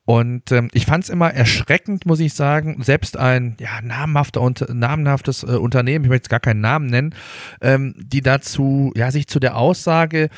Und 0.04 0.52
ähm, 0.52 0.68
ich 0.74 0.86
fand 0.86 1.06
es 1.06 1.10
immer 1.10 1.34
erschreckend, 1.34 2.06
muss 2.06 2.20
ich 2.20 2.34
sagen, 2.34 2.84
selbst 2.84 3.16
ein 3.16 3.56
ja, 3.60 3.82
namhafter 3.82 4.42
und 4.42 4.68
namenhaftes 4.74 5.44
äh, 5.44 5.56
Unternehmen, 5.56 6.04
ich 6.04 6.10
möchte 6.10 6.26
jetzt 6.26 6.30
gar 6.30 6.42
keinen 6.42 6.62
Namen 6.62 6.88
nennen, 6.88 7.16
ähm, 7.62 7.96
die 7.98 8.22
dazu 8.22 8.92
ja 8.96 9.12
sich 9.12 9.28
zu 9.28 9.40
der 9.40 9.56
Aussage 9.56 10.30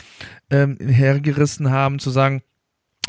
ähm, 0.51 0.77
hergerissen 0.79 1.71
haben, 1.71 1.97
zu 1.97 2.11
sagen, 2.11 2.43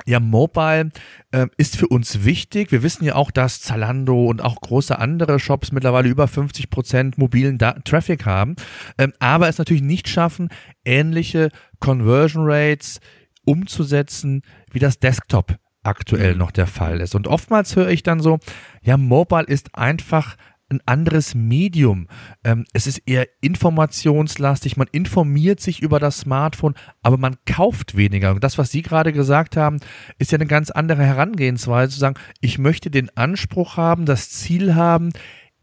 ja, 0.04 0.20
Mobile 0.20 0.90
äh, 1.32 1.46
ist 1.56 1.76
für 1.76 1.88
uns 1.88 2.24
wichtig. 2.24 2.70
Wir 2.70 2.82
wissen 2.82 3.04
ja 3.04 3.14
auch, 3.14 3.30
dass 3.30 3.60
Zalando 3.60 4.26
und 4.26 4.42
auch 4.42 4.60
große 4.60 4.98
andere 4.98 5.38
Shops 5.40 5.72
mittlerweile 5.72 6.08
über 6.08 6.28
50 6.28 6.70
Prozent 6.70 7.18
mobilen 7.18 7.58
da 7.58 7.72
Traffic 7.72 8.26
haben, 8.26 8.56
ähm, 8.98 9.12
aber 9.18 9.48
es 9.48 9.58
natürlich 9.58 9.82
nicht 9.82 10.08
schaffen, 10.08 10.48
ähnliche 10.84 11.50
Conversion 11.80 12.44
Rates 12.46 13.00
umzusetzen, 13.44 14.42
wie 14.70 14.78
das 14.78 14.98
Desktop 14.98 15.56
aktuell 15.82 16.32
mhm. 16.32 16.38
noch 16.38 16.50
der 16.50 16.66
Fall 16.66 17.00
ist. 17.00 17.14
Und 17.14 17.28
oftmals 17.28 17.74
höre 17.76 17.88
ich 17.88 18.02
dann 18.02 18.20
so, 18.20 18.38
ja, 18.82 18.96
Mobile 18.96 19.44
ist 19.44 19.74
einfach 19.74 20.36
ein 20.68 20.80
anderes 20.86 21.34
Medium. 21.34 22.08
Ähm, 22.44 22.64
es 22.72 22.86
ist 22.86 23.02
eher 23.06 23.28
informationslastig, 23.40 24.76
man 24.76 24.88
informiert 24.90 25.60
sich 25.60 25.80
über 25.80 26.00
das 26.00 26.18
Smartphone, 26.18 26.74
aber 27.02 27.18
man 27.18 27.36
kauft 27.46 27.96
weniger. 27.96 28.32
Und 28.32 28.42
das, 28.42 28.58
was 28.58 28.70
Sie 28.70 28.82
gerade 28.82 29.12
gesagt 29.12 29.56
haben, 29.56 29.78
ist 30.18 30.32
ja 30.32 30.38
eine 30.38 30.46
ganz 30.46 30.70
andere 30.70 31.04
Herangehensweise, 31.04 31.92
zu 31.92 32.00
sagen, 32.00 32.18
ich 32.40 32.58
möchte 32.58 32.90
den 32.90 33.16
Anspruch 33.16 33.76
haben, 33.76 34.06
das 34.06 34.30
Ziel 34.30 34.74
haben, 34.74 35.10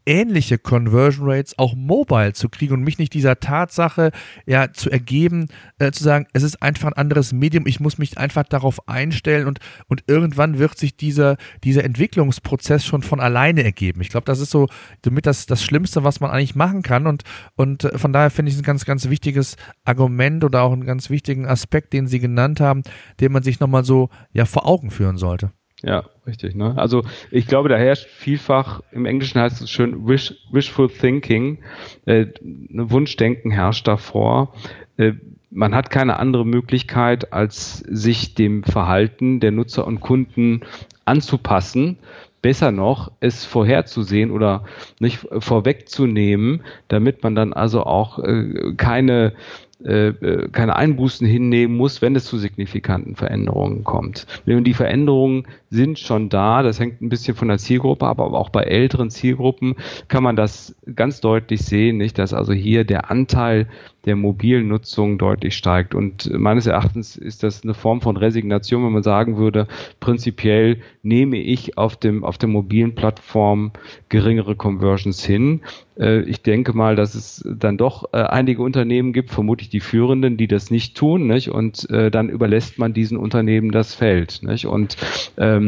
ähnliche 0.06 0.58
Conversion 0.58 1.28
Rates 1.28 1.58
auch 1.58 1.74
mobile 1.74 2.32
zu 2.32 2.48
kriegen 2.48 2.74
und 2.74 2.82
mich 2.82 2.98
nicht 2.98 3.14
dieser 3.14 3.40
Tatsache 3.40 4.10
ja 4.46 4.72
zu 4.72 4.90
ergeben, 4.90 5.48
äh, 5.78 5.90
zu 5.92 6.04
sagen, 6.04 6.26
es 6.32 6.42
ist 6.42 6.62
einfach 6.62 6.88
ein 6.88 6.94
anderes 6.94 7.32
Medium, 7.32 7.66
ich 7.66 7.80
muss 7.80 7.98
mich 7.98 8.18
einfach 8.18 8.44
darauf 8.44 8.88
einstellen 8.88 9.46
und, 9.46 9.60
und 9.88 10.04
irgendwann 10.06 10.58
wird 10.58 10.76
sich 10.78 10.96
dieser, 10.96 11.36
dieser 11.62 11.84
Entwicklungsprozess 11.84 12.84
schon 12.84 13.02
von 13.02 13.20
alleine 13.20 13.64
ergeben. 13.64 14.00
Ich 14.00 14.08
glaube, 14.08 14.26
das 14.26 14.40
ist 14.40 14.50
so 14.50 14.68
damit 15.02 15.26
das, 15.26 15.46
das 15.46 15.62
Schlimmste, 15.62 16.04
was 16.04 16.20
man 16.20 16.30
eigentlich 16.30 16.54
machen 16.54 16.82
kann 16.82 17.06
und, 17.06 17.22
und 17.56 17.84
äh, 17.84 17.98
von 17.98 18.12
daher 18.12 18.30
finde 18.30 18.50
ich 18.50 18.56
es 18.56 18.62
ein 18.62 18.66
ganz, 18.66 18.84
ganz 18.84 19.08
wichtiges 19.08 19.56
Argument 19.84 20.44
oder 20.44 20.62
auch 20.62 20.72
einen 20.72 20.86
ganz 20.86 21.10
wichtigen 21.10 21.46
Aspekt, 21.46 21.92
den 21.92 22.06
Sie 22.06 22.20
genannt 22.20 22.60
haben, 22.60 22.82
den 23.20 23.32
man 23.32 23.42
sich 23.42 23.60
nochmal 23.60 23.84
so 23.84 24.10
ja 24.32 24.44
vor 24.44 24.66
Augen 24.66 24.90
führen 24.90 25.16
sollte. 25.16 25.52
Ja, 25.82 26.04
richtig. 26.26 26.54
Ne? 26.54 26.74
Also 26.76 27.02
ich 27.30 27.46
glaube, 27.46 27.68
da 27.68 27.76
herrscht 27.76 28.06
vielfach, 28.06 28.80
im 28.92 29.06
Englischen 29.06 29.40
heißt 29.40 29.60
es 29.60 29.70
schön 29.70 30.06
wish, 30.06 30.34
wishful 30.50 30.88
thinking, 30.88 31.58
äh, 32.06 32.26
ne 32.42 32.90
Wunschdenken 32.90 33.50
herrscht 33.50 33.86
davor. 33.86 34.54
Äh, 34.96 35.12
man 35.50 35.74
hat 35.74 35.90
keine 35.90 36.18
andere 36.18 36.44
Möglichkeit, 36.44 37.32
als 37.32 37.78
sich 37.78 38.34
dem 38.34 38.64
Verhalten 38.64 39.40
der 39.40 39.52
Nutzer 39.52 39.86
und 39.86 40.00
Kunden 40.00 40.62
anzupassen. 41.04 41.98
Besser 42.42 42.72
noch, 42.72 43.10
es 43.20 43.44
vorherzusehen 43.44 44.30
oder 44.30 44.64
nicht 45.00 45.26
vorwegzunehmen, 45.38 46.62
damit 46.88 47.22
man 47.22 47.34
dann 47.34 47.52
also 47.52 47.84
auch 47.84 48.18
äh, 48.18 48.74
keine 48.76 49.32
äh, 49.84 50.08
äh, 50.08 50.48
keine 50.50 50.76
Einbußen 50.76 51.26
hinnehmen 51.26 51.76
muss, 51.76 52.00
wenn 52.00 52.16
es 52.16 52.24
zu 52.24 52.38
signifikanten 52.38 53.16
Veränderungen 53.16 53.84
kommt. 53.84 54.26
Und 54.46 54.64
die 54.64 54.72
Veränderungen 54.72 55.46
sind 55.74 55.98
schon 55.98 56.28
da, 56.28 56.62
das 56.62 56.78
hängt 56.78 57.02
ein 57.02 57.08
bisschen 57.08 57.34
von 57.34 57.48
der 57.48 57.58
Zielgruppe 57.58 58.06
ab, 58.06 58.20
aber 58.20 58.38
auch 58.38 58.50
bei 58.50 58.62
älteren 58.62 59.10
Zielgruppen 59.10 59.74
kann 60.08 60.22
man 60.22 60.36
das 60.36 60.76
ganz 60.94 61.20
deutlich 61.20 61.62
sehen, 61.62 61.96
nicht, 61.96 62.18
dass 62.18 62.32
also 62.32 62.52
hier 62.52 62.84
der 62.84 63.10
Anteil 63.10 63.68
der 64.04 64.16
mobilen 64.16 64.68
Nutzung 64.68 65.18
deutlich 65.18 65.56
steigt. 65.56 65.94
Und 65.94 66.30
meines 66.32 66.66
Erachtens 66.66 67.16
ist 67.16 67.42
das 67.42 67.62
eine 67.62 67.74
Form 67.74 68.00
von 68.00 68.16
Resignation, 68.16 68.84
wenn 68.84 68.92
man 68.92 69.02
sagen 69.02 69.36
würde, 69.36 69.66
prinzipiell 70.00 70.80
nehme 71.02 71.38
ich 71.38 71.78
auf 71.78 71.96
dem, 71.96 72.24
auf 72.24 72.38
der 72.38 72.48
mobilen 72.48 72.94
Plattform 72.94 73.72
geringere 74.08 74.56
Conversions 74.56 75.24
hin. 75.24 75.62
Äh, 75.98 76.20
ich 76.22 76.42
denke 76.42 76.74
mal, 76.74 76.96
dass 76.96 77.14
es 77.14 77.44
dann 77.46 77.78
doch 77.78 78.12
äh, 78.12 78.18
einige 78.18 78.62
Unternehmen 78.62 79.12
gibt, 79.12 79.30
vermutlich 79.30 79.70
die 79.70 79.80
führenden, 79.80 80.36
die 80.36 80.48
das 80.48 80.70
nicht 80.70 80.96
tun, 80.96 81.26
nicht? 81.26 81.48
Und 81.48 81.88
äh, 81.90 82.10
dann 82.10 82.28
überlässt 82.28 82.78
man 82.78 82.92
diesen 82.92 83.16
Unternehmen 83.16 83.70
das 83.70 83.94
Feld, 83.94 84.40
nicht? 84.42 84.66
Und 84.66 84.96
ähm, 85.38 85.63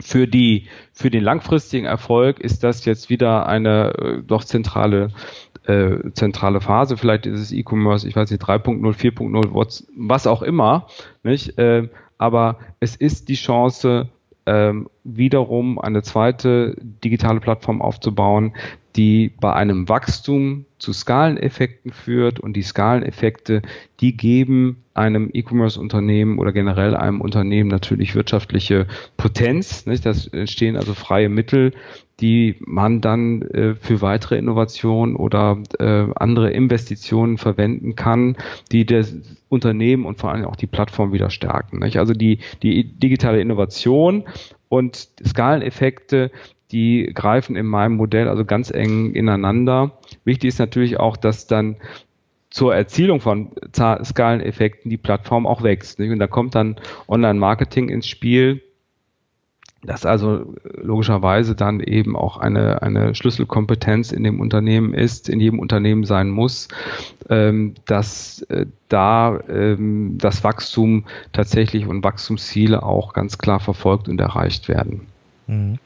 für 0.00 0.26
die 0.26 0.66
für 0.92 1.10
den 1.10 1.22
langfristigen 1.22 1.86
Erfolg 1.86 2.40
ist 2.40 2.64
das 2.64 2.84
jetzt 2.84 3.10
wieder 3.10 3.46
eine 3.46 3.94
äh, 3.94 4.22
doch 4.22 4.44
zentrale 4.44 5.08
äh, 5.66 6.10
zentrale 6.12 6.60
Phase. 6.60 6.96
Vielleicht 6.96 7.26
ist 7.26 7.40
es 7.40 7.52
E-Commerce, 7.52 8.06
ich 8.08 8.16
weiß 8.16 8.30
nicht 8.30 8.42
3.0, 8.42 8.80
4.0, 8.82 9.84
was 9.96 10.26
auch 10.26 10.42
immer, 10.42 10.86
nicht? 11.22 11.58
Äh, 11.58 11.88
aber 12.18 12.58
es 12.80 12.96
ist 12.96 13.28
die 13.28 13.34
Chance, 13.34 14.08
ähm, 14.44 14.88
wiederum 15.04 15.78
eine 15.78 16.02
zweite 16.02 16.76
digitale 16.80 17.40
Plattform 17.40 17.80
aufzubauen, 17.80 18.54
die 18.96 19.32
bei 19.40 19.52
einem 19.52 19.88
Wachstum 19.88 20.66
zu 20.78 20.92
Skaleneffekten 20.92 21.92
führt 21.92 22.40
und 22.40 22.54
die 22.54 22.62
Skaleneffekte, 22.62 23.62
die 24.00 24.16
geben 24.16 24.82
einem 24.94 25.30
E-Commerce-Unternehmen 25.32 26.38
oder 26.38 26.52
generell 26.52 26.94
einem 26.94 27.20
Unternehmen 27.20 27.70
natürlich 27.70 28.14
wirtschaftliche 28.14 28.86
Potenz. 29.16 29.86
Nicht? 29.86 30.04
Das 30.04 30.26
entstehen 30.26 30.76
also 30.76 30.92
freie 30.94 31.28
Mittel, 31.28 31.72
die 32.20 32.56
man 32.60 33.00
dann 33.00 33.42
äh, 33.42 33.74
für 33.74 34.02
weitere 34.02 34.36
Innovationen 34.36 35.16
oder 35.16 35.62
äh, 35.78 36.06
andere 36.16 36.50
Investitionen 36.50 37.38
verwenden 37.38 37.96
kann, 37.96 38.36
die 38.70 38.84
das 38.84 39.14
Unternehmen 39.48 40.04
und 40.04 40.18
vor 40.18 40.32
allem 40.32 40.44
auch 40.44 40.56
die 40.56 40.66
Plattform 40.66 41.12
wieder 41.12 41.30
stärken. 41.30 41.78
Nicht? 41.78 41.98
Also 41.98 42.12
die, 42.12 42.38
die 42.62 42.84
digitale 42.84 43.40
Innovation 43.40 44.24
und 44.68 45.08
Skaleneffekte, 45.24 46.30
die 46.72 47.10
greifen 47.14 47.56
in 47.56 47.66
meinem 47.66 47.96
Modell 47.96 48.28
also 48.28 48.44
ganz 48.44 48.70
eng 48.70 49.12
ineinander. 49.12 49.98
Wichtig 50.24 50.48
ist 50.48 50.58
natürlich 50.58 50.98
auch, 50.98 51.16
dass 51.16 51.46
dann 51.46 51.76
zur 52.50 52.74
Erzielung 52.74 53.20
von 53.20 53.50
Skaleneffekten 53.74 54.90
die 54.90 54.98
Plattform 54.98 55.46
auch 55.46 55.62
wächst. 55.62 55.98
Nicht? 55.98 56.10
Und 56.10 56.18
da 56.18 56.26
kommt 56.26 56.54
dann 56.54 56.76
Online-Marketing 57.08 57.88
ins 57.88 58.06
Spiel, 58.06 58.62
dass 59.84 60.06
also 60.06 60.54
logischerweise 60.64 61.56
dann 61.56 61.80
eben 61.80 62.14
auch 62.14 62.36
eine, 62.36 62.82
eine 62.82 63.14
Schlüsselkompetenz 63.14 64.12
in 64.12 64.22
dem 64.22 64.38
Unternehmen 64.38 64.94
ist, 64.94 65.28
in 65.28 65.40
jedem 65.40 65.58
Unternehmen 65.58 66.04
sein 66.04 66.30
muss, 66.30 66.68
ähm, 67.28 67.74
dass 67.86 68.42
äh, 68.42 68.66
da 68.88 69.40
ähm, 69.48 70.18
das 70.18 70.44
Wachstum 70.44 71.04
tatsächlich 71.32 71.86
und 71.86 72.04
Wachstumsziele 72.04 72.82
auch 72.82 73.12
ganz 73.12 73.38
klar 73.38 73.58
verfolgt 73.58 74.08
und 74.08 74.20
erreicht 74.20 74.68
werden. 74.68 75.06
Mhm. 75.48 75.78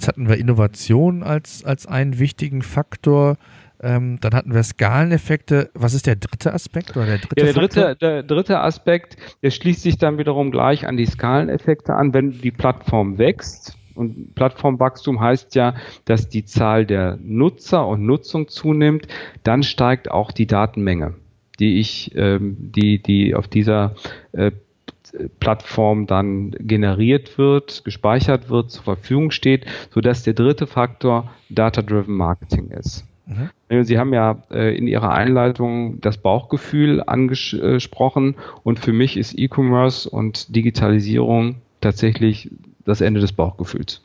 Jetzt 0.00 0.08
hatten 0.08 0.30
wir 0.30 0.38
Innovation 0.38 1.22
als, 1.22 1.62
als 1.62 1.86
einen 1.86 2.18
wichtigen 2.18 2.62
Faktor. 2.62 3.36
Ähm, 3.82 4.16
dann 4.22 4.32
hatten 4.32 4.54
wir 4.54 4.62
Skaleneffekte. 4.62 5.68
Was 5.74 5.92
ist 5.92 6.06
der 6.06 6.16
dritte 6.16 6.54
Aspekt 6.54 6.96
oder 6.96 7.04
der 7.04 7.18
dritte 7.18 7.36
ja, 7.36 7.44
der 7.44 7.52
dritte, 7.52 7.96
der 8.00 8.22
dritte 8.22 8.60
Aspekt, 8.60 9.18
der 9.42 9.50
schließt 9.50 9.82
sich 9.82 9.98
dann 9.98 10.16
wiederum 10.16 10.52
gleich 10.52 10.86
an 10.86 10.96
die 10.96 11.04
Skaleneffekte 11.04 11.92
an, 11.92 12.14
wenn 12.14 12.30
die 12.30 12.50
Plattform 12.50 13.18
wächst. 13.18 13.76
Und 13.94 14.34
Plattformwachstum 14.34 15.20
heißt 15.20 15.54
ja, 15.54 15.74
dass 16.06 16.30
die 16.30 16.46
Zahl 16.46 16.86
der 16.86 17.18
Nutzer 17.22 17.86
und 17.86 18.06
Nutzung 18.06 18.48
zunimmt, 18.48 19.06
dann 19.42 19.62
steigt 19.62 20.10
auch 20.10 20.32
die 20.32 20.46
Datenmenge, 20.46 21.12
die 21.58 21.78
ich, 21.78 22.12
ähm, 22.14 22.56
die, 22.58 23.02
die 23.02 23.34
auf 23.34 23.48
dieser 23.48 23.96
äh, 24.32 24.50
Plattform 25.40 26.06
dann 26.06 26.52
generiert 26.58 27.38
wird, 27.38 27.84
gespeichert 27.84 28.48
wird, 28.50 28.70
zur 28.70 28.84
Verfügung 28.84 29.30
steht, 29.30 29.66
sodass 29.92 30.22
der 30.22 30.34
dritte 30.34 30.66
Faktor 30.66 31.30
Data-Driven 31.48 32.14
Marketing 32.14 32.70
ist. 32.70 33.04
Mhm. 33.26 33.84
Sie 33.84 33.98
haben 33.98 34.12
ja 34.12 34.42
äh, 34.50 34.76
in 34.76 34.86
Ihrer 34.86 35.12
Einleitung 35.12 36.00
das 36.00 36.18
Bauchgefühl 36.18 37.02
angesprochen 37.02 38.34
und 38.64 38.80
für 38.80 38.92
mich 38.92 39.16
ist 39.16 39.38
E-Commerce 39.38 40.08
und 40.08 40.54
Digitalisierung 40.54 41.56
tatsächlich 41.80 42.50
das 42.84 43.00
Ende 43.00 43.20
des 43.20 43.32
Bauchgefühls. 43.32 44.02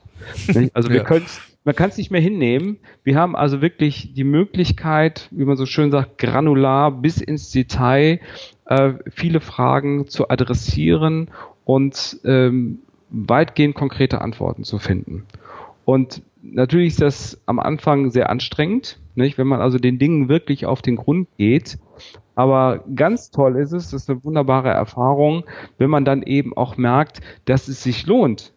also 0.73 0.89
wir 0.89 0.97
ja. 0.97 1.03
können 1.03 1.25
man 1.65 1.75
kann 1.75 1.89
es 1.89 1.97
nicht 1.97 2.11
mehr 2.11 2.21
hinnehmen. 2.21 2.77
Wir 3.03 3.17
haben 3.17 3.35
also 3.35 3.59
wirklich 3.59 4.13
die 4.13 4.23
Möglichkeit, 4.23 5.27
wie 5.31 5.45
man 5.45 5.57
so 5.57 5.65
schön 5.65 5.89
sagt, 5.89 6.19
granular 6.19 6.91
bis 6.91 7.19
ins 7.19 7.49
Detail 7.49 8.19
äh, 8.65 8.93
viele 9.09 9.39
Fragen 9.39 10.07
zu 10.07 10.29
adressieren 10.29 11.29
und 11.63 12.19
ähm, 12.23 12.79
weitgehend 13.09 13.75
konkrete 13.75 14.21
Antworten 14.21 14.63
zu 14.63 14.79
finden. 14.79 15.25
Und 15.85 16.21
natürlich 16.41 16.89
ist 16.89 17.01
das 17.01 17.41
am 17.45 17.59
Anfang 17.59 18.11
sehr 18.11 18.29
anstrengend, 18.29 18.99
nicht? 19.15 19.37
wenn 19.37 19.47
man 19.47 19.61
also 19.61 19.77
den 19.77 19.99
Dingen 19.99 20.29
wirklich 20.29 20.65
auf 20.65 20.81
den 20.81 20.95
Grund 20.95 21.27
geht. 21.37 21.77
Aber 22.35 22.83
ganz 22.95 23.31
toll 23.31 23.55
ist 23.57 23.71
es, 23.71 23.91
das 23.91 24.03
ist 24.03 24.09
eine 24.09 24.23
wunderbare 24.23 24.69
Erfahrung, 24.69 25.45
wenn 25.77 25.89
man 25.89 26.03
dann 26.03 26.21
eben 26.21 26.55
auch 26.57 26.75
merkt, 26.75 27.21
dass 27.45 27.67
es 27.67 27.81
sich 27.81 28.05
lohnt, 28.05 28.51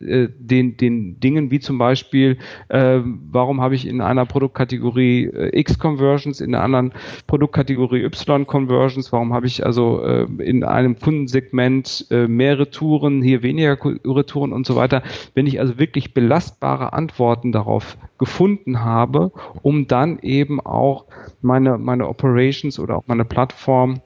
äh, 0.00 0.28
den, 0.38 0.76
den 0.76 1.20
Dingen 1.20 1.50
wie 1.50 1.60
zum 1.60 1.78
Beispiel, 1.78 2.38
äh, 2.68 3.00
warum 3.30 3.60
habe 3.60 3.74
ich 3.74 3.86
in 3.86 4.00
einer 4.00 4.26
Produktkategorie 4.26 5.26
äh, 5.26 5.60
X 5.60 5.78
Conversions, 5.78 6.40
in 6.40 6.52
der 6.52 6.62
anderen 6.62 6.92
Produktkategorie 7.26 8.02
Y 8.02 8.46
Conversions, 8.46 9.12
warum 9.12 9.32
habe 9.32 9.46
ich 9.46 9.64
also 9.64 10.02
äh, 10.02 10.26
in 10.38 10.64
einem 10.64 10.98
Kundensegment 10.98 12.06
äh, 12.10 12.26
mehr 12.26 12.58
Retouren, 12.58 13.22
hier 13.22 13.42
weniger 13.42 13.78
Retouren 14.04 14.52
und 14.52 14.66
so 14.66 14.76
weiter. 14.76 15.02
Wenn 15.34 15.46
ich 15.46 15.60
also 15.60 15.78
wirklich 15.78 16.12
belastbare 16.12 16.92
Antworten 16.92 17.52
darauf 17.52 17.96
gefunden 18.18 18.80
habe, 18.80 19.32
um 19.62 19.86
dann 19.86 20.18
eben 20.20 20.60
auch 20.60 21.06
meine, 21.40 21.78
meine 21.78 22.08
Operations 22.08 22.78
oder 22.78 22.96
auch 22.96 23.04
meine 23.06 23.24
Plattform 23.24 24.00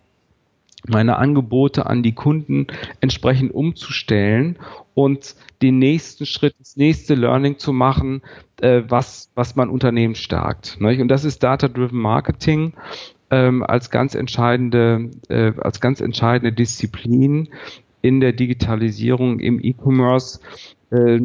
meine 0.87 1.17
Angebote 1.17 1.87
an 1.87 2.03
die 2.03 2.15
Kunden 2.15 2.67
entsprechend 3.01 3.53
umzustellen 3.53 4.59
und 4.95 5.35
den 5.63 5.79
nächsten 5.79 6.27
Schritt, 6.27 6.55
das 6.59 6.77
nächste 6.77 7.15
Learning 7.15 7.59
zu 7.59 7.73
machen, 7.73 8.23
äh, 8.61 8.83
was, 8.89 9.31
was 9.35 9.57
mein 9.57 9.71
Unternehmen 9.71 10.15
stärkt. 10.15 10.81
Ne? 10.81 11.01
Und 11.01 11.09
das 11.09 11.25
ist 11.25 11.43
Data-Driven 11.43 11.99
Marketing 11.99 12.75
ähm, 13.31 13.63
als 13.63 13.91
ganz 13.91 14.15
entscheidende, 14.15 15.11
äh, 15.29 15.53
als 15.59 15.81
ganz 15.81 16.01
entscheidende 16.01 16.53
Disziplin 16.53 17.49
in 18.01 18.21
der 18.21 18.33
Digitalisierung 18.33 19.41
im 19.41 19.61
E-Commerce. 19.63 20.41
Äh, 20.91 21.21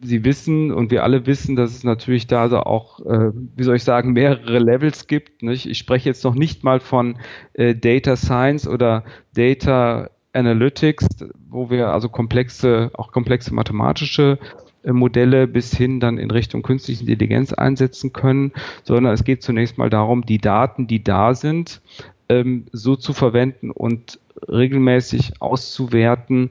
Sie 0.00 0.24
wissen 0.24 0.70
und 0.70 0.90
wir 0.90 1.02
alle 1.02 1.26
wissen, 1.26 1.56
dass 1.56 1.72
es 1.72 1.82
natürlich 1.82 2.26
da 2.28 2.42
also 2.42 2.60
auch, 2.60 3.00
äh, 3.04 3.32
wie 3.56 3.64
soll 3.64 3.76
ich 3.76 3.84
sagen, 3.84 4.12
mehrere 4.12 4.58
Levels 4.58 5.06
gibt. 5.08 5.42
Nicht? 5.42 5.66
Ich 5.66 5.78
spreche 5.78 6.08
jetzt 6.08 6.24
noch 6.24 6.34
nicht 6.34 6.62
mal 6.62 6.78
von 6.78 7.18
äh, 7.54 7.74
Data 7.74 8.14
Science 8.14 8.68
oder 8.68 9.04
Data 9.34 10.10
Analytics, 10.32 11.08
wo 11.48 11.70
wir 11.70 11.88
also 11.88 12.08
komplexe, 12.08 12.90
auch 12.94 13.10
komplexe 13.10 13.52
mathematische 13.52 14.38
äh, 14.84 14.92
Modelle 14.92 15.48
bis 15.48 15.76
hin 15.76 16.00
dann 16.00 16.18
in 16.18 16.30
Richtung 16.30 16.62
künstliche 16.62 17.00
Intelligenz 17.00 17.52
einsetzen 17.52 18.12
können, 18.12 18.52
sondern 18.84 19.12
es 19.12 19.24
geht 19.24 19.42
zunächst 19.42 19.78
mal 19.78 19.90
darum, 19.90 20.24
die 20.24 20.38
Daten, 20.38 20.86
die 20.86 21.02
da 21.02 21.34
sind, 21.34 21.80
ähm, 22.28 22.66
so 22.72 22.94
zu 22.94 23.12
verwenden 23.12 23.70
und 23.70 24.20
regelmäßig 24.48 25.40
auszuwerten, 25.40 26.50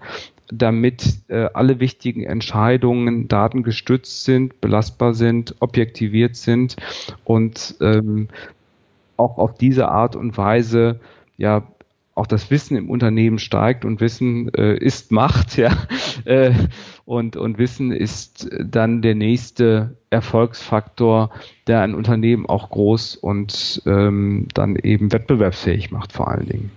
damit 0.50 1.20
äh, 1.28 1.50
alle 1.54 1.80
wichtigen 1.80 2.24
Entscheidungen 2.24 3.28
datengestützt 3.28 4.24
sind, 4.24 4.62
belastbar 4.62 5.14
sind, 5.14 5.56
objektiviert 5.60 6.36
sind 6.36 6.76
und 7.24 7.76
ähm, 7.82 8.30
auch 9.18 9.38
auf 9.38 9.56
diese 9.56 9.90
Art 9.90 10.16
und 10.16 10.38
Weise 10.38 11.00
ja 11.38 11.64
auch 12.18 12.26
das 12.26 12.50
Wissen 12.50 12.76
im 12.76 12.90
Unternehmen 12.90 13.38
steigt 13.38 13.86
und 13.86 14.02
Wissen 14.02 14.52
äh, 14.56 14.76
ist 14.76 15.12
Macht, 15.12 15.56
ja. 15.58 15.72
Äh, 16.26 16.52
und, 17.06 17.38
und 17.38 17.58
Wissen 17.58 17.92
ist 17.92 18.50
dann 18.60 19.02
der 19.02 19.16
nächste 19.16 19.96
Erfolgsfaktor, 20.10 21.30
der 21.68 21.82
ein 21.82 21.94
Unternehmen 21.96 22.46
auch 22.48 22.70
groß 22.70 23.16
und 23.16 23.82
ähm, 23.86 24.48
dann 24.54 24.76
eben 24.76 25.14
wettbewerbsfähig 25.14 25.92
macht, 25.92 26.12
vor 26.12 26.28
allen 26.30 26.48
Dingen. 26.48 26.72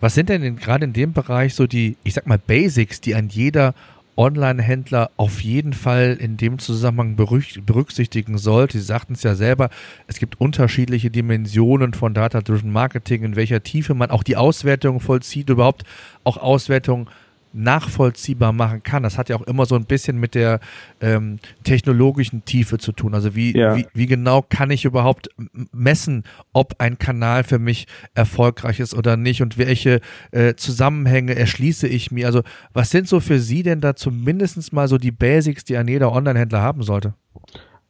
Was 0.00 0.14
sind 0.14 0.28
denn 0.28 0.56
gerade 0.56 0.84
in 0.84 0.92
dem 0.92 1.12
Bereich 1.12 1.54
so 1.54 1.66
die, 1.66 1.96
ich 2.04 2.14
sag 2.14 2.26
mal, 2.26 2.38
Basics, 2.38 3.00
die 3.00 3.14
ein 3.14 3.28
jeder 3.28 3.74
Online-Händler 4.18 5.12
auf 5.16 5.40
jeden 5.42 5.72
Fall 5.72 6.16
in 6.20 6.36
dem 6.36 6.58
Zusammenhang 6.58 7.14
berücksichtigen 7.14 8.36
sollte. 8.36 8.78
Sie 8.78 8.84
sagten 8.84 9.12
es 9.12 9.22
ja 9.22 9.36
selber, 9.36 9.70
es 10.08 10.18
gibt 10.18 10.40
unterschiedliche 10.40 11.08
Dimensionen 11.08 11.94
von 11.94 12.14
Data-Driven 12.14 12.72
Marketing, 12.72 13.22
in 13.22 13.36
welcher 13.36 13.62
Tiefe 13.62 13.94
man 13.94 14.10
auch 14.10 14.24
die 14.24 14.36
Auswertung 14.36 14.98
vollzieht, 14.98 15.48
überhaupt 15.50 15.84
auch 16.24 16.36
Auswertung 16.36 17.08
nachvollziehbar 17.52 18.52
machen 18.52 18.82
kann. 18.82 19.02
Das 19.02 19.18
hat 19.18 19.28
ja 19.28 19.36
auch 19.36 19.42
immer 19.42 19.66
so 19.66 19.74
ein 19.74 19.84
bisschen 19.84 20.18
mit 20.18 20.34
der 20.34 20.60
ähm, 21.00 21.38
technologischen 21.64 22.44
Tiefe 22.44 22.78
zu 22.78 22.92
tun. 22.92 23.14
Also 23.14 23.34
wie, 23.34 23.56
ja. 23.56 23.76
wie, 23.76 23.86
wie 23.94 24.06
genau 24.06 24.42
kann 24.42 24.70
ich 24.70 24.84
überhaupt 24.84 25.28
messen, 25.72 26.24
ob 26.52 26.74
ein 26.78 26.98
Kanal 26.98 27.44
für 27.44 27.58
mich 27.58 27.86
erfolgreich 28.14 28.80
ist 28.80 28.94
oder 28.94 29.16
nicht 29.16 29.42
und 29.42 29.58
welche 29.58 30.00
äh, 30.30 30.54
Zusammenhänge 30.54 31.34
erschließe 31.34 31.88
ich 31.88 32.10
mir. 32.10 32.26
Also 32.26 32.42
was 32.72 32.90
sind 32.90 33.08
so 33.08 33.20
für 33.20 33.38
Sie 33.38 33.62
denn 33.62 33.80
da 33.80 33.96
zumindest 33.96 34.72
mal 34.72 34.88
so 34.88 34.98
die 34.98 35.12
Basics, 35.12 35.64
die 35.64 35.76
ein 35.76 35.88
jeder 35.88 36.12
Online-Händler 36.12 36.60
haben 36.60 36.82
sollte? 36.82 37.14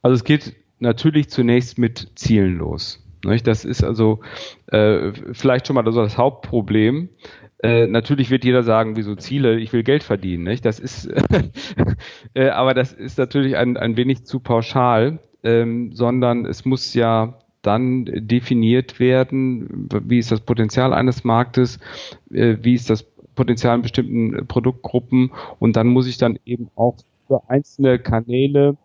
Also 0.03 0.15
es 0.15 0.25
geht 0.25 0.55
natürlich 0.79 1.29
zunächst 1.29 1.79
mit 1.79 2.11
Zielen 2.15 2.59
los. 2.59 3.05
Das 3.45 3.65
ist 3.65 3.83
also 3.83 4.21
äh, 4.69 5.13
vielleicht 5.33 5.67
schon 5.67 5.75
mal 5.75 5.83
das 5.83 6.17
Hauptproblem. 6.17 7.09
Äh, 7.63 7.87
natürlich 7.87 8.31
wird 8.31 8.45
jeder 8.45 8.63
sagen, 8.63 8.97
wieso 8.97 9.17
Ziele, 9.17 9.59
ich 9.59 9.73
will 9.73 9.83
Geld 9.83 10.03
verdienen, 10.03 10.45
nicht? 10.45 10.65
Das 10.65 10.79
ist, 10.79 11.11
äh, 12.35 12.49
aber 12.51 12.75
das 12.75 12.93
ist 12.93 13.19
natürlich 13.19 13.57
ein, 13.57 13.77
ein 13.77 13.97
wenig 13.97 14.25
zu 14.25 14.41
pauschal, 14.41 15.19
ähm, 15.43 15.93
sondern 15.93 16.47
es 16.47 16.65
muss 16.65 16.95
ja 16.95 17.39
dann 17.63 18.05
definiert 18.07 19.01
werden, 19.01 19.89
wie 20.05 20.19
ist 20.19 20.31
das 20.31 20.41
Potenzial 20.41 20.93
eines 20.93 21.25
Marktes, 21.25 21.81
äh, 22.31 22.57
wie 22.63 22.75
ist 22.75 22.91
das 22.91 23.05
Potenzial 23.35 23.77
in 23.77 23.83
bestimmten 23.83 24.47
Produktgruppen 24.47 25.33
und 25.59 25.77
dann 25.77 25.89
muss 25.89 26.07
ich 26.07 26.19
dann 26.19 26.39
eben 26.45 26.71
auch 26.77 26.97
für 27.27 27.49
einzelne 27.49 27.99
Kanäle 27.99 28.77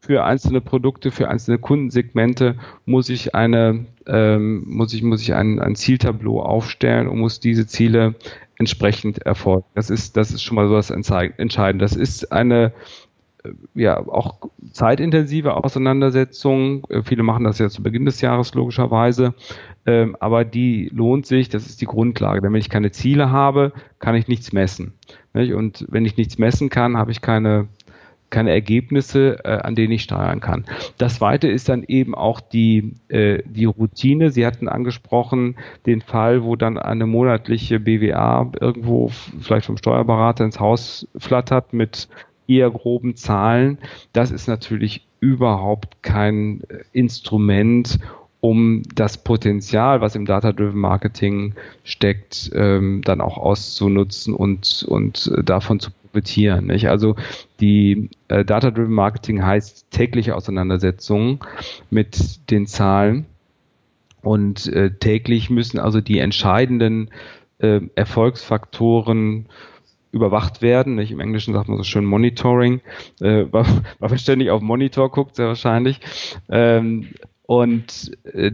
für 0.00 0.24
einzelne 0.24 0.60
Produkte, 0.60 1.10
für 1.10 1.28
einzelne 1.28 1.58
Kundensegmente 1.58 2.56
muss 2.86 3.08
ich 3.10 3.34
eine, 3.34 3.86
ähm, 4.06 4.64
muss 4.66 4.94
ich, 4.94 5.02
muss 5.02 5.20
ich 5.22 5.34
ein, 5.34 5.60
ein 5.60 5.76
Zieltableau 5.76 6.40
aufstellen 6.42 7.06
und 7.06 7.18
muss 7.18 7.38
diese 7.38 7.66
Ziele 7.66 8.14
entsprechend 8.58 9.18
erfolgen. 9.18 9.64
Das 9.74 9.90
ist, 9.90 10.16
das 10.16 10.30
ist 10.30 10.42
schon 10.42 10.56
mal 10.56 10.68
so 10.68 10.74
das 10.74 10.90
Entscheidende. 10.90 11.84
Das 11.84 11.96
ist 11.96 12.32
eine, 12.32 12.72
äh, 13.44 13.50
ja, 13.74 13.98
auch 13.98 14.38
zeitintensive 14.72 15.54
Auseinandersetzung. 15.54 16.84
Äh, 16.88 17.02
viele 17.02 17.22
machen 17.22 17.44
das 17.44 17.58
ja 17.58 17.68
zu 17.68 17.82
Beginn 17.82 18.06
des 18.06 18.22
Jahres 18.22 18.54
logischerweise. 18.54 19.34
Ähm, 19.84 20.16
aber 20.18 20.44
die 20.44 20.90
lohnt 20.94 21.26
sich, 21.26 21.50
das 21.50 21.66
ist 21.66 21.82
die 21.82 21.86
Grundlage. 21.86 22.40
Denn 22.40 22.52
wenn 22.52 22.60
ich 22.60 22.70
keine 22.70 22.90
Ziele 22.90 23.30
habe, 23.30 23.72
kann 23.98 24.14
ich 24.14 24.28
nichts 24.28 24.52
messen. 24.52 24.94
Und 25.32 25.86
wenn 25.88 26.06
ich 26.06 26.16
nichts 26.16 26.38
messen 26.38 26.70
kann, 26.70 26.96
habe 26.96 27.12
ich 27.12 27.20
keine 27.20 27.68
keine 28.30 28.50
Ergebnisse, 28.50 29.44
äh, 29.44 29.58
an 29.58 29.74
denen 29.74 29.92
ich 29.92 30.02
steuern 30.02 30.40
kann. 30.40 30.64
Das 30.98 31.16
zweite 31.16 31.48
ist 31.48 31.68
dann 31.68 31.82
eben 31.82 32.14
auch 32.14 32.40
die, 32.40 32.94
äh, 33.08 33.42
die 33.44 33.66
Routine. 33.66 34.30
Sie 34.30 34.46
hatten 34.46 34.68
angesprochen 34.68 35.56
den 35.86 36.00
Fall, 36.00 36.44
wo 36.44 36.56
dann 36.56 36.78
eine 36.78 37.06
monatliche 37.06 37.80
BWA 37.80 38.50
irgendwo 38.60 39.08
vielleicht 39.40 39.66
vom 39.66 39.76
Steuerberater 39.76 40.44
ins 40.44 40.60
Haus 40.60 41.08
flattert 41.16 41.72
mit 41.72 42.08
eher 42.50 42.70
groben 42.70 43.14
Zahlen, 43.16 43.78
das 44.12 44.32
ist 44.32 44.48
natürlich 44.48 45.06
überhaupt 45.20 46.02
kein 46.02 46.62
äh, 46.68 46.78
Instrument, 46.92 47.98
um 48.40 48.82
das 48.94 49.18
Potenzial, 49.18 50.00
was 50.00 50.16
im 50.16 50.24
Data-Driven 50.24 50.78
Marketing 50.78 51.54
steckt, 51.84 52.50
ähm, 52.54 53.02
dann 53.04 53.20
auch 53.20 53.36
auszunutzen 53.36 54.34
und, 54.34 54.84
und 54.88 55.30
äh, 55.36 55.44
davon 55.44 55.78
zu 55.78 55.90
profitieren. 55.90 56.66
Nicht? 56.66 56.88
Also 56.88 57.16
die 57.60 58.08
äh, 58.28 58.44
Data-Driven 58.44 58.92
Marketing 58.92 59.44
heißt 59.44 59.90
tägliche 59.90 60.34
Auseinandersetzung 60.34 61.44
mit 61.90 62.50
den 62.50 62.66
Zahlen 62.66 63.26
und 64.22 64.66
äh, 64.68 64.90
täglich 64.90 65.50
müssen 65.50 65.78
also 65.78 66.00
die 66.00 66.18
entscheidenden 66.18 67.10
äh, 67.58 67.80
Erfolgsfaktoren 67.94 69.46
überwacht 70.12 70.62
werden. 70.62 70.96
Nicht? 70.96 71.12
Im 71.12 71.20
Englischen 71.20 71.54
sagt 71.54 71.68
man 71.68 71.76
so 71.76 71.84
schön 71.84 72.04
Monitoring, 72.04 72.80
äh, 73.20 73.44
weil, 73.50 73.64
weil 73.98 74.08
man 74.08 74.18
ständig 74.18 74.50
auf 74.50 74.62
Monitor 74.62 75.10
guckt, 75.10 75.36
sehr 75.36 75.46
wahrscheinlich. 75.46 76.00
Ähm, 76.48 77.08
und 77.50 78.12
äh, 78.32 78.52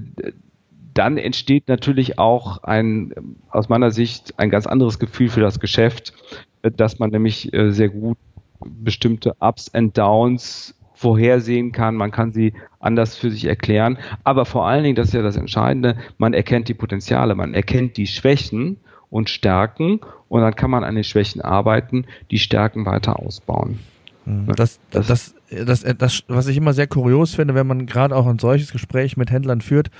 dann 0.95 1.19
entsteht 1.19 1.69
natürlich 1.69 2.19
auch 2.19 2.63
ein, 2.63 3.13
aus 3.51 3.69
meiner 3.69 3.91
Sicht, 3.91 4.39
ein 4.39 4.49
ganz 4.49 4.67
anderes 4.67 4.99
Gefühl 4.99 5.29
für 5.29 5.43
das 5.43 5.61
Geschäft, 5.61 6.15
dass 6.63 6.99
man 6.99 7.11
nämlich 7.11 7.53
äh, 7.53 7.73
sehr 7.73 7.91
gut 7.91 8.17
bestimmte 8.65 9.37
Ups 9.39 9.69
and 9.75 9.99
Downs 9.99 10.75
vorhersehen 10.95 11.73
kann, 11.73 11.95
man 11.95 12.11
kann 12.11 12.33
sie 12.33 12.55
anders 12.81 13.17
für 13.17 13.31
sich 13.31 13.45
erklären, 13.45 13.99
aber 14.25 14.47
vor 14.47 14.67
allen 14.67 14.83
Dingen, 14.83 14.97
das 14.97 15.09
ist 15.09 15.15
ja 15.15 15.21
das 15.21 15.37
Entscheidende, 15.37 15.99
man 16.17 16.33
erkennt 16.33 16.69
die 16.69 16.75
Potenziale, 16.75 17.35
man 17.35 17.53
erkennt 17.53 17.99
die 17.99 18.07
Schwächen 18.07 18.79
und 19.11 19.29
Stärken 19.29 20.01
und 20.31 20.41
dann 20.41 20.57
kann 20.57 20.71
man 20.71 20.85
an 20.85 20.95
den 20.95 21.05
Schwächen 21.05 21.43
arbeiten, 21.43 22.07
die 22.31 22.39
Stärken 22.39 22.87
weiter 22.87 23.19
ausbauen. 23.19 23.79
Mhm. 24.25 24.47
Das, 24.57 24.81
das, 24.91 25.07
das, 25.07 25.35
das, 25.51 25.85
das, 25.99 26.23
was 26.29 26.47
ich 26.49 26.57
immer 26.57 26.73
sehr 26.73 26.87
kurios 26.87 27.35
finde, 27.35 27.55
wenn 27.55 27.67
man 27.67 27.87
gerade 27.87 28.15
auch 28.17 28.27
ein 28.27 28.39
solches 28.39 28.73
Gespräch 28.73 29.17
mit 29.17 29.31
Händlern 29.31 29.61
führt, 29.61 29.91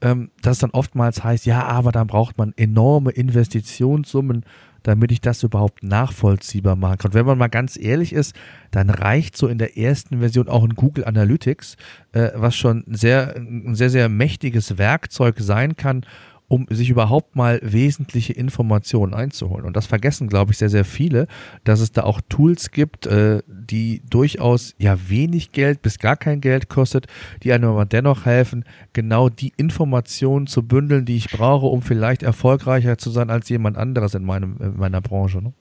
ähm, 0.00 0.30
dass 0.42 0.58
dann 0.58 0.70
oftmals 0.70 1.24
heißt, 1.24 1.46
ja, 1.46 1.64
aber 1.64 1.92
dann 1.92 2.06
braucht 2.06 2.38
man 2.38 2.52
enorme 2.56 3.10
Investitionssummen, 3.10 4.44
damit 4.82 5.12
ich 5.12 5.20
das 5.20 5.42
überhaupt 5.42 5.82
nachvollziehbar 5.82 6.76
machen 6.76 6.98
kann. 6.98 7.10
Und 7.10 7.14
wenn 7.14 7.26
man 7.26 7.38
mal 7.38 7.48
ganz 7.48 7.78
ehrlich 7.78 8.12
ist, 8.12 8.34
dann 8.70 8.90
reicht 8.90 9.36
so 9.36 9.46
in 9.46 9.58
der 9.58 9.76
ersten 9.78 10.18
Version 10.18 10.48
auch 10.48 10.64
ein 10.64 10.74
Google 10.74 11.04
Analytics, 11.04 11.76
äh, 12.12 12.30
was 12.34 12.56
schon 12.56 12.84
sehr, 12.88 13.36
ein 13.36 13.74
sehr, 13.74 13.90
sehr 13.90 14.08
mächtiges 14.08 14.78
Werkzeug 14.78 15.36
sein 15.38 15.76
kann, 15.76 16.04
um 16.52 16.66
sich 16.68 16.90
überhaupt 16.90 17.34
mal 17.34 17.58
wesentliche 17.62 18.34
Informationen 18.34 19.14
einzuholen. 19.14 19.64
Und 19.64 19.74
das 19.74 19.86
vergessen, 19.86 20.28
glaube 20.28 20.52
ich, 20.52 20.58
sehr, 20.58 20.68
sehr 20.68 20.84
viele, 20.84 21.26
dass 21.64 21.80
es 21.80 21.92
da 21.92 22.02
auch 22.02 22.20
Tools 22.28 22.72
gibt, 22.72 23.06
äh, 23.06 23.40
die 23.46 24.02
durchaus 24.10 24.74
ja 24.76 24.98
wenig 25.08 25.52
Geld 25.52 25.80
bis 25.80 25.98
gar 25.98 26.14
kein 26.14 26.42
Geld 26.42 26.68
kostet, 26.68 27.06
die 27.42 27.54
einem 27.54 27.70
aber 27.70 27.86
dennoch 27.86 28.26
helfen, 28.26 28.66
genau 28.92 29.30
die 29.30 29.54
Informationen 29.56 30.46
zu 30.46 30.62
bündeln, 30.62 31.06
die 31.06 31.16
ich 31.16 31.30
brauche, 31.30 31.64
um 31.64 31.80
vielleicht 31.80 32.22
erfolgreicher 32.22 32.98
zu 32.98 33.08
sein 33.08 33.30
als 33.30 33.48
jemand 33.48 33.78
anderes 33.78 34.14
in, 34.14 34.26
meinem, 34.26 34.58
in 34.60 34.76
meiner 34.76 35.00
Branche. 35.00 35.38
Ne? 35.42 35.54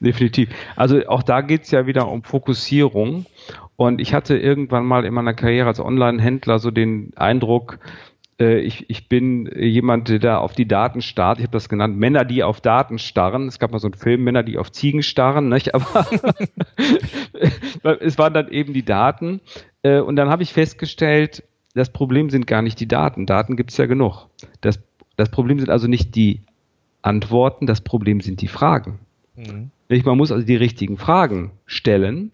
Definitiv. 0.00 0.48
Also 0.76 1.04
auch 1.08 1.24
da 1.24 1.40
geht 1.40 1.64
es 1.64 1.72
ja 1.72 1.86
wieder 1.86 2.06
um 2.06 2.22
Fokussierung. 2.22 3.26
Und 3.74 4.00
ich 4.00 4.14
hatte 4.14 4.38
irgendwann 4.38 4.84
mal 4.84 5.04
in 5.04 5.12
meiner 5.12 5.34
Karriere 5.34 5.66
als 5.66 5.80
Online-Händler 5.80 6.60
so 6.60 6.70
den 6.70 7.12
Eindruck, 7.16 7.80
äh, 8.40 8.58
ich, 8.58 8.88
ich 8.90 9.08
bin 9.08 9.50
jemand, 9.56 10.08
der 10.08 10.18
da 10.18 10.38
auf 10.38 10.52
die 10.52 10.68
Daten 10.68 11.00
starrt. 11.00 11.38
Ich 11.38 11.44
habe 11.44 11.52
das 11.52 11.68
genannt, 11.68 11.96
Männer, 11.96 12.24
die 12.24 12.42
auf 12.42 12.60
Daten 12.60 12.98
starren. 12.98 13.48
Es 13.48 13.58
gab 13.58 13.72
mal 13.72 13.78
so 13.78 13.88
einen 13.88 13.94
Film, 13.94 14.24
Männer, 14.24 14.42
die 14.42 14.58
auf 14.58 14.72
Ziegen 14.72 15.02
starren, 15.02 15.48
nicht? 15.48 15.74
aber 15.74 16.06
es 18.00 18.18
waren 18.18 18.34
dann 18.34 18.48
eben 18.48 18.72
die 18.72 18.84
Daten. 18.84 19.40
Äh, 19.82 20.00
und 20.00 20.16
dann 20.16 20.28
habe 20.28 20.42
ich 20.42 20.52
festgestellt, 20.52 21.44
das 21.74 21.92
Problem 21.92 22.30
sind 22.30 22.46
gar 22.46 22.62
nicht 22.62 22.80
die 22.80 22.88
Daten. 22.88 23.26
Daten 23.26 23.56
gibt 23.56 23.70
es 23.70 23.76
ja 23.76 23.86
genug. 23.86 24.28
Das, 24.60 24.80
das 25.16 25.30
Problem 25.30 25.58
sind 25.58 25.70
also 25.70 25.88
nicht 25.88 26.14
die 26.14 26.42
Antworten, 27.02 27.66
das 27.66 27.80
Problem 27.80 28.20
sind 28.20 28.40
die 28.40 28.48
Fragen. 28.48 28.98
Mhm. 29.36 29.70
Man 29.88 30.16
muss 30.16 30.32
also 30.32 30.44
die 30.44 30.56
richtigen 30.56 30.96
Fragen 30.96 31.52
stellen 31.66 32.32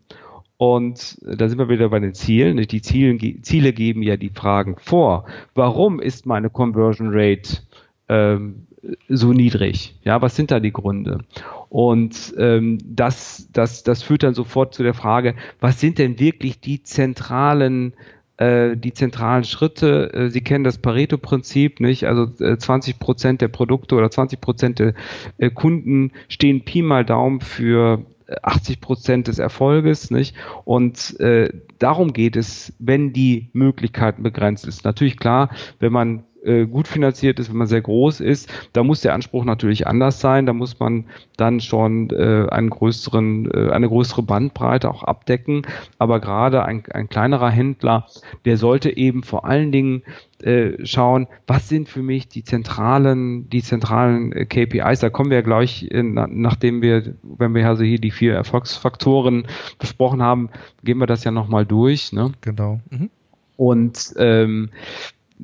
und 0.62 1.18
da 1.22 1.48
sind 1.48 1.59
wir 1.59 1.68
wieder 1.68 1.88
bei 1.88 1.98
den 1.98 2.14
Zielen. 2.14 2.57
Die 2.57 2.83
Ziele, 2.83 3.18
Ziele 3.42 3.72
geben 3.72 4.01
ja 4.01 4.16
die 4.16 4.29
Fragen 4.29 4.77
vor. 4.79 5.25
Warum 5.57 5.98
ist 5.98 6.25
meine 6.25 6.51
Conversion 6.51 7.11
Rate 7.11 7.62
ähm, 8.09 8.68
so 9.09 9.33
niedrig? 9.33 9.96
Ja, 10.05 10.22
was 10.22 10.37
sind 10.37 10.53
da 10.53 10.61
die 10.61 10.72
Gründe? 10.72 11.25
Und 11.68 12.33
ähm, 12.38 12.79
das, 12.85 13.48
das, 13.53 13.83
das 13.83 14.05
führt 14.05 14.22
dann 14.22 14.35
sofort 14.35 14.72
zu 14.72 14.85
der 14.85 14.94
Frage, 14.94 15.35
was 15.59 15.81
sind 15.81 15.98
denn 15.98 16.20
wirklich 16.20 16.61
die 16.61 16.85
zentralen 16.85 17.94
äh, 18.37 18.77
die 18.77 18.92
zentralen 18.92 19.42
Schritte. 19.42 20.12
Äh, 20.14 20.31
Sie 20.31 20.42
kennen 20.42 20.62
das 20.62 20.79
Pareto-Prinzip, 20.79 21.81
nicht? 21.81 22.07
Also 22.07 22.27
20 22.27 22.94
äh, 22.94 22.98
Prozent 22.98 23.40
der 23.40 23.48
Produkte 23.48 23.96
oder 23.96 24.12
20 24.12 24.40
Prozent 24.40 24.79
der 24.79 25.51
Kunden 25.51 26.12
stehen 26.29 26.64
Pi 26.64 26.83
mal 26.83 27.05
Daumen 27.05 27.40
für 27.40 28.07
80 28.42 28.81
Prozent 28.81 29.29
des 29.29 29.38
Erfolges, 29.38 30.11
nicht? 30.11 30.35
Und 30.64 31.18
äh, 31.21 31.53
darum 31.79 32.12
geht 32.12 32.37
es, 32.37 32.73
wenn 32.79 33.12
die 33.12 33.51
Möglichkeiten 33.53 34.23
begrenzt 34.23 34.66
ist. 34.66 34.85
Natürlich 34.85 35.16
klar, 35.16 35.51
wenn 35.79 35.92
man 35.92 36.25
äh, 36.44 36.66
gut 36.66 36.88
finanziert 36.88 37.38
ist, 37.38 37.50
wenn 37.50 37.57
man 37.57 37.66
sehr 37.66 37.81
groß 37.81 38.20
ist, 38.20 38.52
da 38.72 38.83
muss 38.83 39.00
der 39.00 39.14
Anspruch 39.14 39.44
natürlich 39.44 39.87
anders 39.87 40.20
sein. 40.20 40.46
Da 40.46 40.52
muss 40.52 40.78
man 40.78 41.07
dann 41.37 41.61
schon 41.61 42.11
äh, 42.11 42.46
einen 42.50 42.70
größeren, 42.70 43.50
äh, 43.50 43.70
eine 43.70 43.88
größere 43.88 44.22
Bandbreite 44.22 44.90
auch 44.90 45.02
abdecken. 45.02 45.62
Aber 45.98 46.20
gerade 46.20 46.64
ein, 46.64 46.83
ein 46.92 47.09
kleinerer 47.09 47.50
Händler, 47.50 48.07
der 48.44 48.57
sollte 48.57 48.96
eben 48.96 49.22
vor 49.22 49.44
allen 49.44 49.72
Dingen 49.72 50.02
äh, 50.42 50.85
schauen, 50.85 51.28
was 51.46 51.68
sind 51.68 51.88
für 51.88 52.02
mich 52.02 52.28
die 52.28 52.42
zentralen, 52.42 53.48
die 53.48 53.62
zentralen 53.62 54.33
äh, 54.33 54.44
KPIs. 54.44 55.00
Da 55.00 55.11
kommen 55.11 55.31
wir 55.31 55.38
ja 55.38 55.42
gleich, 55.42 55.88
äh, 55.90 56.02
nachdem 56.02 56.83
wir, 56.83 57.14
wenn 57.22 57.55
wir 57.55 57.66
also 57.68 57.85
hier 57.85 58.00
die 58.00 58.11
vier 58.11 58.35
Erfolgsfaktoren 58.35 59.46
besprochen 59.78 60.22
haben, 60.22 60.50
gehen 60.83 60.98
wir 60.98 61.07
das 61.07 61.24
ja 61.24 61.31
nochmal 61.31 61.64
durch. 61.64 62.12
Ne? 62.12 62.33
Genau. 62.40 62.81
Mhm. 62.90 63.11
Und 63.57 64.14
ähm, 64.16 64.70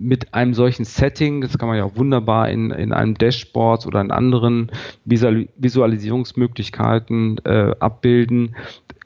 mit 0.00 0.34
einem 0.34 0.54
solchen 0.54 0.84
Setting, 0.84 1.40
das 1.40 1.56
kann 1.58 1.68
man 1.68 1.76
ja 1.76 1.84
auch 1.84 1.96
wunderbar 1.96 2.50
in, 2.50 2.70
in 2.70 2.92
einem 2.92 3.14
Dashboard 3.14 3.86
oder 3.86 4.00
in 4.00 4.10
anderen 4.10 4.70
Visualisierungsmöglichkeiten 5.04 7.38
äh, 7.44 7.74
abbilden, 7.80 8.56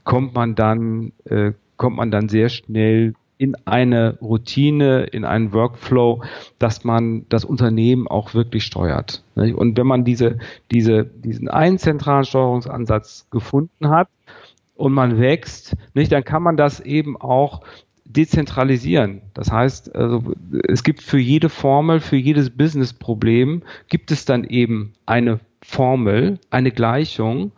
kommt 0.05 0.35
man 0.35 0.55
dann, 0.55 1.13
äh, 1.25 1.53
kommt 1.77 1.97
man 1.97 2.11
dann 2.11 2.29
sehr 2.29 2.49
schnell 2.49 3.15
in 3.39 3.57
eine 3.65 4.19
Routine, 4.21 5.05
in 5.05 5.25
einen 5.25 5.53
Workflow, 5.53 6.23
dass 6.61 6.85
man 6.85 7.27
das 7.29 7.45
Unternehmen 7.45 8.07
auch 8.07 8.35
wirklich 8.35 8.65
steuert. 8.65 9.25
Und 9.35 9.77
wenn 9.77 9.87
man 9.87 10.05
diese, 10.05 10.39
diese, 10.71 11.05
diesen 11.05 11.49
einen 11.49 11.79
zentralen 11.79 12.25
Steuerungsansatz 12.25 13.27
gefunden 13.31 13.89
hat 13.89 14.09
und 14.77 14.93
man 14.93 15.19
wächst, 15.19 15.75
nicht, 15.95 16.13
dann 16.13 16.23
kann 16.23 16.45
man 16.45 16.57
das 16.57 16.79
eben 16.79 17.17
auch 17.17 17.63
dezentralisieren. 18.13 19.23
Das 19.35 19.51
heißt, 19.51 19.95
also, 19.95 20.35
es 20.69 20.83
gibt 20.83 21.03
für 21.03 21.19
jede 21.19 21.49
Formel, 21.49 22.01
für 22.01 22.17
jedes 22.17 22.51
Business-Problem 22.51 23.63
gibt 23.89 24.11
es 24.11 24.25
dann 24.25 24.45
eben 24.45 24.95
eine 25.07 25.41
Formel, 25.65 26.41
eine 26.51 26.73
Gleichung 26.73 27.53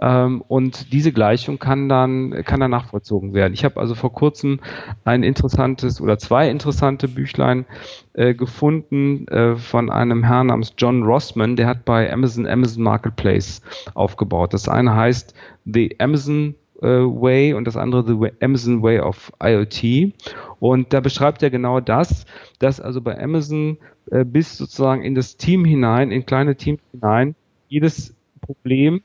ähm, 0.00 0.42
und 0.48 0.90
diese 0.92 1.12
Gleichung 1.12 1.58
kann 1.58 1.86
dann 1.88 2.42
kann 2.44 2.60
dann 2.60 2.70
nachvollzogen 2.70 3.34
werden. 3.34 3.52
Ich 3.52 3.62
habe 3.64 3.78
also 3.78 3.94
vor 3.94 4.12
kurzem 4.12 4.60
ein 5.04 5.22
interessantes 5.22 6.00
oder 6.00 6.18
zwei 6.18 6.48
interessante 6.48 7.08
Büchlein 7.08 7.66
äh, 8.14 8.32
gefunden 8.32 9.28
äh, 9.28 9.56
von 9.56 9.90
einem 9.90 10.24
Herrn 10.24 10.46
namens 10.46 10.72
John 10.78 11.02
Rossman, 11.02 11.56
der 11.56 11.66
hat 11.66 11.84
bei 11.84 12.10
Amazon 12.10 12.46
Amazon 12.46 12.84
Marketplace 12.84 13.60
aufgebaut. 13.92 14.54
Das 14.54 14.66
eine 14.66 14.96
heißt 14.96 15.34
The 15.66 15.96
Amazon 16.00 16.54
äh, 16.82 16.86
Way 16.86 17.54
und 17.54 17.66
das 17.66 17.76
andere 17.76 18.04
The 18.06 18.32
Amazon 18.44 18.82
Way 18.82 19.00
of 19.00 19.32
IoT. 19.42 20.12
Und 20.60 20.92
da 20.92 21.00
beschreibt 21.00 21.42
er 21.42 21.50
genau 21.50 21.80
das, 21.80 22.26
dass 22.58 22.80
also 22.80 23.00
bei 23.00 23.18
Amazon 23.20 23.78
äh, 24.10 24.24
bis 24.24 24.56
sozusagen 24.56 25.02
in 25.02 25.14
das 25.14 25.36
Team 25.36 25.64
hinein, 25.64 26.10
in 26.10 26.26
kleine 26.26 26.56
Teams 26.56 26.80
hinein, 26.92 27.34
jedes 27.68 28.14
Problem 28.40 29.02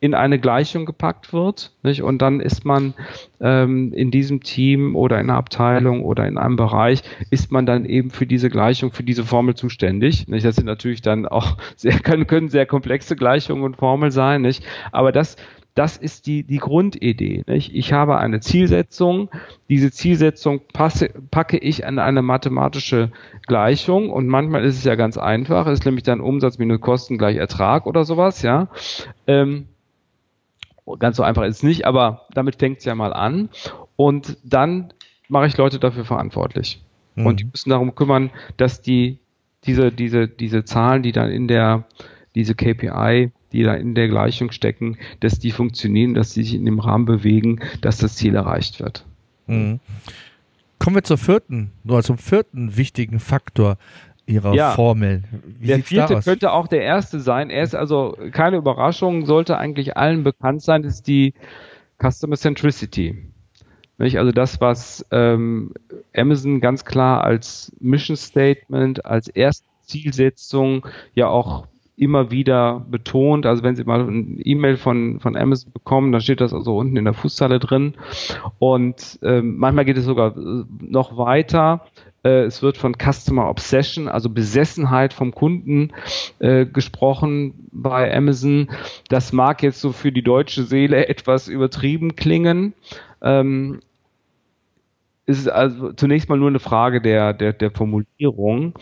in 0.00 0.14
eine 0.14 0.38
Gleichung 0.38 0.86
gepackt 0.86 1.32
wird. 1.32 1.72
Nicht? 1.82 2.02
Und 2.02 2.22
dann 2.22 2.40
ist 2.40 2.64
man 2.64 2.94
ähm, 3.40 3.92
in 3.92 4.10
diesem 4.10 4.42
Team 4.42 4.96
oder 4.96 5.20
in 5.20 5.28
einer 5.28 5.38
Abteilung 5.38 6.02
oder 6.02 6.26
in 6.26 6.38
einem 6.38 6.56
Bereich, 6.56 7.02
ist 7.30 7.52
man 7.52 7.66
dann 7.66 7.84
eben 7.84 8.10
für 8.10 8.26
diese 8.26 8.48
Gleichung, 8.48 8.92
für 8.92 9.02
diese 9.02 9.24
Formel 9.24 9.54
zuständig. 9.54 10.26
Nicht? 10.26 10.46
Das 10.46 10.56
sind 10.56 10.64
natürlich 10.64 11.02
dann 11.02 11.26
auch 11.26 11.58
sehr, 11.76 11.98
können, 11.98 12.26
können 12.26 12.48
sehr 12.48 12.66
komplexe 12.66 13.14
Gleichungen 13.14 13.62
und 13.62 13.76
Formeln 13.76 14.10
sein. 14.10 14.40
Nicht? 14.40 14.64
Aber 14.90 15.12
das, 15.12 15.36
das 15.80 15.96
ist 15.96 16.26
die, 16.26 16.42
die 16.42 16.58
Grundidee. 16.58 17.42
Nicht? 17.46 17.74
Ich 17.74 17.94
habe 17.94 18.18
eine 18.18 18.40
Zielsetzung. 18.40 19.30
Diese 19.70 19.90
Zielsetzung 19.90 20.60
passe, 20.74 21.08
packe 21.30 21.56
ich 21.56 21.86
an 21.86 21.98
eine 21.98 22.20
mathematische 22.20 23.12
Gleichung 23.46 24.10
und 24.10 24.26
manchmal 24.28 24.62
ist 24.62 24.76
es 24.76 24.84
ja 24.84 24.94
ganz 24.94 25.16
einfach. 25.16 25.66
Es 25.66 25.78
ist 25.78 25.86
nämlich 25.86 26.02
dann 26.02 26.20
Umsatz 26.20 26.58
minus 26.58 26.82
Kosten 26.82 27.16
gleich 27.16 27.38
Ertrag 27.38 27.86
oder 27.86 28.04
sowas, 28.04 28.42
ja. 28.42 28.68
Ähm, 29.26 29.68
Ganz 30.98 31.16
so 31.16 31.22
einfach 31.22 31.44
ist 31.44 31.58
es 31.58 31.62
nicht, 31.62 31.86
aber 31.86 32.26
damit 32.34 32.56
fängt 32.56 32.80
es 32.80 32.84
ja 32.84 32.94
mal 32.94 33.14
an. 33.14 33.48
Und 33.96 34.36
dann 34.44 34.92
mache 35.28 35.46
ich 35.46 35.56
Leute 35.56 35.78
dafür 35.78 36.04
verantwortlich. 36.04 36.82
Mhm. 37.14 37.26
Und 37.26 37.40
die 37.40 37.44
müssen 37.44 37.70
darum 37.70 37.94
kümmern, 37.94 38.30
dass 38.58 38.82
die 38.82 39.18
diese, 39.64 39.92
diese, 39.92 40.28
diese 40.28 40.64
Zahlen, 40.64 41.02
die 41.02 41.12
dann 41.12 41.30
in 41.30 41.48
der, 41.48 41.84
diese 42.34 42.54
KPI, 42.54 43.30
die 43.52 43.62
da 43.62 43.74
in 43.74 43.94
der 43.94 44.08
Gleichung 44.08 44.52
stecken, 44.52 44.98
dass 45.20 45.38
die 45.38 45.50
funktionieren, 45.50 46.14
dass 46.14 46.32
sie 46.32 46.42
sich 46.42 46.54
in 46.54 46.64
dem 46.64 46.78
Rahmen 46.78 47.04
bewegen, 47.04 47.60
dass 47.80 47.98
das 47.98 48.16
Ziel 48.16 48.34
erreicht 48.34 48.80
wird. 48.80 49.04
Mhm. 49.46 49.80
Kommen 50.78 50.96
wir 50.96 51.04
zur 51.04 51.18
vierten, 51.18 51.72
oder 51.86 52.02
zum 52.02 52.16
vierten 52.16 52.76
wichtigen 52.76 53.20
Faktor 53.20 53.76
Ihrer 54.26 54.54
ja, 54.54 54.70
Formel. 54.72 55.24
Wie 55.58 55.66
der 55.66 55.80
vierte 55.80 56.20
könnte 56.20 56.52
auch 56.52 56.68
der 56.68 56.82
erste 56.82 57.20
sein. 57.20 57.50
Er 57.50 57.64
ist 57.64 57.74
also 57.74 58.16
keine 58.30 58.58
Überraschung, 58.58 59.26
sollte 59.26 59.58
eigentlich 59.58 59.96
allen 59.96 60.22
bekannt 60.22 60.62
sein, 60.62 60.84
ist 60.84 61.08
die 61.08 61.34
Customer 62.00 62.36
Centricity. 62.36 63.26
Also 63.98 64.32
das, 64.32 64.60
was 64.60 65.04
ähm, 65.10 65.74
Amazon 66.16 66.60
ganz 66.60 66.84
klar 66.84 67.22
als 67.22 67.72
Mission 67.80 68.16
Statement, 68.16 69.04
als 69.04 69.28
erste 69.28 69.66
Zielsetzung 69.82 70.86
ja 71.12 71.28
auch 71.28 71.66
immer 72.00 72.30
wieder 72.30 72.84
betont. 72.90 73.44
Also 73.44 73.62
wenn 73.62 73.76
Sie 73.76 73.84
mal 73.84 74.00
ein 74.00 74.40
E-Mail 74.42 74.76
von, 74.76 75.20
von 75.20 75.36
Amazon 75.36 75.72
bekommen, 75.72 76.12
dann 76.12 76.20
steht 76.20 76.40
das 76.40 76.54
also 76.54 76.78
unten 76.78 76.96
in 76.96 77.04
der 77.04 77.14
Fußzeile 77.14 77.58
drin. 77.58 77.94
Und 78.58 79.18
ähm, 79.22 79.58
manchmal 79.58 79.84
geht 79.84 79.98
es 79.98 80.06
sogar 80.06 80.36
äh, 80.36 80.64
noch 80.80 81.18
weiter. 81.18 81.84
Äh, 82.24 82.44
es 82.44 82.62
wird 82.62 82.78
von 82.78 82.94
Customer 82.94 83.48
Obsession, 83.50 84.08
also 84.08 84.30
Besessenheit 84.30 85.12
vom 85.12 85.32
Kunden 85.32 85.92
äh, 86.38 86.64
gesprochen 86.64 87.68
bei 87.70 88.14
Amazon. 88.14 88.70
Das 89.08 89.32
mag 89.34 89.62
jetzt 89.62 89.80
so 89.80 89.92
für 89.92 90.10
die 90.10 90.22
deutsche 90.22 90.62
Seele 90.62 91.06
etwas 91.08 91.48
übertrieben 91.48 92.16
klingen. 92.16 92.72
Ähm, 93.20 93.80
es 95.26 95.38
ist 95.38 95.48
also 95.48 95.92
zunächst 95.92 96.30
mal 96.30 96.38
nur 96.38 96.48
eine 96.48 96.60
Frage 96.60 97.02
der, 97.02 97.34
der, 97.34 97.52
der 97.52 97.70
Formulierung. 97.70 98.74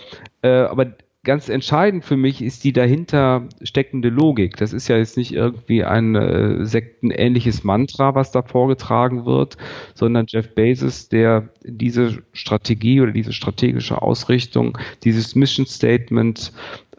Äh, 0.42 0.50
aber 0.50 0.86
ganz 1.24 1.48
entscheidend 1.48 2.04
für 2.04 2.16
mich 2.16 2.42
ist 2.42 2.64
die 2.64 2.72
dahinter 2.72 3.48
steckende 3.62 4.08
Logik. 4.08 4.56
Das 4.56 4.72
ist 4.72 4.88
ja 4.88 4.96
jetzt 4.96 5.16
nicht 5.16 5.32
irgendwie 5.32 5.84
ein 5.84 6.14
äh, 6.14 6.64
sektenähnliches 6.64 7.64
Mantra, 7.64 8.14
was 8.14 8.30
da 8.30 8.42
vorgetragen 8.42 9.26
wird, 9.26 9.56
sondern 9.94 10.26
Jeff 10.28 10.54
Bezos, 10.54 11.08
der 11.08 11.48
diese 11.64 12.22
Strategie 12.32 13.00
oder 13.00 13.12
diese 13.12 13.32
strategische 13.32 14.00
Ausrichtung, 14.00 14.78
dieses 15.02 15.34
Mission 15.34 15.66
Statement 15.66 16.52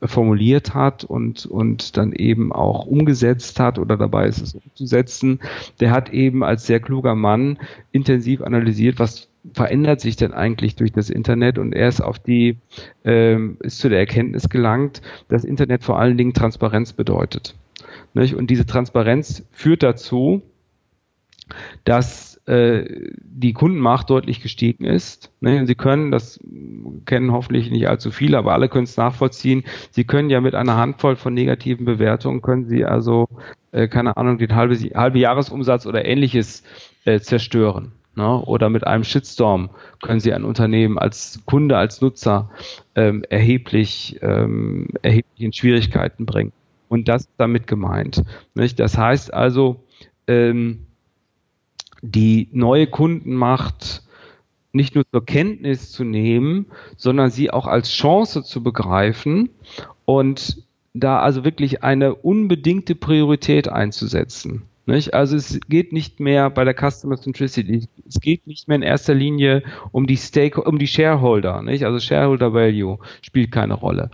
formuliert 0.03 0.73
hat 0.73 1.03
und, 1.03 1.45
und 1.45 1.97
dann 1.97 2.13
eben 2.13 2.53
auch 2.53 2.85
umgesetzt 2.85 3.59
hat 3.59 3.79
oder 3.79 3.97
dabei 3.97 4.27
ist 4.27 4.41
es 4.41 4.53
umzusetzen, 4.53 5.39
der 5.79 5.91
hat 5.91 6.11
eben 6.11 6.43
als 6.43 6.65
sehr 6.65 6.79
kluger 6.79 7.15
Mann 7.15 7.57
intensiv 7.91 8.41
analysiert, 8.41 8.99
was 8.99 9.28
verändert 9.53 10.01
sich 10.01 10.15
denn 10.15 10.33
eigentlich 10.33 10.75
durch 10.75 10.91
das 10.91 11.09
Internet 11.09 11.57
und 11.57 11.73
er 11.73 11.87
ist 11.87 12.01
auf 12.01 12.19
die, 12.19 12.57
ähm, 13.03 13.57
ist 13.61 13.79
zu 13.79 13.89
der 13.89 13.99
Erkenntnis 13.99 14.49
gelangt, 14.49 15.01
dass 15.27 15.43
Internet 15.43 15.83
vor 15.83 15.99
allen 15.99 16.17
Dingen 16.17 16.33
Transparenz 16.33 16.93
bedeutet. 16.93 17.55
Nicht? 18.13 18.35
Und 18.35 18.49
diese 18.49 18.65
Transparenz 18.65 19.47
führt 19.51 19.83
dazu, 19.83 20.41
dass 21.83 22.41
äh, 22.45 23.11
die 23.21 23.53
Kundenmacht 23.53 24.09
deutlich 24.09 24.41
gestiegen 24.41 24.85
ist. 24.85 25.31
Sie 25.41 25.75
können, 25.75 26.11
das 26.11 26.39
kennen 27.05 27.31
hoffentlich 27.31 27.71
nicht 27.71 27.87
allzu 27.87 28.11
viele, 28.11 28.37
aber 28.37 28.53
alle 28.53 28.69
können 28.69 28.83
es 28.83 28.97
nachvollziehen. 28.97 29.63
Sie 29.91 30.03
können 30.03 30.29
ja 30.29 30.41
mit 30.41 30.55
einer 30.55 30.77
Handvoll 30.77 31.15
von 31.15 31.33
negativen 31.33 31.85
Bewertungen, 31.85 32.41
können 32.41 32.65
Sie 32.65 32.85
also, 32.85 33.27
äh, 33.71 33.87
keine 33.87 34.17
Ahnung, 34.17 34.37
den 34.37 34.55
halbe, 34.55 34.75
halbe 34.75 35.19
Jahresumsatz 35.19 35.85
oder 35.85 36.05
ähnliches 36.05 36.63
äh, 37.05 37.19
zerstören. 37.19 37.93
Ne? 38.19 38.41
Oder 38.41 38.69
mit 38.69 38.85
einem 38.85 39.05
Shitstorm 39.05 39.69
können 40.01 40.19
Sie 40.19 40.33
ein 40.33 40.43
Unternehmen 40.43 40.99
als 40.99 41.39
Kunde, 41.45 41.77
als 41.77 42.01
Nutzer 42.01 42.49
ähm, 42.93 43.23
erheblich, 43.29 44.19
ähm, 44.21 44.89
erheblich 45.01 45.39
in 45.39 45.53
Schwierigkeiten 45.53 46.25
bringen. 46.25 46.51
Und 46.89 47.07
das 47.07 47.21
ist 47.21 47.31
damit 47.37 47.65
gemeint. 47.65 48.25
Nicht? 48.55 48.77
Das 48.77 48.97
heißt 48.97 49.33
also, 49.33 49.85
ähm, 50.27 50.87
die 52.01 52.49
neue 52.51 52.87
Kundenmacht 52.87 54.03
nicht 54.73 54.95
nur 54.95 55.05
zur 55.09 55.25
Kenntnis 55.25 55.93
zu 55.93 56.03
nehmen, 56.03 56.65
sondern 56.97 57.31
sie 57.31 57.51
auch 57.51 57.67
als 57.67 57.89
Chance 57.89 58.43
zu 58.43 58.61
begreifen 58.61 59.49
und 60.03 60.61
da 60.93 61.21
also 61.21 61.45
wirklich 61.45 61.83
eine 61.83 62.15
unbedingte 62.15 62.95
Priorität 62.95 63.69
einzusetzen. 63.69 64.63
Nicht? 64.89 65.13
Also 65.13 65.37
es 65.37 65.59
geht 65.69 65.93
nicht 65.93 66.19
mehr 66.19 66.49
bei 66.49 66.63
der 66.63 66.73
Customer 66.73 67.15
Centricity, 67.15 67.87
es 68.07 68.19
geht 68.19 68.47
nicht 68.47 68.67
mehr 68.67 68.75
in 68.75 68.81
erster 68.81 69.13
Linie 69.13 69.63
um 69.91 70.07
die 70.07 70.17
Stake, 70.17 70.63
um 70.63 70.79
die 70.79 70.87
Shareholder. 70.87 71.61
Nicht? 71.61 71.85
Also 71.85 71.99
Shareholder 71.99 72.53
Value 72.53 72.97
spielt 73.21 73.51
keine 73.51 73.75
Rolle 73.75 74.09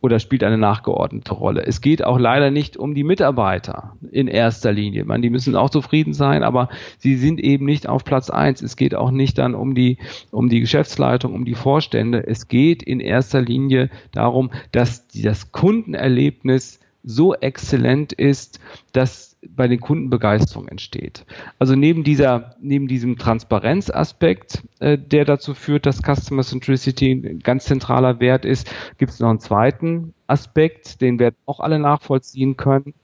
oder 0.00 0.18
spielt 0.18 0.44
eine 0.44 0.56
nachgeordnete 0.56 1.34
Rolle. 1.34 1.66
Es 1.66 1.80
geht 1.80 2.04
auch 2.04 2.18
leider 2.18 2.50
nicht 2.50 2.76
um 2.76 2.94
die 2.94 3.04
Mitarbeiter 3.04 3.96
in 4.10 4.28
erster 4.28 4.72
Linie. 4.72 5.04
Man, 5.04 5.20
die 5.20 5.30
müssen 5.30 5.56
auch 5.56 5.70
zufrieden 5.70 6.14
sein, 6.14 6.42
aber 6.42 6.68
sie 6.98 7.16
sind 7.16 7.40
eben 7.40 7.66
nicht 7.66 7.88
auf 7.88 8.04
Platz 8.04 8.30
eins. 8.30 8.62
Es 8.62 8.76
geht 8.76 8.94
auch 8.94 9.10
nicht 9.10 9.38
dann 9.38 9.54
um 9.54 9.74
die, 9.74 9.98
um 10.30 10.48
die 10.48 10.60
Geschäftsleitung, 10.60 11.34
um 11.34 11.44
die 11.44 11.54
Vorstände. 11.54 12.26
Es 12.26 12.48
geht 12.48 12.82
in 12.82 13.00
erster 13.00 13.42
Linie 13.42 13.90
darum, 14.12 14.50
dass 14.72 15.06
das 15.08 15.52
Kundenerlebnis 15.52 16.79
so 17.02 17.34
exzellent 17.34 18.12
ist, 18.12 18.60
dass 18.92 19.38
bei 19.48 19.68
den 19.68 19.80
Kunden 19.80 20.10
Begeisterung 20.10 20.68
entsteht. 20.68 21.24
Also 21.58 21.74
neben 21.74 22.04
dieser, 22.04 22.56
neben 22.60 22.88
diesem 22.88 23.16
Transparenzaspekt, 23.16 24.62
äh, 24.80 24.98
der 24.98 25.24
dazu 25.24 25.54
führt, 25.54 25.86
dass 25.86 26.02
Customer 26.02 26.42
Centricity 26.42 27.12
ein 27.12 27.38
ganz 27.38 27.64
zentraler 27.64 28.20
Wert 28.20 28.44
ist, 28.44 28.72
gibt 28.98 29.12
es 29.12 29.20
noch 29.20 29.30
einen 29.30 29.40
zweiten 29.40 30.14
Aspekt, 30.26 31.00
den 31.00 31.18
wir 31.18 31.32
auch 31.46 31.60
alle 31.60 31.78
nachvollziehen 31.78 32.56
können, 32.56 32.94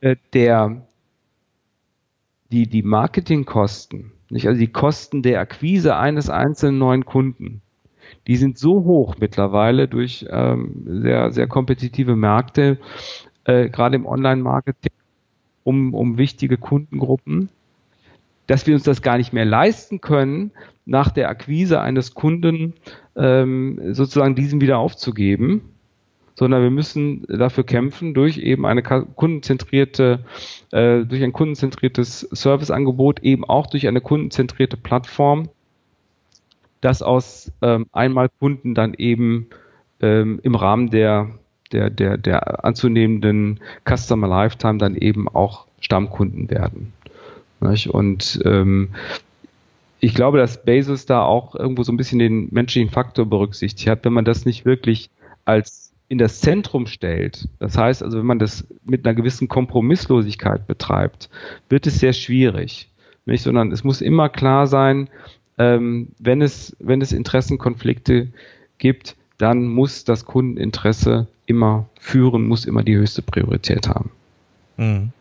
äh, 0.00 0.16
der 0.32 0.86
die, 2.52 2.68
die 2.68 2.82
Marketingkosten, 2.82 4.12
nicht, 4.30 4.46
also 4.46 4.58
die 4.58 4.72
Kosten 4.72 5.22
der 5.22 5.40
Akquise 5.40 5.96
eines 5.96 6.30
einzelnen 6.30 6.78
neuen 6.78 7.04
Kunden, 7.04 7.62
die 8.26 8.36
sind 8.36 8.58
so 8.58 8.84
hoch 8.84 9.16
mittlerweile 9.20 9.88
durch 9.88 10.26
ähm, 10.30 10.84
sehr, 10.86 11.32
sehr 11.32 11.46
kompetitive 11.46 12.16
Märkte, 12.16 12.78
äh, 13.44 13.68
gerade 13.68 13.96
im 13.96 14.06
Online-Marketing, 14.06 14.92
um, 15.64 15.94
um 15.94 16.18
wichtige 16.18 16.56
Kundengruppen, 16.58 17.48
dass 18.46 18.66
wir 18.66 18.74
uns 18.74 18.84
das 18.84 19.02
gar 19.02 19.18
nicht 19.18 19.32
mehr 19.32 19.44
leisten 19.44 20.00
können, 20.00 20.52
nach 20.84 21.10
der 21.10 21.28
Akquise 21.28 21.80
eines 21.80 22.14
Kunden 22.14 22.74
ähm, 23.16 23.92
sozusagen 23.92 24.36
diesen 24.36 24.60
wieder 24.60 24.78
aufzugeben, 24.78 25.62
sondern 26.36 26.62
wir 26.62 26.70
müssen 26.70 27.26
dafür 27.28 27.64
kämpfen, 27.64 28.14
durch 28.14 28.38
eben 28.38 28.66
eine 28.66 28.82
kundenzentrierte, 28.82 30.20
äh, 30.70 31.04
durch 31.04 31.22
ein 31.22 31.32
kundenzentriertes 31.32 32.20
Serviceangebot, 32.20 33.20
eben 33.22 33.44
auch 33.44 33.66
durch 33.66 33.88
eine 33.88 34.00
kundenzentrierte 34.00 34.76
Plattform, 34.76 35.48
dass 36.80 37.02
aus 37.02 37.52
ähm, 37.62 37.86
einmal 37.92 38.28
Kunden 38.28 38.74
dann 38.74 38.94
eben 38.94 39.48
ähm, 40.00 40.40
im 40.42 40.54
Rahmen 40.54 40.90
der 40.90 41.30
der, 41.72 41.90
der, 41.90 42.16
der 42.16 42.64
anzunehmenden 42.64 43.60
Customer 43.84 44.28
Lifetime 44.28 44.78
dann 44.78 44.94
eben 44.94 45.28
auch 45.28 45.66
Stammkunden 45.80 46.50
werden. 46.50 46.92
Nicht? 47.60 47.88
Und 47.88 48.40
ähm, 48.44 48.90
ich 50.00 50.14
glaube, 50.14 50.38
dass 50.38 50.64
Bezos 50.64 51.06
da 51.06 51.22
auch 51.22 51.54
irgendwo 51.54 51.82
so 51.82 51.92
ein 51.92 51.96
bisschen 51.96 52.18
den 52.18 52.48
menschlichen 52.50 52.90
Faktor 52.90 53.26
berücksichtigt 53.26 53.88
hat, 53.88 54.04
wenn 54.04 54.12
man 54.12 54.24
das 54.24 54.44
nicht 54.44 54.64
wirklich 54.64 55.10
als 55.44 55.92
in 56.08 56.18
das 56.18 56.40
Zentrum 56.40 56.86
stellt. 56.86 57.48
Das 57.58 57.76
heißt 57.76 58.02
also, 58.02 58.18
wenn 58.18 58.26
man 58.26 58.38
das 58.38 58.66
mit 58.84 59.04
einer 59.04 59.14
gewissen 59.14 59.48
Kompromisslosigkeit 59.48 60.66
betreibt, 60.66 61.28
wird 61.68 61.86
es 61.86 61.98
sehr 61.98 62.12
schwierig. 62.12 62.90
Nicht? 63.24 63.42
Sondern 63.42 63.72
es 63.72 63.82
muss 63.82 64.00
immer 64.00 64.28
klar 64.28 64.66
sein, 64.68 65.08
ähm, 65.58 66.08
wenn 66.18 66.42
es, 66.42 66.76
wenn 66.78 67.00
es 67.00 67.12
Interessenkonflikte 67.12 68.28
gibt, 68.78 69.16
dann 69.38 69.66
muss 69.66 70.04
das 70.04 70.24
Kundeninteresse 70.24 71.26
immer 71.46 71.88
führen, 72.00 72.46
muss 72.46 72.64
immer 72.64 72.82
die 72.82 72.96
höchste 72.96 73.22
Priorität 73.22 73.88
haben. 73.88 74.10
Mhm. 74.76 75.12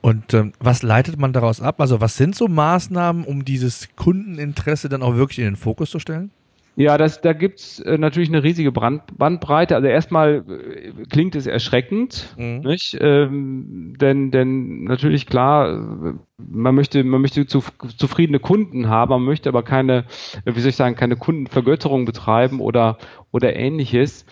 Und 0.00 0.34
ähm, 0.34 0.52
was 0.58 0.82
leitet 0.82 1.18
man 1.18 1.32
daraus 1.32 1.60
ab? 1.60 1.80
Also 1.80 2.00
was 2.00 2.16
sind 2.16 2.34
so 2.34 2.48
Maßnahmen, 2.48 3.24
um 3.24 3.44
dieses 3.44 3.88
Kundeninteresse 3.96 4.88
dann 4.88 5.02
auch 5.02 5.16
wirklich 5.16 5.38
in 5.38 5.44
den 5.44 5.56
Fokus 5.56 5.90
zu 5.90 5.98
stellen? 5.98 6.30
Ja, 6.78 6.98
das, 6.98 7.22
da 7.22 7.32
gibt's 7.32 7.80
äh, 7.80 7.96
natürlich 7.96 8.28
eine 8.28 8.42
riesige 8.42 8.70
Bandbreite. 8.70 9.74
Also 9.74 9.88
erstmal 9.88 10.44
äh, 10.46 10.92
klingt 11.08 11.34
es 11.34 11.46
erschreckend, 11.46 12.34
mhm. 12.36 12.60
nicht? 12.60 12.98
Ähm, 13.00 13.94
denn, 13.98 14.30
denn 14.30 14.84
natürlich 14.84 15.26
klar, 15.26 15.72
äh, 15.72 16.12
man 16.36 16.74
möchte, 16.74 17.02
man 17.02 17.22
möchte 17.22 17.46
zu, 17.46 17.64
zufriedene 17.96 18.40
Kunden 18.40 18.90
haben, 18.90 19.08
man 19.08 19.24
möchte 19.24 19.48
aber 19.48 19.62
keine, 19.62 20.04
wie 20.44 20.60
soll 20.60 20.68
ich 20.68 20.76
sagen, 20.76 20.96
keine 20.96 21.16
Kundenvergötterung 21.16 22.04
betreiben 22.04 22.60
oder, 22.60 22.98
oder 23.32 23.56
ähnliches. 23.56 24.26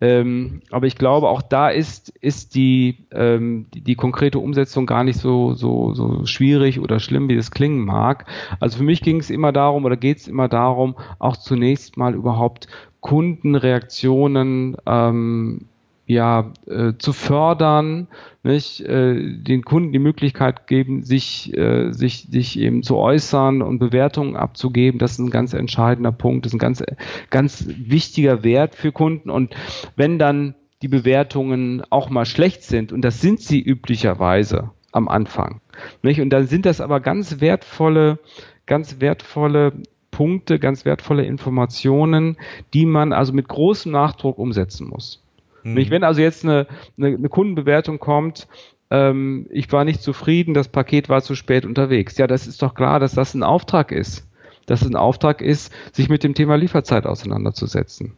Ähm, 0.00 0.62
aber 0.70 0.86
ich 0.86 0.96
glaube, 0.96 1.28
auch 1.28 1.42
da 1.42 1.68
ist, 1.68 2.08
ist 2.20 2.54
die, 2.54 3.04
ähm, 3.12 3.66
die, 3.74 3.82
die, 3.82 3.96
konkrete 3.96 4.38
Umsetzung 4.38 4.86
gar 4.86 5.04
nicht 5.04 5.18
so, 5.18 5.52
so, 5.54 5.92
so 5.94 6.24
schwierig 6.24 6.80
oder 6.80 7.00
schlimm, 7.00 7.28
wie 7.28 7.36
das 7.36 7.50
klingen 7.50 7.84
mag. 7.84 8.24
Also 8.60 8.78
für 8.78 8.84
mich 8.84 9.02
ging 9.02 9.20
es 9.20 9.28
immer 9.28 9.52
darum 9.52 9.84
oder 9.84 9.96
geht 9.96 10.18
es 10.18 10.28
immer 10.28 10.48
darum, 10.48 10.96
auch 11.18 11.36
zunächst 11.36 11.98
mal 11.98 12.14
überhaupt 12.14 12.66
Kundenreaktionen 13.00 14.76
ähm, 14.86 15.66
ja, 16.10 16.52
äh, 16.66 16.94
zu 16.98 17.12
fördern, 17.12 18.08
nicht, 18.42 18.80
äh, 18.80 19.14
den 19.32 19.62
Kunden 19.62 19.92
die 19.92 20.00
Möglichkeit 20.00 20.66
geben, 20.66 21.04
sich, 21.04 21.56
äh, 21.56 21.92
sich, 21.92 22.26
sich 22.28 22.58
eben 22.58 22.82
zu 22.82 22.96
äußern 22.96 23.62
und 23.62 23.78
Bewertungen 23.78 24.34
abzugeben. 24.34 24.98
Das 24.98 25.12
ist 25.12 25.18
ein 25.20 25.30
ganz 25.30 25.52
entscheidender 25.52 26.10
Punkt, 26.10 26.44
das 26.44 26.50
ist 26.50 26.56
ein 26.56 26.58
ganz, 26.58 26.82
ganz 27.30 27.64
wichtiger 27.68 28.42
Wert 28.42 28.74
für 28.74 28.90
Kunden. 28.90 29.30
Und 29.30 29.54
wenn 29.94 30.18
dann 30.18 30.56
die 30.82 30.88
Bewertungen 30.88 31.84
auch 31.90 32.10
mal 32.10 32.26
schlecht 32.26 32.64
sind, 32.64 32.92
und 32.92 33.02
das 33.02 33.20
sind 33.20 33.38
sie 33.38 33.62
üblicherweise 33.62 34.70
am 34.90 35.06
Anfang, 35.06 35.60
nicht? 36.02 36.20
Und 36.20 36.30
dann 36.30 36.48
sind 36.48 36.66
das 36.66 36.80
aber 36.80 36.98
ganz 36.98 37.40
wertvolle, 37.40 38.18
ganz 38.66 39.00
wertvolle 39.00 39.74
Punkte, 40.10 40.58
ganz 40.58 40.84
wertvolle 40.84 41.24
Informationen, 41.24 42.36
die 42.74 42.84
man 42.84 43.12
also 43.12 43.32
mit 43.32 43.46
großem 43.46 43.92
Nachdruck 43.92 44.38
umsetzen 44.38 44.88
muss. 44.88 45.22
Mhm. 45.62 45.90
Wenn 45.90 46.04
also 46.04 46.20
jetzt 46.20 46.44
eine, 46.44 46.66
eine, 46.96 47.08
eine 47.08 47.28
Kundenbewertung 47.28 47.98
kommt, 47.98 48.48
ähm, 48.90 49.46
ich 49.50 49.70
war 49.72 49.84
nicht 49.84 50.02
zufrieden, 50.02 50.54
das 50.54 50.68
Paket 50.68 51.08
war 51.08 51.22
zu 51.22 51.34
spät 51.34 51.64
unterwegs. 51.64 52.18
Ja, 52.18 52.26
das 52.26 52.46
ist 52.46 52.62
doch 52.62 52.74
klar, 52.74 53.00
dass 53.00 53.14
das 53.14 53.34
ein 53.34 53.42
Auftrag 53.42 53.92
ist. 53.92 54.26
Dass 54.66 54.82
es 54.82 54.88
ein 54.88 54.96
Auftrag 54.96 55.40
ist, 55.42 55.72
sich 55.92 56.08
mit 56.08 56.22
dem 56.22 56.34
Thema 56.34 56.56
Lieferzeit 56.56 57.06
auseinanderzusetzen 57.06 58.12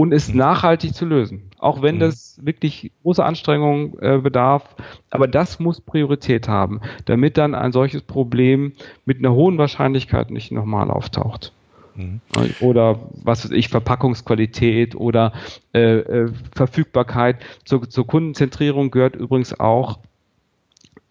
und 0.00 0.14
es 0.14 0.30
mhm. 0.30 0.38
nachhaltig 0.38 0.94
zu 0.94 1.04
lösen. 1.04 1.50
Auch 1.58 1.82
wenn 1.82 1.96
mhm. 1.96 2.00
das 2.00 2.40
wirklich 2.42 2.90
große 3.02 3.22
Anstrengungen 3.22 3.98
äh, 4.00 4.16
bedarf. 4.16 4.74
Aber 5.10 5.28
das 5.28 5.60
muss 5.60 5.82
Priorität 5.82 6.48
haben, 6.48 6.80
damit 7.04 7.36
dann 7.36 7.54
ein 7.54 7.70
solches 7.70 8.00
Problem 8.00 8.72
mit 9.04 9.18
einer 9.18 9.34
hohen 9.34 9.58
Wahrscheinlichkeit 9.58 10.30
nicht 10.30 10.52
nochmal 10.52 10.90
auftaucht. 10.90 11.52
Mhm. 11.94 12.20
Oder 12.60 13.00
was 13.12 13.44
weiß 13.44 13.52
ich, 13.52 13.68
Verpackungsqualität 13.68 14.94
oder 14.94 15.32
äh, 15.72 15.98
äh, 15.98 16.32
Verfügbarkeit. 16.54 17.36
Zur, 17.64 17.88
zur 17.88 18.06
Kundenzentrierung 18.06 18.90
gehört 18.90 19.16
übrigens 19.16 19.58
auch 19.58 19.98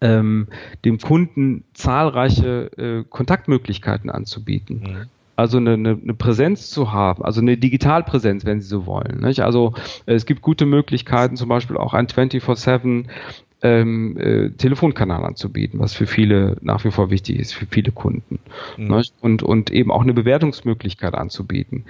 ähm, 0.00 0.48
dem 0.84 0.98
Kunden 0.98 1.64
zahlreiche 1.74 2.70
äh, 2.76 3.04
Kontaktmöglichkeiten 3.08 4.10
anzubieten. 4.10 4.80
Mhm. 4.80 5.06
Also 5.36 5.56
eine, 5.56 5.72
eine, 5.72 5.98
eine 6.02 6.14
Präsenz 6.14 6.70
zu 6.70 6.92
haben, 6.92 7.24
also 7.24 7.40
eine 7.40 7.56
Digitalpräsenz, 7.56 8.44
wenn 8.44 8.60
Sie 8.60 8.68
so 8.68 8.84
wollen. 8.84 9.20
Nicht? 9.20 9.40
Also 9.40 9.72
äh, 10.06 10.14
es 10.14 10.26
gibt 10.26 10.42
gute 10.42 10.66
Möglichkeiten, 10.66 11.36
zum 11.36 11.48
Beispiel 11.48 11.78
auch 11.78 11.94
ein 11.94 12.08
24-7 12.08 13.06
ähm, 13.62 14.16
äh, 14.16 14.50
Telefonkanal 14.50 15.24
anzubieten, 15.24 15.80
was 15.80 15.92
für 15.92 16.06
viele 16.06 16.56
nach 16.60 16.84
wie 16.84 16.90
vor 16.90 17.10
wichtig 17.10 17.38
ist, 17.38 17.52
für 17.52 17.66
viele 17.66 17.92
Kunden. 17.92 18.38
Mhm. 18.76 18.88
Ne? 18.88 19.02
Und, 19.20 19.42
und 19.42 19.70
eben 19.70 19.90
auch 19.90 20.02
eine 20.02 20.14
Bewertungsmöglichkeit 20.14 21.14
anzubieten. 21.14 21.84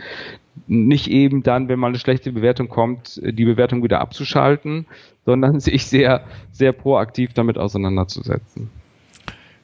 Nicht 0.67 1.09
eben 1.09 1.43
dann, 1.43 1.69
wenn 1.69 1.79
mal 1.79 1.89
eine 1.89 1.99
schlechte 1.99 2.33
Bewertung 2.33 2.69
kommt, 2.69 3.21
die 3.23 3.45
Bewertung 3.45 3.83
wieder 3.83 4.01
abzuschalten, 4.01 4.87
sondern 5.25 5.61
sich 5.61 5.87
sehr, 5.87 6.25
sehr 6.51 6.73
proaktiv 6.73 7.33
damit 7.35 7.59
auseinanderzusetzen. 7.59 8.69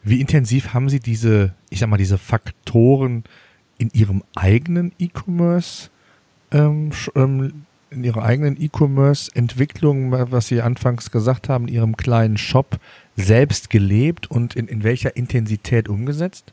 Wie 0.03 0.21
intensiv 0.21 0.73
haben 0.73 0.89
Sie 0.89 1.01
diese, 1.01 1.55
ich 1.71 1.81
sag 1.81 1.89
mal, 1.89 1.97
diese 1.97 2.19
Faktoren 2.19 3.25
in 3.79 3.91
Ihrem 3.93 4.23
eigenen 4.37 4.93
E-Commerce 5.01 5.91
ähm, 6.53 6.91
ähm, 7.17 7.65
in 7.91 8.05
Ihrer 8.05 8.23
eigenen 8.23 8.61
E-Commerce-Entwicklung, 8.61 10.13
was 10.13 10.49
Sie 10.49 10.61
anfangs 10.61 11.11
gesagt 11.11 11.49
haben, 11.49 11.69
in 11.69 11.75
Ihrem 11.75 11.97
kleinen 11.97 12.37
Shop 12.37 12.79
selbst 13.17 13.71
gelebt 13.71 14.31
und 14.31 14.57
in, 14.57 14.69
in 14.69 14.83
welcher 14.83 15.17
Intensität 15.17 15.89
umgesetzt? 15.89 16.53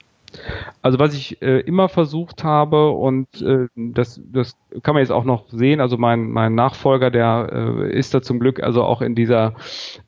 Also 0.81 0.99
was 0.99 1.13
ich 1.13 1.41
äh, 1.41 1.59
immer 1.61 1.89
versucht 1.89 2.43
habe 2.43 2.89
und 2.89 3.41
äh, 3.41 3.67
das, 3.75 4.21
das 4.31 4.57
kann 4.81 4.95
man 4.95 5.01
jetzt 5.01 5.11
auch 5.11 5.23
noch 5.23 5.49
sehen, 5.49 5.79
also 5.79 5.97
mein, 5.97 6.29
mein 6.29 6.55
Nachfolger, 6.55 7.11
der 7.11 7.49
äh, 7.51 7.97
ist 7.97 8.13
da 8.13 8.21
zum 8.21 8.39
Glück 8.39 8.61
also 8.61 8.83
auch 8.83 9.01
in 9.01 9.15
dieser, 9.15 9.53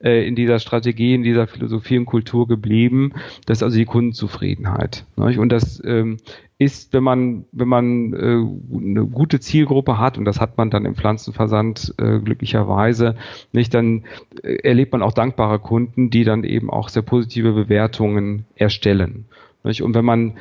äh, 0.03 0.27
in 0.27 0.35
dieser 0.35 0.59
Strategie, 0.59 1.13
in 1.13 1.23
dieser 1.23 1.47
Philosophie 1.47 1.97
und 1.97 2.05
Kultur 2.05 2.47
geblieben, 2.47 3.13
das 3.45 3.59
ist 3.59 3.63
also 3.63 3.77
die 3.77 3.85
Kundenzufriedenheit. 3.85 5.05
Ne? 5.15 5.39
Und 5.39 5.49
das 5.49 5.81
ähm, 5.85 6.17
ist, 6.57 6.93
wenn 6.93 7.03
man, 7.03 7.45
wenn 7.51 7.67
man 7.67 8.13
äh, 8.13 8.17
eine 8.17 9.05
gute 9.05 9.39
Zielgruppe 9.39 9.99
hat, 9.99 10.17
und 10.17 10.25
das 10.25 10.39
hat 10.39 10.57
man 10.57 10.69
dann 10.69 10.85
im 10.85 10.95
Pflanzenversand 10.95 11.93
äh, 11.97 12.19
glücklicherweise, 12.19 13.15
nicht, 13.51 13.73
dann 13.73 14.05
äh, 14.41 14.55
erlebt 14.63 14.93
man 14.93 15.01
auch 15.01 15.13
dankbare 15.13 15.59
Kunden, 15.59 16.09
die 16.09 16.23
dann 16.23 16.43
eben 16.43 16.69
auch 16.69 16.89
sehr 16.89 17.03
positive 17.03 17.51
Bewertungen 17.51 18.45
erstellen. 18.55 19.25
Nicht? 19.65 19.81
Und 19.81 19.95
wenn 19.95 20.05
man 20.05 20.37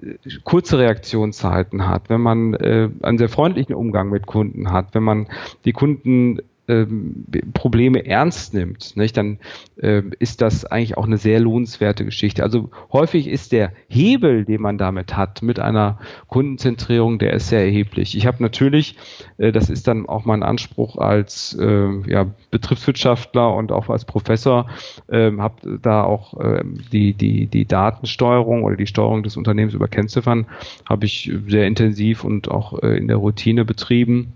äh, 0.00 0.14
kurze 0.44 0.78
Reaktionszeiten 0.78 1.86
hat, 1.88 2.08
wenn 2.08 2.20
man 2.20 2.54
äh, 2.54 2.88
einen 3.02 3.18
sehr 3.18 3.28
freundlichen 3.28 3.74
Umgang 3.74 4.08
mit 4.10 4.26
Kunden 4.26 4.72
hat, 4.72 4.94
wenn 4.94 5.02
man 5.02 5.28
die 5.64 5.72
Kunden 5.72 6.38
ähm, 6.68 7.24
Probleme 7.54 8.06
ernst 8.06 8.54
nimmt, 8.54 8.96
nicht, 8.96 9.16
dann 9.16 9.38
äh, 9.76 10.02
ist 10.20 10.40
das 10.40 10.64
eigentlich 10.64 10.96
auch 10.96 11.06
eine 11.06 11.18
sehr 11.18 11.40
lohnenswerte 11.40 12.04
Geschichte. 12.04 12.44
Also 12.44 12.70
häufig 12.92 13.26
ist 13.26 13.50
der 13.50 13.72
Hebel, 13.88 14.44
den 14.44 14.60
man 14.60 14.78
damit 14.78 15.16
hat, 15.16 15.42
mit 15.42 15.58
einer 15.58 15.98
Kundenzentrierung, 16.28 17.18
der 17.18 17.32
ist 17.32 17.48
sehr 17.48 17.64
erheblich. 17.64 18.16
Ich 18.16 18.26
habe 18.26 18.42
natürlich, 18.42 18.96
äh, 19.38 19.50
das 19.50 19.70
ist 19.70 19.88
dann 19.88 20.08
auch 20.08 20.24
mein 20.24 20.44
Anspruch 20.44 20.96
als 20.96 21.56
äh, 21.60 21.88
ja, 22.06 22.26
Betriebswirtschaftler 22.52 23.54
und 23.54 23.72
auch 23.72 23.88
als 23.88 24.04
Professor, 24.04 24.68
äh, 25.08 25.32
habe 25.36 25.80
da 25.82 26.04
auch 26.04 26.38
äh, 26.40 26.62
die, 26.92 27.14
die, 27.14 27.46
die 27.46 27.64
Datensteuerung 27.64 28.62
oder 28.62 28.76
die 28.76 28.86
Steuerung 28.86 29.24
des 29.24 29.36
Unternehmens 29.36 29.74
über 29.74 29.88
Kennziffern, 29.88 30.46
habe 30.88 31.06
ich 31.06 31.32
sehr 31.48 31.66
intensiv 31.66 32.22
und 32.22 32.48
auch 32.48 32.80
äh, 32.82 32.96
in 32.96 33.08
der 33.08 33.16
Routine 33.16 33.64
betrieben 33.64 34.12
ähm, 34.12 34.32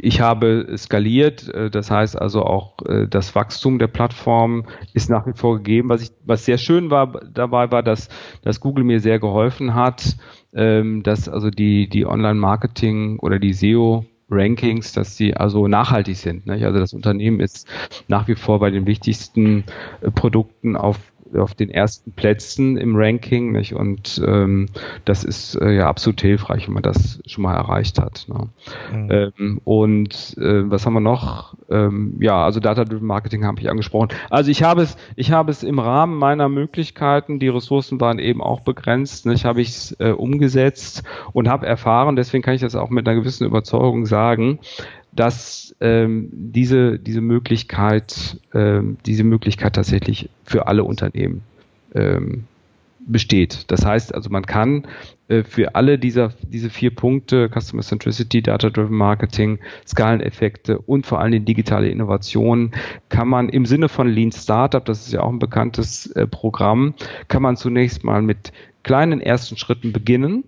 ich 0.00 0.20
habe 0.20 0.74
skaliert, 0.76 1.48
äh, 1.54 1.70
das 1.70 1.90
heißt 1.90 2.20
also 2.20 2.42
auch 2.42 2.74
äh, 2.86 3.06
das 3.08 3.34
Wachstum 3.34 3.78
der 3.78 3.88
Plattform 3.88 4.66
ist 4.92 5.10
nach 5.10 5.26
wie 5.26 5.32
vor 5.34 5.56
gegeben. 5.58 5.88
Was, 5.88 6.02
ich, 6.02 6.10
was 6.24 6.44
sehr 6.44 6.58
schön 6.58 6.90
war 6.90 7.20
dabei 7.32 7.70
war, 7.70 7.82
dass, 7.82 8.08
dass 8.42 8.60
Google 8.60 8.84
mir 8.84 9.00
sehr 9.00 9.18
geholfen 9.18 9.74
hat, 9.74 10.16
ähm, 10.54 11.02
dass 11.02 11.28
also 11.28 11.50
die, 11.50 11.88
die 11.88 12.06
Online-Marketing 12.06 13.18
oder 13.18 13.38
die 13.38 13.52
SEO 13.52 14.04
Rankings, 14.30 14.92
dass 14.92 15.16
sie 15.16 15.36
also 15.36 15.68
nachhaltig 15.68 16.16
sind. 16.16 16.46
Nicht? 16.46 16.64
Also 16.64 16.78
das 16.78 16.94
Unternehmen 16.94 17.40
ist 17.40 17.68
nach 18.08 18.26
wie 18.28 18.34
vor 18.34 18.58
bei 18.58 18.70
den 18.70 18.86
wichtigsten 18.86 19.64
äh, 20.00 20.10
Produkten 20.10 20.76
auf 20.76 20.98
auf 21.36 21.54
den 21.54 21.70
ersten 21.70 22.12
Plätzen 22.12 22.76
im 22.76 22.96
Ranking, 22.96 23.52
nicht? 23.52 23.74
Und 23.74 24.22
ähm, 24.26 24.66
das 25.04 25.24
ist 25.24 25.54
äh, 25.56 25.72
ja 25.72 25.88
absolut 25.88 26.20
hilfreich, 26.20 26.66
wenn 26.66 26.74
man 26.74 26.82
das 26.82 27.20
schon 27.26 27.42
mal 27.42 27.54
erreicht 27.54 27.98
hat. 27.98 28.26
Ne? 28.28 28.48
Mhm. 28.92 29.10
Ähm, 29.10 29.60
und 29.64 30.36
äh, 30.38 30.70
was 30.70 30.86
haben 30.86 30.94
wir 30.94 31.00
noch? 31.00 31.54
Ähm, 31.70 32.16
ja, 32.20 32.44
also 32.44 32.60
Data-Driven 32.60 33.06
Marketing 33.06 33.44
habe 33.44 33.60
ich 33.60 33.70
angesprochen. 33.70 34.08
Also 34.30 34.50
ich 34.50 34.62
habe 34.62 34.82
es, 34.82 34.96
ich 35.16 35.32
habe 35.32 35.50
es 35.50 35.62
im 35.62 35.78
Rahmen 35.78 36.18
meiner 36.18 36.48
Möglichkeiten, 36.48 37.38
die 37.38 37.48
Ressourcen 37.48 38.00
waren 38.00 38.18
eben 38.18 38.42
auch 38.42 38.60
begrenzt, 38.60 39.26
nicht? 39.26 39.44
habe 39.44 39.60
ich 39.60 39.68
es 39.68 39.96
äh, 40.00 40.10
umgesetzt 40.10 41.02
und 41.32 41.48
habe 41.48 41.66
erfahren, 41.66 42.16
deswegen 42.16 42.42
kann 42.42 42.54
ich 42.54 42.60
das 42.60 42.74
auch 42.74 42.90
mit 42.90 43.06
einer 43.06 43.18
gewissen 43.18 43.46
Überzeugung 43.46 44.06
sagen, 44.06 44.58
dass 45.14 45.74
ähm, 45.80 46.28
diese, 46.32 46.98
diese 46.98 47.20
Möglichkeit, 47.20 48.38
ähm, 48.52 48.96
diese 49.06 49.24
Möglichkeit 49.24 49.74
tatsächlich 49.74 50.30
für 50.44 50.66
alle 50.66 50.84
Unternehmen 50.84 51.42
ähm, 51.94 52.44
besteht. 53.06 53.70
Das 53.70 53.84
heißt 53.84 54.14
also, 54.14 54.30
man 54.30 54.46
kann 54.46 54.86
äh, 55.28 55.42
für 55.42 55.74
alle 55.74 55.98
dieser, 55.98 56.32
diese 56.42 56.70
vier 56.70 56.94
Punkte, 56.94 57.48
Customer 57.48 57.82
Centricity, 57.82 58.42
Data-Driven 58.42 58.96
Marketing, 58.96 59.58
Skaleneffekte 59.86 60.78
und 60.78 61.06
vor 61.06 61.20
allem 61.20 61.32
die 61.32 61.44
digitale 61.44 61.88
Innovation, 61.88 62.72
kann 63.08 63.28
man 63.28 63.48
im 63.48 63.66
Sinne 63.66 63.88
von 63.88 64.08
Lean 64.08 64.32
Startup, 64.32 64.84
das 64.84 65.06
ist 65.06 65.12
ja 65.12 65.20
auch 65.20 65.30
ein 65.30 65.38
bekanntes 65.38 66.06
äh, 66.12 66.26
Programm, 66.26 66.94
kann 67.28 67.42
man 67.42 67.56
zunächst 67.56 68.04
mal 68.04 68.22
mit 68.22 68.52
kleinen 68.82 69.20
ersten 69.20 69.56
Schritten 69.56 69.92
beginnen 69.92 70.44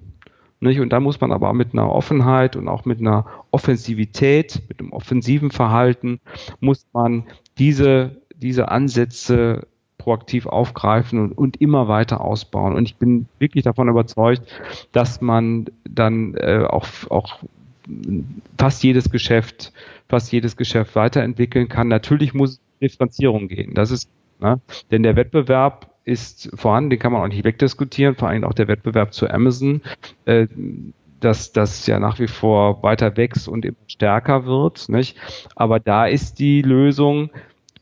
nicht? 0.61 0.81
Und 0.81 0.91
da 0.91 1.01
muss 1.01 1.21
man 1.21 1.33
aber 1.33 1.53
mit 1.53 1.73
einer 1.73 1.91
Offenheit 1.91 2.57
und 2.57 2.69
auch 2.69 2.85
mit 2.85 3.01
einer 3.01 3.27
Offensivität, 3.51 4.63
mit 4.69 4.81
einem 4.81 4.93
offensiven 4.93 5.51
Verhalten, 5.51 6.21
muss 6.61 6.87
man 6.93 7.25
diese, 7.59 8.17
diese 8.37 8.69
Ansätze 8.69 9.67
proaktiv 9.99 10.47
aufgreifen 10.47 11.19
und, 11.19 11.33
und 11.33 11.61
immer 11.61 11.89
weiter 11.89 12.21
ausbauen. 12.21 12.75
Und 12.75 12.85
ich 12.85 12.97
bin 12.97 13.27
wirklich 13.39 13.65
davon 13.65 13.89
überzeugt, 13.89 14.43
dass 14.93 15.21
man 15.21 15.67
dann 15.89 16.35
äh, 16.35 16.65
auch, 16.69 16.87
auch 17.11 17.41
fast 18.59 18.83
jedes 18.83 19.11
Geschäft, 19.11 19.73
fast 20.09 20.33
jedes 20.33 20.57
Geschäft 20.57 20.95
weiterentwickeln 20.95 21.69
kann. 21.69 21.89
Natürlich 21.89 22.35
muss 22.35 22.61
Differenzierung 22.81 23.49
gehen. 23.49 23.75
Das 23.75 23.91
ist, 23.91 24.09
ne? 24.39 24.61
denn 24.91 25.03
der 25.03 25.17
Wettbewerb 25.17 25.91
ist 26.07 26.51
vorhanden, 26.55 26.91
den 26.91 26.99
kann 26.99 27.13
man 27.13 27.21
auch 27.21 27.29
nicht 27.29 27.45
wegdiskutieren, 27.45 28.15
vor 28.15 28.29
allem 28.29 28.45
auch 28.45 28.55
der 28.55 28.69
Wettbewerb 28.69 29.13
zu 29.13 29.29
Amazon. 29.29 29.83
Äh, 30.25 30.47
dass 31.21 31.53
das 31.53 31.87
ja 31.87 31.99
nach 31.99 32.19
wie 32.19 32.29
vor 32.29 32.83
weiter 32.83 33.17
wächst 33.17 33.49
und 33.49 33.65
immer 33.65 33.77
stärker 33.87 34.45
wird. 34.47 34.89
Nicht? 34.89 35.17
Aber 35.55 35.81
da 35.81 36.07
ist 36.07 36.39
die 36.39 36.63
Lösung 36.63 37.31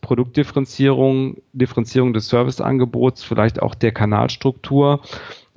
Produktdifferenzierung, 0.00 1.38
Differenzierung 1.52 2.12
des 2.12 2.28
Serviceangebots, 2.28 3.24
vielleicht 3.24 3.62
auch 3.62 3.74
der 3.74 3.92
Kanalstruktur 3.92 5.00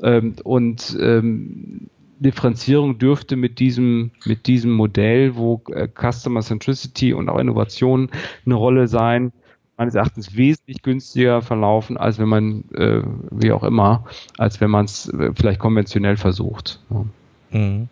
ähm, 0.02 0.36
und 0.44 0.98
ähm, 1.02 1.90
Differenzierung 2.20 2.98
dürfte 2.98 3.36
mit 3.36 3.60
diesem, 3.60 4.12
mit 4.26 4.48
diesem 4.48 4.72
Modell, 4.72 5.36
wo 5.36 5.62
äh, 5.72 5.88
Customer 5.88 6.42
Centricity 6.42 7.14
und 7.14 7.30
auch 7.30 7.38
Innovation 7.38 8.10
eine 8.46 8.56
Rolle 8.56 8.88
sein, 8.88 9.34
meines 9.78 9.96
Erachtens 9.96 10.36
wesentlich 10.36 10.82
günstiger 10.82 11.42
verlaufen, 11.42 11.98
als 11.98 12.18
wenn 12.18 12.28
man, 12.28 12.64
äh, 12.74 13.02
wie 13.32 13.52
auch 13.52 13.64
immer, 13.64 14.06
als 14.38 14.60
wenn 14.60 14.72
man 14.72 14.86
es 14.86 15.08
äh, 15.10 15.32
vielleicht 15.36 15.60
konventionell 15.60 16.18
versucht. 16.18 16.80
Ja. 16.90 17.06
Mhm. 17.52 17.88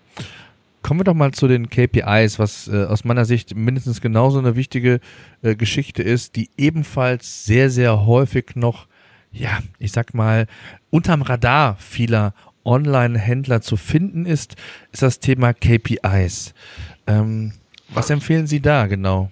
Kommen 0.82 1.00
wir 1.00 1.06
doch 1.06 1.16
mal 1.16 1.32
zu 1.32 1.48
den 1.48 1.70
KPIs, 1.70 2.38
was 2.38 2.68
äh, 2.68 2.86
aus 2.86 3.06
meiner 3.06 3.26
Sicht 3.26 3.56
mindestens 3.56 4.02
genauso 4.02 4.38
eine 4.38 4.56
wichtige 4.56 5.00
äh, 5.42 5.56
Geschichte 5.56 6.04
ist, 6.04 6.36
die 6.36 6.50
ebenfalls 6.58 7.46
sehr, 7.46 7.70
sehr 7.70 8.06
häufig 8.06 8.56
noch, 8.56 8.88
ja, 9.32 9.60
ich 9.80 9.92
sag 9.92 10.14
mal, 10.14 10.48
unterm 10.92 11.24
Radar 11.24 11.76
vieler 11.78 12.34
Online-Händler 12.66 13.62
zu 13.62 13.78
finden 13.78 14.26
ist, 14.26 14.56
ist 14.92 15.02
das 15.02 15.20
Thema 15.20 15.54
KPIs. 15.54 16.54
Ähm, 17.08 17.54
was 17.90 18.10
empfehlen 18.10 18.48
Sie 18.48 18.60
da 18.60 18.88
genau? 18.88 19.32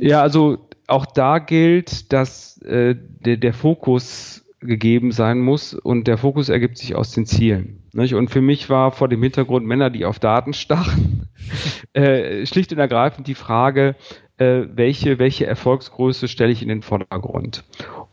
Ja, 0.00 0.22
also 0.22 0.65
auch 0.86 1.06
da 1.06 1.38
gilt, 1.38 2.12
dass 2.12 2.60
äh, 2.62 2.94
der, 2.96 3.36
der 3.36 3.52
Fokus 3.52 4.46
gegeben 4.60 5.12
sein 5.12 5.38
muss 5.40 5.74
und 5.74 6.06
der 6.06 6.18
Fokus 6.18 6.48
ergibt 6.48 6.78
sich 6.78 6.94
aus 6.94 7.12
den 7.12 7.26
Zielen. 7.26 7.82
Nicht? 7.92 8.14
Und 8.14 8.30
für 8.30 8.40
mich 8.40 8.68
war 8.70 8.90
vor 8.90 9.08
dem 9.08 9.22
Hintergrund 9.22 9.66
Männer, 9.66 9.90
die 9.90 10.04
auf 10.04 10.18
Daten 10.18 10.52
stachen, 10.52 11.28
äh, 11.92 12.46
schlicht 12.46 12.72
und 12.72 12.78
ergreifend 12.78 13.26
die 13.26 13.34
Frage, 13.34 13.96
äh, 14.38 14.62
welche, 14.74 15.18
welche 15.18 15.46
Erfolgsgröße 15.46 16.28
stelle 16.28 16.52
ich 16.52 16.62
in 16.62 16.68
den 16.68 16.82
Vordergrund? 16.82 17.64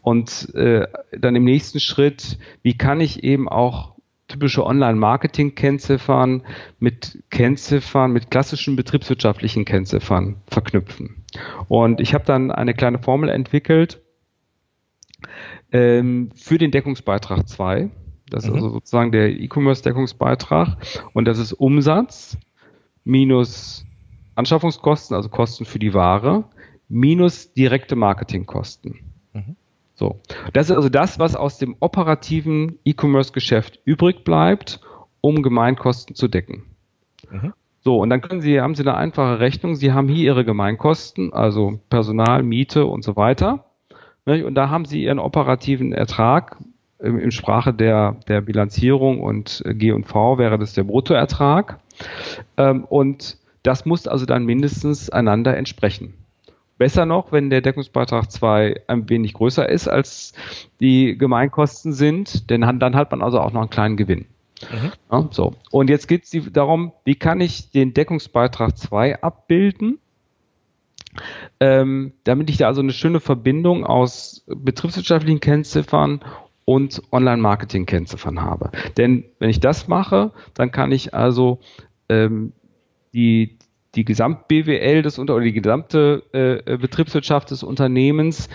Und 0.02 0.54
äh, 0.54 0.88
dann 1.18 1.36
im 1.36 1.44
nächsten 1.44 1.80
Schritt, 1.80 2.38
wie 2.62 2.78
kann 2.78 3.00
ich 3.00 3.24
eben 3.24 3.48
auch 3.48 3.93
typische 4.34 4.66
Online-Marketing-Kennziffern 4.66 6.44
mit 6.80 7.24
Kennziffern, 7.30 8.12
mit 8.12 8.32
klassischen 8.32 8.76
betriebswirtschaftlichen 8.76 9.64
Kennziffern 9.64 10.38
verknüpfen. 10.48 11.24
Und 11.68 12.02
ich 12.02 12.14
habe 12.14 12.26
dann 12.26 12.52
eine 12.52 12.74
kleine 12.74 13.00
Formel 13.00 13.30
entwickelt 13.30 14.02
ähm, 15.72 16.32
für 16.36 16.58
den 16.58 16.72
Deckungsbeitrag 16.72 17.48
2. 17.48 17.92
Das 18.30 18.46
ist 18.46 18.50
mhm. 18.50 18.56
also 18.56 18.70
sozusagen 18.70 19.12
der 19.12 19.30
E-Commerce-Deckungsbeitrag. 19.30 20.78
Und 21.14 21.26
das 21.26 21.38
ist 21.38 21.54
Umsatz 21.54 22.38
minus 23.04 23.86
Anschaffungskosten, 24.36 25.16
also 25.16 25.30
Kosten 25.30 25.66
für 25.66 25.78
die 25.78 25.94
Ware, 25.94 26.46
minus 26.90 27.54
direkte 27.54 27.96
Marketingkosten. 27.96 29.00
Mhm. 29.34 29.56
So. 29.96 30.20
Das 30.54 30.70
ist 30.70 30.76
also 30.76 30.90
das, 30.90 31.20
was 31.20 31.36
aus 31.36 31.58
dem 31.58 31.76
operativen 31.80 32.80
E-Commerce-Geschäft 32.84 33.80
übrig 33.86 34.24
bleibt, 34.24 34.80
um 35.22 35.44
Gemeinkosten 35.44 36.16
zu 36.16 36.28
decken. 36.28 36.64
Mhm. 37.30 37.54
So, 37.82 38.00
und 38.00 38.10
dann 38.10 38.22
können 38.22 38.42
Sie, 38.42 38.62
haben 38.62 38.76
Sie 38.76 38.84
eine 38.84 38.96
einfache 38.96 39.40
Rechnung. 39.40 39.76
Sie 39.76 39.92
haben 39.92 40.08
hier 40.08 40.26
Ihre 40.26 40.46
Gemeinkosten, 40.46 41.34
also 41.34 41.80
Personal, 41.90 42.42
Miete 42.42 42.86
und 42.86 43.04
so 43.04 43.16
weiter. 43.16 43.66
Und 44.26 44.56
da 44.56 44.70
haben 44.70 44.86
Sie 44.86 45.04
Ihren 45.04 45.20
operativen 45.20 45.92
Ertrag. 45.92 46.58
In 47.00 47.32
Sprache 47.32 47.74
der, 47.74 48.16
der 48.30 48.40
Bilanzierung 48.40 49.22
und 49.22 49.62
G&V 49.68 50.38
wäre 50.38 50.58
das 50.58 50.74
der 50.74 50.86
Bruttoertrag. 50.86 51.80
Ähm, 52.56 52.86
und 52.86 53.38
das 53.62 53.86
muss 53.86 54.08
also 54.08 54.26
dann 54.26 54.46
mindestens 54.46 55.10
einander 55.10 55.58
entsprechen. 55.58 56.14
Besser 56.84 57.06
noch, 57.06 57.32
wenn 57.32 57.50
der 57.50 57.62
Deckungsbeitrag 57.62 58.30
2 58.30 58.82
ein 58.88 59.10
wenig 59.10 59.36
größer 59.36 59.70
ist, 59.70 59.88
als 59.88 60.34
die 60.82 61.18
Gemeinkosten 61.18 61.94
sind, 61.94 62.50
denn 62.50 62.60
dann 62.60 62.98
hat 62.98 63.10
man 63.10 63.22
also 63.22 63.40
auch 63.40 63.54
noch 63.54 63.62
einen 63.62 63.70
kleinen 63.70 63.96
Gewinn. 63.96 64.26
Mhm. 64.70 64.92
Ja, 65.10 65.30
so. 65.32 65.54
Und 65.72 65.90
jetzt 65.90 66.10
geht 66.10 66.26
es 66.26 66.52
darum, 66.52 66.92
wie 67.06 67.16
kann 67.16 67.40
ich 67.40 67.72
den 67.72 67.94
Deckungsbeitrag 67.94 68.78
2 68.78 69.24
abbilden, 69.24 70.00
ähm, 71.62 72.12
damit 72.26 72.50
ich 72.50 72.58
da 72.58 72.68
also 72.68 72.82
eine 72.82 72.92
schöne 72.92 73.22
Verbindung 73.22 73.86
aus 73.86 74.44
betriebswirtschaftlichen 74.46 75.40
Kennziffern 75.40 76.20
und 76.66 77.02
Online-Marketing-Kennziffern 77.14 78.42
habe. 78.42 78.72
Denn 78.98 79.24
wenn 79.40 79.50
ich 79.50 79.62
das 79.62 79.88
mache, 79.88 80.34
dann 80.54 80.74
kann 80.74 80.92
ich 80.92 81.14
also 81.14 81.62
ähm, 82.10 82.52
die, 83.14 83.58
die 83.96 84.06
Gesamt-BWL 84.06 85.02
des 85.02 85.20
Unter 85.20 85.36
oder 85.36 85.44
die 85.44 85.54
gesamte 85.54 86.24
äh, 86.32 86.78
Betriebswirtschaft 86.78 87.52
des 87.52 87.64
Unternehmens 87.64 88.50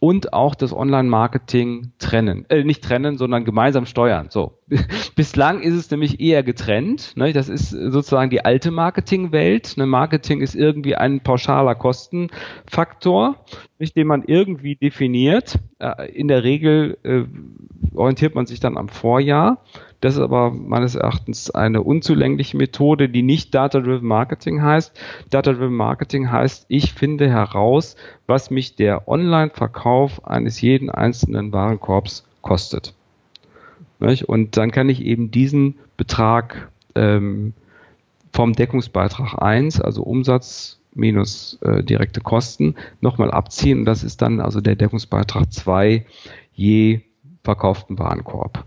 und 0.00 0.32
auch 0.32 0.54
das 0.54 0.72
Online-Marketing 0.72 1.92
trennen. 1.98 2.46
Äh, 2.48 2.64
nicht 2.64 2.82
trennen, 2.82 3.18
sondern 3.18 3.44
gemeinsam 3.44 3.84
steuern. 3.84 4.28
So. 4.30 4.58
Bislang 5.14 5.60
ist 5.60 5.74
es 5.74 5.90
nämlich 5.90 6.20
eher 6.20 6.42
getrennt. 6.42 7.12
Ne? 7.16 7.34
Das 7.34 7.50
ist 7.50 7.68
sozusagen 7.70 8.30
die 8.30 8.42
alte 8.44 8.70
Marketingwelt. 8.70 9.76
Ne? 9.76 9.86
Marketing 9.86 10.40
ist 10.40 10.54
irgendwie 10.54 10.96
ein 10.96 11.20
pauschaler 11.20 11.74
Kostenfaktor, 11.74 13.44
nicht, 13.78 13.94
den 13.94 14.06
man 14.06 14.24
irgendwie 14.26 14.74
definiert. 14.74 15.58
Äh, 15.78 16.10
in 16.12 16.28
der 16.28 16.44
Regel 16.44 16.96
äh, 17.02 17.24
orientiert 17.94 18.34
man 18.34 18.46
sich 18.46 18.58
dann 18.58 18.78
am 18.78 18.88
Vorjahr. 18.88 19.62
Das 20.00 20.14
ist 20.14 20.20
aber 20.20 20.50
meines 20.50 20.94
Erachtens 20.94 21.50
eine 21.50 21.82
unzulängliche 21.82 22.56
Methode, 22.56 23.08
die 23.08 23.22
nicht 23.22 23.54
Data-Driven 23.54 24.06
Marketing 24.06 24.62
heißt. 24.62 24.98
Data-Driven 25.28 25.74
Marketing 25.74 26.30
heißt, 26.30 26.64
ich 26.68 26.94
finde 26.94 27.28
heraus, 27.28 27.96
was 28.26 28.50
mich 28.50 28.76
der 28.76 29.08
Online-Verkauf 29.08 30.26
eines 30.26 30.60
jeden 30.60 30.90
einzelnen 30.90 31.52
Warenkorbs 31.52 32.24
kostet. 32.40 32.94
Und 34.26 34.56
dann 34.56 34.70
kann 34.70 34.88
ich 34.88 35.04
eben 35.04 35.30
diesen 35.30 35.78
Betrag 35.98 36.70
ähm, 36.94 37.52
vom 38.32 38.54
Deckungsbeitrag 38.54 39.42
1, 39.42 39.82
also 39.82 40.02
Umsatz 40.02 40.80
minus 40.94 41.58
äh, 41.62 41.82
direkte 41.82 42.20
Kosten, 42.20 42.74
nochmal 43.02 43.30
abziehen. 43.30 43.80
Und 43.80 43.84
das 43.84 44.02
ist 44.02 44.22
dann 44.22 44.40
also 44.40 44.62
der 44.62 44.76
Deckungsbeitrag 44.76 45.52
2 45.52 46.06
je 46.54 47.00
verkauften 47.44 47.98
Warenkorb. 47.98 48.64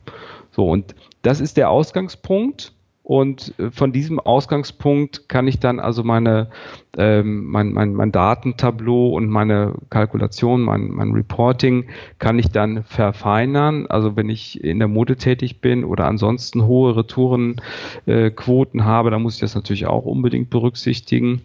So, 0.52 0.70
und 0.70 0.94
das 1.24 1.42
ist 1.42 1.58
der 1.58 1.72
Ausgangspunkt. 1.72 2.74
Und 3.04 3.54
äh, 3.60 3.70
von 3.70 3.92
diesem 3.92 4.18
Ausgangspunkt 4.20 5.28
kann 5.28 5.46
ich 5.46 5.60
dann 5.60 5.82
also 5.82 6.04
meine, 6.04 6.50
ähm, 6.98 7.46
mein, 7.46 7.74
mein, 7.74 7.94
mein 7.94 8.14
Datentableau 8.14 9.10
und 9.10 9.28
meine 9.28 9.76
Kalkulation, 9.90 10.62
mein, 10.62 10.88
mein 10.90 11.12
Reporting 11.12 11.90
kann 12.20 12.40
ich 12.40 12.52
dann 12.52 12.84
verfeinern. 12.84 13.88
Also 13.88 14.16
wenn 14.16 14.30
ich 14.30 14.64
in 14.64 14.80
der 14.80 14.88
Mode 14.88 15.18
tätig 15.18 15.60
bin 15.60 15.84
oder 15.84 16.06
ansonsten 16.06 16.64
hohe 16.66 16.96
Retourenquoten 16.96 18.80
äh, 18.80 18.84
habe, 18.84 19.12
dann 19.12 19.22
muss 19.22 19.36
ich 19.36 19.42
das 19.42 19.56
natürlich 19.56 19.86
auch 19.86 20.06
unbedingt 20.06 20.50
berücksichtigen. 20.50 21.42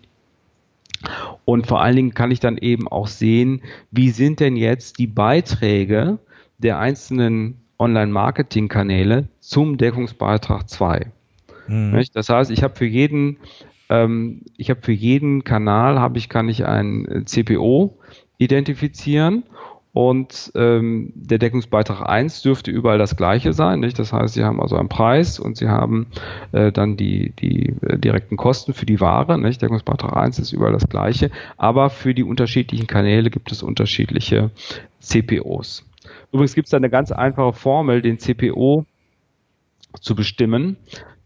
Und 1.45 1.67
vor 1.67 1.83
allen 1.83 1.97
Dingen 1.97 2.15
kann 2.15 2.31
ich 2.31 2.41
dann 2.41 2.57
eben 2.59 2.87
auch 2.87 3.09
sehen, 3.09 3.63
wie 3.91 4.11
sind 4.11 4.39
denn 4.39 4.57
jetzt 4.57 4.99
die 4.99 5.07
Beiträge 5.07 6.19
der 6.59 6.79
einzelnen 6.79 7.57
Online-Marketing-Kanäle 7.79 9.29
zum 9.41 9.79
Deckungsbeitrag 9.79 10.69
2. 10.69 11.07
Mhm. 11.69 12.05
Das 12.15 12.29
heißt, 12.29 12.51
ich 12.51 12.63
habe 12.63 12.75
für 12.75 12.87
jeden, 12.87 13.39
ähm, 13.89 14.43
ich 14.57 14.71
habe 14.71 14.81
für 14.83 14.93
jeden 14.93 15.45
Kanal 15.45 16.01
habe 16.01 16.19
ich 16.19 16.29
kann 16.29 16.49
ich 16.49 16.67
ein 16.67 17.25
CPO 17.27 17.99
identifizieren 18.39 19.45
und 19.93 20.53
ähm, 20.55 21.13
der 21.15 21.39
Deckungsbeitrag 21.39 22.09
1 22.09 22.43
dürfte 22.43 22.71
überall 22.71 22.99
das 22.99 23.17
gleiche 23.17 23.53
sein. 23.53 23.81
Nicht? 23.81 23.99
Das 23.99 24.13
heißt, 24.13 24.35
Sie 24.35 24.45
haben 24.45 24.61
also 24.61 24.77
einen 24.77 24.89
Preis 24.89 25.41
und 25.41 25.57
Sie 25.57 25.69
haben 25.69 26.07
äh, 26.53 26.71
dann 26.71 26.97
die, 26.97 27.33
die 27.39 27.75
äh, 27.83 27.99
direkten 27.99 28.37
Kosten 28.37 28.75
für 28.75 28.87
die 28.87 29.01
Ware. 29.01 29.39
Nicht? 29.41 29.61
Deckungsbeitrag 29.61 30.17
1 30.17 30.39
ist 30.39 30.53
überall 30.53 30.73
das 30.73 30.89
gleiche, 30.89 31.31
aber 31.57 31.91
für 31.91 32.15
die 32.15 32.23
unterschiedlichen 32.23 32.87
Kanäle 32.87 33.31
gibt 33.31 33.51
es 33.51 33.63
unterschiedliche 33.63 34.51
CPOs. 35.01 35.85
Übrigens 36.33 36.55
gibt 36.55 36.67
es 36.67 36.71
da 36.71 36.77
eine 36.77 36.91
ganz 36.91 37.13
einfache 37.13 37.53
Formel, 37.53 38.03
den 38.03 38.19
CPO 38.19 38.85
zu 40.01 40.15
bestimmen. 40.15 40.77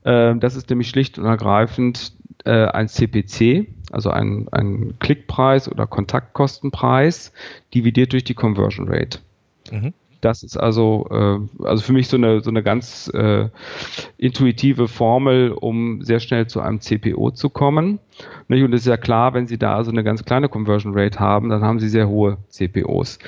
Äh, 0.04 0.36
das 0.36 0.54
ist 0.54 0.70
nämlich 0.70 0.88
schlicht 0.88 1.18
und 1.18 1.26
ergreifend 1.26 2.12
äh, 2.44 2.66
ein 2.66 2.88
CPC, 2.88 3.68
also 3.90 4.10
ein, 4.10 4.48
ein 4.52 4.94
Klickpreis 4.98 5.70
oder 5.70 5.86
Kontaktkostenpreis, 5.86 7.32
dividiert 7.74 8.12
durch 8.12 8.24
die 8.24 8.34
Conversion 8.34 8.88
Rate. 8.88 9.18
Mhm. 9.70 9.94
Das 10.22 10.44
ist 10.44 10.56
also, 10.56 11.06
äh, 11.10 11.64
also 11.66 11.82
für 11.82 11.92
mich 11.92 12.08
so 12.08 12.16
eine, 12.16 12.40
so 12.40 12.48
eine 12.48 12.62
ganz 12.62 13.10
äh, 13.12 13.48
intuitive 14.18 14.86
Formel, 14.86 15.50
um 15.50 16.00
sehr 16.02 16.20
schnell 16.20 16.46
zu 16.46 16.60
einem 16.60 16.80
CPO 16.80 17.32
zu 17.32 17.50
kommen. 17.50 17.98
Und 18.48 18.72
es 18.72 18.82
ist 18.82 18.86
ja 18.86 18.96
klar, 18.96 19.34
wenn 19.34 19.48
Sie 19.48 19.58
da 19.58 19.74
also 19.74 19.90
eine 19.90 20.04
ganz 20.04 20.24
kleine 20.24 20.48
Conversion 20.48 20.96
Rate 20.96 21.18
haben, 21.18 21.48
dann 21.48 21.62
haben 21.62 21.80
Sie 21.80 21.88
sehr 21.88 22.08
hohe 22.08 22.38
CPOs. 22.48 23.18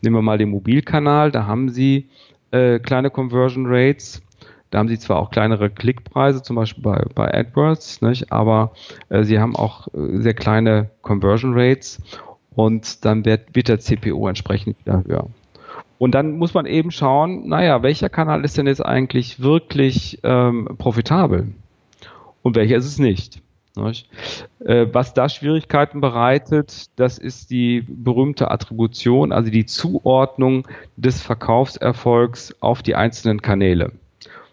Nehmen 0.00 0.14
wir 0.14 0.22
mal 0.22 0.38
den 0.38 0.50
Mobilkanal, 0.50 1.32
da 1.32 1.44
haben 1.44 1.70
Sie 1.70 2.08
äh, 2.52 2.78
kleine 2.78 3.10
Conversion 3.10 3.66
Rates. 3.66 4.22
Da 4.70 4.78
haben 4.78 4.88
sie 4.88 4.98
zwar 4.98 5.18
auch 5.18 5.30
kleinere 5.30 5.70
Klickpreise, 5.70 6.42
zum 6.42 6.56
Beispiel 6.56 6.82
bei, 6.82 7.04
bei 7.14 7.32
AdWords, 7.32 8.02
nicht? 8.02 8.32
aber 8.32 8.72
äh, 9.08 9.22
sie 9.22 9.38
haben 9.38 9.54
auch 9.54 9.86
äh, 9.94 10.18
sehr 10.20 10.34
kleine 10.34 10.90
Conversion 11.02 11.52
Rates 11.54 12.02
und 12.56 13.04
dann 13.04 13.24
wird, 13.24 13.54
wird 13.54 13.68
der 13.68 13.78
CPO 13.78 14.26
entsprechend 14.26 14.76
wieder 14.80 15.04
höher. 15.06 15.28
Und 15.98 16.14
dann 16.14 16.38
muss 16.38 16.54
man 16.54 16.66
eben 16.66 16.90
schauen, 16.90 17.48
naja, 17.48 17.82
welcher 17.82 18.08
Kanal 18.08 18.44
ist 18.44 18.58
denn 18.58 18.66
jetzt 18.66 18.84
eigentlich 18.84 19.40
wirklich 19.40 20.18
ähm, 20.22 20.68
profitabel? 20.78 21.52
Und 22.42 22.56
welcher 22.56 22.76
ist 22.76 22.86
es 22.86 22.98
nicht. 22.98 23.40
Äh, 24.64 24.86
was 24.92 25.14
da 25.14 25.28
Schwierigkeiten 25.28 26.00
bereitet, 26.00 26.90
das 26.96 27.18
ist 27.18 27.50
die 27.50 27.84
berühmte 27.88 28.50
Attribution, 28.50 29.32
also 29.32 29.50
die 29.50 29.66
Zuordnung 29.66 30.68
des 30.96 31.20
Verkaufserfolgs 31.22 32.54
auf 32.60 32.82
die 32.82 32.94
einzelnen 32.94 33.42
Kanäle. 33.42 33.92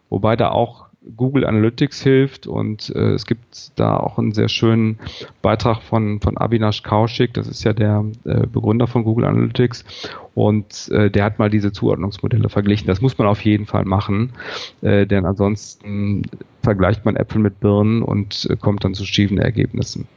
Wobei 0.09 0.35
da 0.35 0.49
auch 0.49 0.85
Google 1.15 1.45
Analytics 1.45 2.01
hilft 2.01 2.45
und 2.45 2.93
äh, 2.95 3.13
es 3.13 3.25
gibt 3.25 3.71
da 3.79 3.97
auch 3.97 4.19
einen 4.19 4.33
sehr 4.33 4.49
schönen 4.49 4.99
Beitrag 5.41 5.81
von, 5.81 6.21
von 6.21 6.37
Avinash 6.37 6.83
Kaushik, 6.83 7.33
das 7.33 7.47
ist 7.47 7.63
ja 7.63 7.73
der 7.73 8.05
äh, 8.23 8.45
Begründer 8.45 8.85
von 8.85 9.03
Google 9.03 9.25
Analytics 9.25 9.83
und 10.35 10.89
äh, 10.91 11.09
der 11.09 11.23
hat 11.23 11.39
mal 11.39 11.49
diese 11.49 11.71
Zuordnungsmodelle 11.71 12.49
verglichen. 12.49 12.87
Das 12.87 13.01
muss 13.01 13.17
man 13.17 13.27
auf 13.27 13.43
jeden 13.43 13.65
Fall 13.65 13.85
machen, 13.85 14.33
äh, 14.81 15.07
denn 15.07 15.25
ansonsten 15.25 16.23
vergleicht 16.61 17.03
man 17.03 17.15
Äpfel 17.15 17.41
mit 17.41 17.59
Birnen 17.59 18.03
und 18.03 18.47
äh, 18.49 18.55
kommt 18.55 18.83
dann 18.83 18.93
zu 18.93 19.05
schiefen 19.05 19.39
Ergebnissen. 19.39 20.07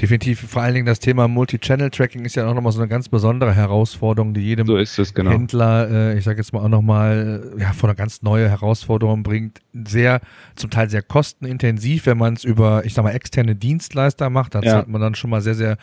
Definitiv, 0.00 0.40
vor 0.48 0.62
allen 0.62 0.72
Dingen 0.72 0.86
das 0.86 0.98
Thema 0.98 1.28
Multi-Channel-Tracking 1.28 2.24
ist 2.24 2.34
ja 2.34 2.48
auch 2.48 2.54
nochmal 2.54 2.72
so 2.72 2.80
eine 2.80 2.88
ganz 2.88 3.10
besondere 3.10 3.54
Herausforderung, 3.54 4.32
die 4.32 4.40
jedem 4.40 4.66
so 4.66 4.78
es, 4.78 4.96
genau. 5.12 5.30
Händler, 5.30 5.90
äh, 5.90 6.18
ich 6.18 6.24
sage 6.24 6.38
jetzt 6.38 6.54
mal 6.54 6.60
auch 6.60 6.70
nochmal, 6.70 7.52
äh, 7.58 7.60
ja, 7.60 7.74
vor 7.74 7.90
eine 7.90 7.96
ganz 7.96 8.22
neue 8.22 8.48
Herausforderung 8.48 9.22
bringt. 9.22 9.60
Sehr, 9.74 10.20
zum 10.56 10.70
Teil 10.70 10.88
sehr 10.88 11.02
kostenintensiv, 11.02 12.06
wenn 12.06 12.16
man 12.16 12.34
es 12.34 12.44
über, 12.44 12.82
ich 12.86 12.94
sag 12.94 13.04
mal, 13.04 13.10
externe 13.10 13.54
Dienstleister 13.54 14.30
macht. 14.30 14.54
Da 14.54 14.62
ja. 14.62 14.72
zahlt 14.72 14.88
man 14.88 15.02
dann 15.02 15.14
schon 15.14 15.28
mal 15.28 15.42
sehr, 15.42 15.54
sehr 15.54 15.76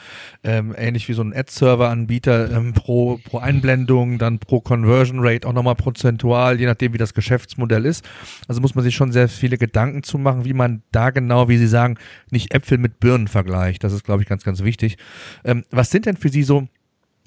ähm, 0.43 0.73
ähnlich 0.75 1.07
wie 1.09 1.13
so 1.13 1.21
ein 1.21 1.31
Ad-Server-Anbieter 1.35 2.51
ähm, 2.51 2.73
pro, 2.73 3.19
pro 3.23 3.37
Einblendung, 3.37 4.17
dann 4.17 4.39
pro 4.39 4.61
Conversion 4.61 5.19
Rate 5.21 5.47
auch 5.47 5.53
nochmal 5.53 5.75
prozentual, 5.75 6.59
je 6.59 6.65
nachdem, 6.65 6.93
wie 6.93 6.97
das 6.97 7.13
Geschäftsmodell 7.13 7.85
ist. 7.85 8.03
Also 8.47 8.61
muss 8.61 8.73
man 8.73 8.83
sich 8.83 8.95
schon 8.95 9.11
sehr 9.11 9.29
viele 9.29 9.59
Gedanken 9.59 10.01
zu 10.01 10.17
machen, 10.17 10.43
wie 10.43 10.53
man 10.53 10.81
da 10.91 11.11
genau, 11.11 11.49
wie 11.49 11.57
Sie 11.57 11.67
sagen, 11.67 11.97
nicht 12.31 12.55
Äpfel 12.55 12.79
mit 12.79 12.99
Birnen 12.99 13.27
vergleicht. 13.27 13.83
Das 13.83 13.93
ist 13.93 14.06
glaube 14.07 14.23
ich, 14.23 14.27
ganz, 14.27 14.43
ganz 14.43 14.63
wichtig. 14.63 14.97
Ähm, 15.43 15.63
was 15.69 15.91
sind 15.91 16.07
denn 16.07 16.17
für 16.17 16.29
Sie 16.29 16.41
so 16.41 16.67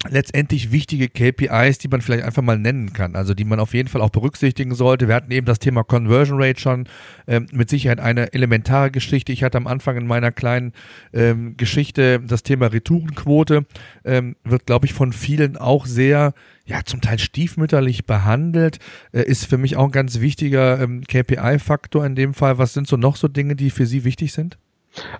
letztendlich 0.09 0.71
wichtige 0.71 1.09
KPIs, 1.09 1.77
die 1.77 1.87
man 1.87 2.01
vielleicht 2.01 2.23
einfach 2.23 2.41
mal 2.41 2.57
nennen 2.57 2.91
kann, 2.93 3.15
also 3.15 3.33
die 3.33 3.43
man 3.43 3.59
auf 3.59 3.73
jeden 3.73 3.87
Fall 3.87 4.01
auch 4.01 4.09
berücksichtigen 4.09 4.73
sollte. 4.73 5.07
Wir 5.07 5.15
hatten 5.15 5.31
eben 5.31 5.45
das 5.45 5.59
Thema 5.59 5.83
Conversion 5.83 6.41
Rate 6.41 6.59
schon, 6.59 6.87
ähm, 7.27 7.45
mit 7.51 7.69
Sicherheit 7.69 7.99
eine 7.99 8.33
elementare 8.33 8.89
Geschichte. 8.89 9.31
Ich 9.31 9.43
hatte 9.43 9.57
am 9.57 9.67
Anfang 9.67 9.97
in 9.97 10.07
meiner 10.07 10.31
kleinen 10.31 10.73
ähm, 11.13 11.55
Geschichte 11.55 12.19
das 12.19 12.43
Thema 12.43 12.67
Retourenquote, 12.67 13.65
ähm, 14.03 14.35
wird, 14.43 14.65
glaube 14.65 14.87
ich, 14.87 14.93
von 14.93 15.13
vielen 15.13 15.57
auch 15.57 15.85
sehr, 15.85 16.33
ja, 16.65 16.83
zum 16.83 17.01
Teil 17.01 17.19
stiefmütterlich 17.19 18.05
behandelt, 18.05 18.79
äh, 19.11 19.21
ist 19.21 19.45
für 19.45 19.57
mich 19.57 19.75
auch 19.75 19.85
ein 19.85 19.91
ganz 19.91 20.19
wichtiger 20.19 20.81
ähm, 20.81 21.03
KPI-Faktor 21.03 22.05
in 22.05 22.15
dem 22.15 22.33
Fall. 22.33 22.57
Was 22.57 22.73
sind 22.73 22.87
so 22.87 22.97
noch 22.97 23.17
so 23.17 23.27
Dinge, 23.27 23.55
die 23.55 23.69
für 23.69 23.85
Sie 23.85 24.03
wichtig 24.03 24.33
sind? 24.33 24.57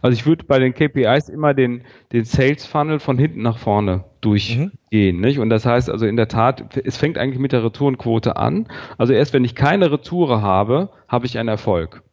Also 0.01 0.13
ich 0.13 0.25
würde 0.25 0.43
bei 0.45 0.59
den 0.59 0.73
KPIs 0.73 1.29
immer 1.29 1.53
den, 1.53 1.83
den 2.11 2.25
Sales 2.25 2.65
Funnel 2.65 2.99
von 2.99 3.17
hinten 3.17 3.41
nach 3.41 3.57
vorne 3.57 4.03
durchgehen. 4.21 4.71
Mhm. 4.91 5.21
Nicht? 5.21 5.39
Und 5.39 5.49
das 5.49 5.65
heißt 5.65 5.89
also 5.89 6.05
in 6.05 6.15
der 6.15 6.27
Tat, 6.27 6.77
es 6.77 6.97
fängt 6.97 7.17
eigentlich 7.17 7.39
mit 7.39 7.51
der 7.51 7.63
Retourenquote 7.63 8.35
an. 8.35 8.67
Also 8.97 9.13
erst 9.13 9.33
wenn 9.33 9.45
ich 9.45 9.55
keine 9.55 9.91
Retoure 9.91 10.41
habe, 10.41 10.89
habe 11.07 11.25
ich 11.25 11.37
einen 11.37 11.49
Erfolg. 11.49 12.03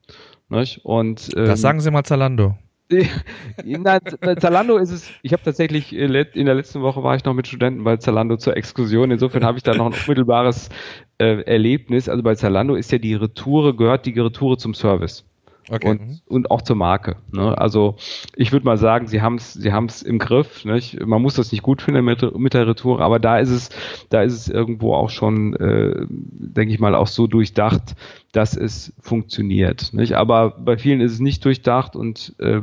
Nicht? 0.48 0.84
Und, 0.84 1.30
ähm, 1.36 1.46
das 1.46 1.60
sagen 1.60 1.80
Sie 1.80 1.90
mal 1.90 2.04
Zalando. 2.04 2.56
Na, 3.64 3.98
Zalando 4.38 4.78
ist 4.78 4.90
es, 4.90 5.10
ich 5.22 5.34
habe 5.34 5.42
tatsächlich 5.42 5.94
äh, 5.94 6.06
in 6.32 6.46
der 6.46 6.54
letzten 6.54 6.80
Woche 6.80 7.02
war 7.02 7.16
ich 7.16 7.24
noch 7.24 7.34
mit 7.34 7.46
Studenten 7.46 7.84
bei 7.84 7.98
Zalando 7.98 8.38
zur 8.38 8.56
Exkursion. 8.56 9.10
Insofern 9.10 9.44
habe 9.44 9.58
ich 9.58 9.62
da 9.62 9.74
noch 9.74 9.86
ein 9.86 9.92
unmittelbares 9.92 10.70
äh, 11.18 11.42
Erlebnis. 11.42 12.08
Also 12.08 12.22
bei 12.22 12.34
Zalando 12.34 12.76
ist 12.76 12.90
ja 12.90 12.98
die 12.98 13.14
Retoure, 13.14 13.76
gehört 13.76 14.06
die 14.06 14.18
Retoure 14.18 14.56
zum 14.56 14.72
Service. 14.72 15.26
Okay. 15.70 15.90
Und, 15.90 16.22
und 16.26 16.50
auch 16.50 16.62
zur 16.62 16.76
Marke. 16.76 17.16
Ne? 17.30 17.56
Also 17.56 17.96
ich 18.36 18.52
würde 18.52 18.64
mal 18.64 18.78
sagen, 18.78 19.06
sie 19.06 19.20
haben 19.20 19.36
es 19.36 19.52
sie 19.52 19.72
haben's 19.72 20.02
im 20.02 20.18
Griff. 20.18 20.64
Nicht? 20.64 21.04
Man 21.04 21.20
muss 21.20 21.34
das 21.34 21.52
nicht 21.52 21.62
gut 21.62 21.82
finden 21.82 22.04
mit, 22.04 22.38
mit 22.38 22.54
der 22.54 22.66
Retour, 22.66 23.00
aber 23.00 23.18
da 23.18 23.38
ist 23.38 23.50
es, 23.50 23.68
da 24.08 24.22
ist 24.22 24.34
es 24.34 24.48
irgendwo 24.48 24.94
auch 24.94 25.10
schon, 25.10 25.54
äh, 25.56 26.06
denke 26.08 26.72
ich 26.72 26.80
mal, 26.80 26.94
auch 26.94 27.06
so 27.06 27.26
durchdacht, 27.26 27.96
dass 28.32 28.56
es 28.56 28.92
funktioniert. 29.00 29.92
Nicht? 29.92 30.14
Aber 30.14 30.50
bei 30.50 30.78
vielen 30.78 31.00
ist 31.00 31.12
es 31.12 31.20
nicht 31.20 31.44
durchdacht 31.44 31.96
und 31.96 32.34
äh, 32.38 32.60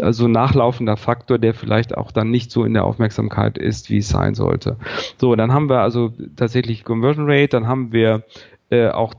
also 0.00 0.28
nachlaufender 0.28 0.96
Faktor, 0.96 1.38
der 1.38 1.54
vielleicht 1.54 1.96
auch 1.96 2.12
dann 2.12 2.30
nicht 2.30 2.50
so 2.50 2.64
in 2.64 2.74
der 2.74 2.84
Aufmerksamkeit 2.84 3.56
ist, 3.56 3.88
wie 3.88 3.98
es 3.98 4.08
sein 4.08 4.34
sollte. 4.34 4.76
So, 5.18 5.36
dann 5.36 5.52
haben 5.52 5.68
wir 5.68 5.80
also 5.80 6.12
tatsächlich 6.36 6.84
Conversion 6.84 7.26
Rate, 7.28 7.48
dann 7.48 7.66
haben 7.66 7.92
wir 7.92 8.24
äh, 8.70 8.88
auch 8.88 9.14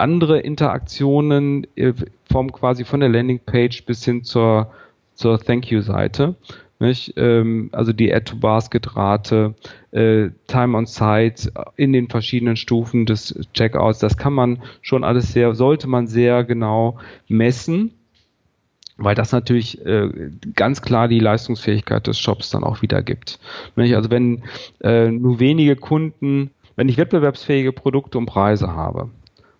andere 0.00 0.40
Interaktionen 0.40 1.66
äh, 1.76 1.92
vom 2.30 2.52
quasi 2.52 2.84
von 2.84 3.00
der 3.00 3.08
Landingpage 3.08 3.84
bis 3.84 4.04
hin 4.04 4.24
zur, 4.24 4.72
zur 5.14 5.38
Thank 5.38 5.70
You-Seite. 5.70 6.34
Ähm, 7.16 7.68
also 7.72 7.92
die 7.92 8.12
Add-to-Basket-Rate, 8.12 9.54
äh, 9.92 10.30
Time 10.46 10.78
on 10.78 10.86
Site 10.86 11.52
in 11.76 11.92
den 11.92 12.08
verschiedenen 12.08 12.56
Stufen 12.56 13.04
des 13.04 13.38
Checkouts, 13.52 13.98
das 13.98 14.16
kann 14.16 14.32
man 14.32 14.62
schon 14.80 15.04
alles 15.04 15.32
sehr, 15.32 15.54
sollte 15.54 15.88
man 15.88 16.06
sehr 16.06 16.42
genau 16.44 16.98
messen, 17.28 17.92
weil 18.96 19.14
das 19.14 19.32
natürlich 19.32 19.84
äh, 19.84 20.08
ganz 20.54 20.80
klar 20.80 21.08
die 21.08 21.20
Leistungsfähigkeit 21.20 22.06
des 22.06 22.18
Shops 22.18 22.50
dann 22.50 22.64
auch 22.64 22.80
wiedergibt. 22.80 23.38
Also 23.76 24.10
wenn 24.10 24.42
äh, 24.82 25.10
nur 25.10 25.38
wenige 25.38 25.76
Kunden, 25.76 26.50
wenn 26.76 26.88
ich 26.88 26.96
wettbewerbsfähige 26.96 27.72
Produkte 27.72 28.16
und 28.16 28.26
Preise 28.26 28.68
habe, 28.68 29.10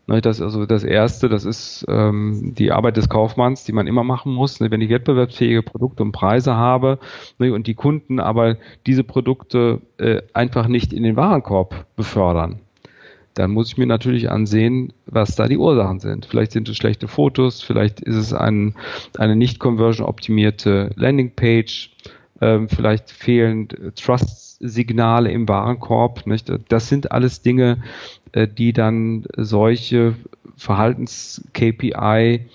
das 0.06 0.40
also 0.40 0.66
das 0.66 0.82
erste, 0.82 1.28
das 1.28 1.44
ist 1.44 1.84
ähm, 1.88 2.54
die 2.56 2.72
Arbeit 2.72 2.96
des 2.96 3.08
Kaufmanns, 3.08 3.64
die 3.64 3.72
man 3.72 3.86
immer 3.86 4.02
machen 4.02 4.32
muss. 4.32 4.60
Ne, 4.60 4.70
wenn 4.70 4.80
ich 4.80 4.90
wettbewerbsfähige 4.90 5.62
Produkte 5.62 6.02
und 6.02 6.12
Preise 6.12 6.54
habe 6.54 6.98
ne, 7.38 7.52
und 7.52 7.66
die 7.66 7.74
Kunden 7.74 8.18
aber 8.18 8.56
diese 8.86 9.04
Produkte 9.04 9.80
äh, 9.98 10.22
einfach 10.32 10.66
nicht 10.66 10.92
in 10.92 11.04
den 11.04 11.16
Warenkorb 11.16 11.86
befördern, 11.94 12.60
dann 13.34 13.52
muss 13.52 13.68
ich 13.68 13.78
mir 13.78 13.86
natürlich 13.86 14.30
ansehen, 14.30 14.92
was 15.06 15.36
da 15.36 15.46
die 15.46 15.56
Ursachen 15.56 16.00
sind. 16.00 16.26
Vielleicht 16.26 16.52
sind 16.52 16.68
es 16.68 16.76
schlechte 16.76 17.06
Fotos, 17.06 17.62
vielleicht 17.62 18.00
ist 18.00 18.16
es 18.16 18.32
ein, 18.32 18.74
eine 19.16 19.36
nicht 19.36 19.60
conversion 19.60 20.06
optimierte 20.06 20.90
Landingpage, 20.96 21.90
ähm, 22.40 22.68
vielleicht 22.68 23.10
fehlen 23.10 23.68
Trust-Signale 24.60 25.30
im 25.30 25.48
Warenkorb. 25.48 26.26
Nicht? 26.26 26.52
Das 26.68 26.88
sind 26.88 27.12
alles 27.12 27.42
Dinge, 27.42 27.82
äh, 28.32 28.46
die 28.46 28.72
dann 28.72 29.24
solche 29.36 30.14
Verhaltens-KPI 30.56 32.46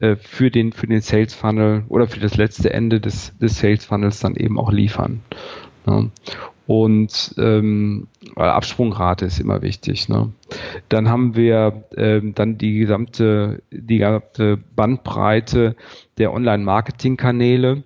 äh, 0.00 0.16
für 0.16 0.50
den, 0.50 0.72
für 0.72 0.86
den 0.86 1.00
Sales 1.00 1.34
Funnel 1.34 1.84
oder 1.88 2.08
für 2.08 2.20
das 2.20 2.36
letzte 2.36 2.72
Ende 2.72 3.00
des, 3.00 3.36
des 3.38 3.58
Sales 3.58 3.84
Funnels 3.84 4.20
dann 4.20 4.36
eben 4.36 4.58
auch 4.58 4.72
liefern. 4.72 5.20
Ne? 5.86 6.10
Und 6.66 7.34
ähm, 7.38 8.06
Absprungrate 8.36 9.26
ist 9.26 9.40
immer 9.40 9.62
wichtig. 9.62 10.08
Ne? 10.08 10.32
Dann 10.88 11.08
haben 11.08 11.34
wir 11.34 11.84
ähm, 11.96 12.34
dann 12.34 12.56
die 12.56 12.78
gesamte, 12.78 13.62
die 13.70 13.98
gesamte 13.98 14.58
Bandbreite 14.76 15.76
der 16.18 16.32
Online-Marketing-Kanäle. 16.32 17.82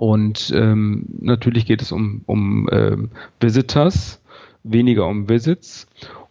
Und 0.00 0.50
ähm, 0.56 1.04
natürlich 1.20 1.66
geht 1.66 1.82
es 1.82 1.92
um, 1.92 2.22
um 2.24 2.70
ähm, 2.72 3.10
Visitors, 3.38 4.22
weniger 4.62 5.06
um 5.06 5.28
Visits. 5.28 5.88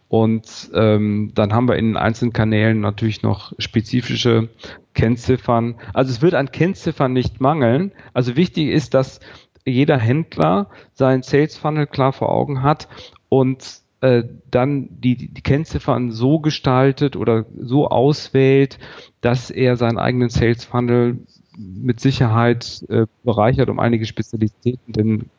Und 0.08 0.72
ähm, 0.74 1.30
dann 1.36 1.52
haben 1.52 1.68
wir 1.68 1.76
in 1.76 1.90
den 1.90 1.96
einzelnen 1.96 2.32
Kanälen 2.32 2.80
natürlich 2.80 3.22
noch 3.22 3.52
spezifische 3.58 4.48
Kennziffern. 4.94 5.76
Also 5.94 6.10
es 6.10 6.20
wird 6.20 6.34
an 6.34 6.50
Kennziffern 6.50 7.12
nicht 7.12 7.40
mangeln. 7.40 7.92
Also 8.12 8.34
wichtig 8.34 8.70
ist, 8.70 8.92
dass 8.92 9.20
jeder 9.64 9.98
Händler 9.98 10.68
seinen 10.94 11.22
Sales 11.22 11.56
Funnel 11.56 11.86
klar 11.86 12.12
vor 12.12 12.30
Augen 12.30 12.64
hat 12.64 12.88
und 13.28 13.82
äh, 14.00 14.24
dann 14.50 14.88
die, 14.90 15.32
die 15.32 15.42
Kennziffern 15.42 16.10
so 16.10 16.40
gestaltet 16.40 17.14
oder 17.14 17.46
so 17.56 17.86
auswählt, 17.86 18.80
dass 19.20 19.48
er 19.48 19.76
seinen 19.76 19.98
eigenen 19.98 20.28
Sales 20.28 20.64
Funnel 20.64 21.20
mit 21.60 22.00
Sicherheit 22.00 22.84
äh, 22.88 23.06
bereichert 23.22 23.68
um 23.68 23.78
einige 23.78 24.06
Spezialitäten, 24.06 24.92
denn 24.92 25.30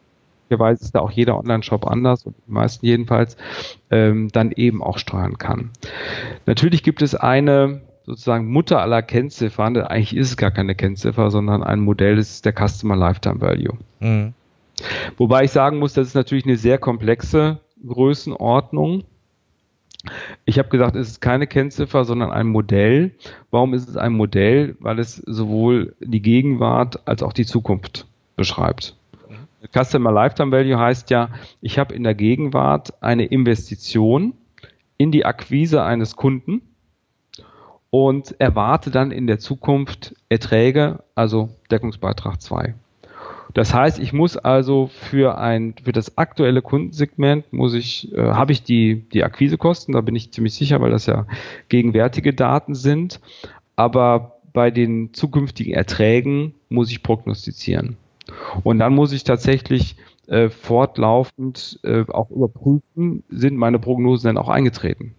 möglicherweise 0.51 0.83
ist 0.83 0.95
da 0.95 0.99
auch 0.99 1.11
jeder 1.11 1.37
Online-Shop 1.37 1.87
anders 1.87 2.25
und 2.25 2.35
die 2.47 2.51
meisten 2.51 2.85
jedenfalls, 2.85 3.37
ähm, 3.89 4.29
dann 4.31 4.51
eben 4.51 4.83
auch 4.83 4.97
steuern 4.97 5.37
kann. 5.37 5.71
Natürlich 6.45 6.83
gibt 6.83 7.01
es 7.01 7.15
eine 7.15 7.81
sozusagen 8.05 8.51
Mutter 8.51 8.81
aller 8.81 9.01
Kennziffern, 9.01 9.77
eigentlich 9.77 10.15
ist 10.15 10.29
es 10.29 10.37
gar 10.37 10.51
keine 10.51 10.75
Kennziffer, 10.75 11.31
sondern 11.31 11.63
ein 11.63 11.79
Modell 11.79 12.17
das 12.17 12.31
ist 12.31 12.45
der 12.45 12.53
Customer 12.53 12.95
Lifetime 12.95 13.39
Value. 13.41 13.77
Mhm. 13.99 14.33
Wobei 15.17 15.43
ich 15.43 15.51
sagen 15.51 15.77
muss, 15.79 15.93
das 15.93 16.07
ist 16.07 16.15
natürlich 16.15 16.45
eine 16.45 16.57
sehr 16.57 16.77
komplexe 16.77 17.59
Größenordnung. 17.85 19.03
Ich 20.45 20.57
habe 20.57 20.69
gesagt, 20.69 20.95
es 20.95 21.09
ist 21.09 21.21
keine 21.21 21.47
Kennziffer, 21.47 22.05
sondern 22.05 22.31
ein 22.31 22.47
Modell. 22.47 23.11
Warum 23.51 23.73
ist 23.73 23.87
es 23.87 23.97
ein 23.97 24.13
Modell? 24.13 24.75
Weil 24.79 24.99
es 24.99 25.15
sowohl 25.15 25.95
die 25.99 26.21
Gegenwart 26.21 27.07
als 27.07 27.21
auch 27.23 27.33
die 27.33 27.45
Zukunft 27.45 28.07
beschreibt. 28.35 28.95
Customer 29.71 30.11
Lifetime 30.11 30.51
Value 30.51 30.79
heißt 30.79 31.11
ja, 31.11 31.29
ich 31.61 31.77
habe 31.77 31.93
in 31.93 32.03
der 32.03 32.15
Gegenwart 32.15 32.93
eine 33.01 33.25
Investition 33.25 34.33
in 34.97 35.11
die 35.11 35.25
Akquise 35.25 35.83
eines 35.83 36.15
Kunden 36.15 36.61
und 37.91 38.39
erwarte 38.39 38.89
dann 38.89 39.11
in 39.11 39.27
der 39.27 39.37
Zukunft 39.37 40.15
Erträge, 40.29 41.03
also 41.13 41.49
Deckungsbeitrag 41.69 42.41
2. 42.41 42.73
Das 43.53 43.73
heißt, 43.73 43.99
ich 43.99 44.13
muss 44.13 44.37
also 44.37 44.87
für 44.87 45.37
ein 45.37 45.75
für 45.83 45.91
das 45.91 46.17
aktuelle 46.17 46.61
Kundensegment 46.61 47.51
muss 47.51 47.73
ich 47.73 48.13
äh, 48.13 48.31
habe 48.31 48.51
ich 48.51 48.63
die 48.63 49.03
die 49.13 49.23
Akquisekosten, 49.23 49.93
da 49.93 50.01
bin 50.01 50.15
ich 50.15 50.31
ziemlich 50.31 50.53
sicher, 50.53 50.81
weil 50.81 50.91
das 50.91 51.05
ja 51.05 51.25
gegenwärtige 51.69 52.33
Daten 52.33 52.75
sind, 52.75 53.19
aber 53.75 54.37
bei 54.53 54.71
den 54.71 55.13
zukünftigen 55.13 55.73
Erträgen 55.73 56.53
muss 56.69 56.91
ich 56.91 57.03
prognostizieren. 57.03 57.97
Und 58.63 58.79
dann 58.79 58.93
muss 58.93 59.11
ich 59.11 59.23
tatsächlich 59.23 59.95
äh, 60.27 60.49
fortlaufend 60.49 61.79
äh, 61.83 62.05
auch 62.07 62.29
überprüfen, 62.29 63.23
sind 63.29 63.57
meine 63.57 63.79
Prognosen 63.79 64.29
denn 64.29 64.37
auch 64.37 64.49
eingetreten. 64.49 65.15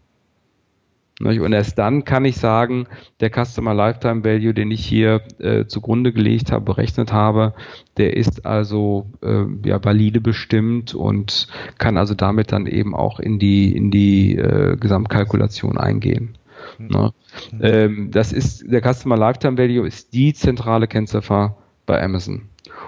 Und 1.24 1.52
erst 1.52 1.78
dann 1.78 2.04
kann 2.04 2.24
ich 2.24 2.36
sagen, 2.36 2.86
der 3.20 3.30
Customer 3.30 3.74
Lifetime 3.74 4.24
Value, 4.24 4.54
den 4.54 4.70
ich 4.70 4.84
hier 4.84 5.22
äh, 5.38 5.66
zugrunde 5.66 6.12
gelegt 6.12 6.50
habe, 6.50 6.64
berechnet 6.64 7.12
habe, 7.12 7.54
der 7.96 8.16
ist 8.16 8.44
also 8.44 9.06
äh, 9.22 9.44
ja 9.64 9.82
valide 9.84 10.20
bestimmt 10.20 10.94
und 10.94 11.46
kann 11.78 11.96
also 11.96 12.14
damit 12.14 12.52
dann 12.52 12.66
eben 12.66 12.94
auch 12.94 13.20
in 13.20 13.38
die 13.38 13.76
in 13.76 13.90
die 13.90 14.36
äh, 14.36 14.76
Gesamtkalkulation 14.76 15.78
eingehen. 15.78 16.36
Mhm. 16.78 16.88
Ne? 16.88 17.12
Ähm, 17.60 18.10
das 18.10 18.32
ist 18.32 18.70
der 18.70 18.82
Customer 18.82 19.16
Lifetime 19.16 19.58
Value 19.58 19.86
ist 19.86 20.12
die 20.14 20.32
zentrale 20.34 20.86
Kennziffer 20.86 21.56
bei 21.86 22.02
Amazon. 22.02 22.42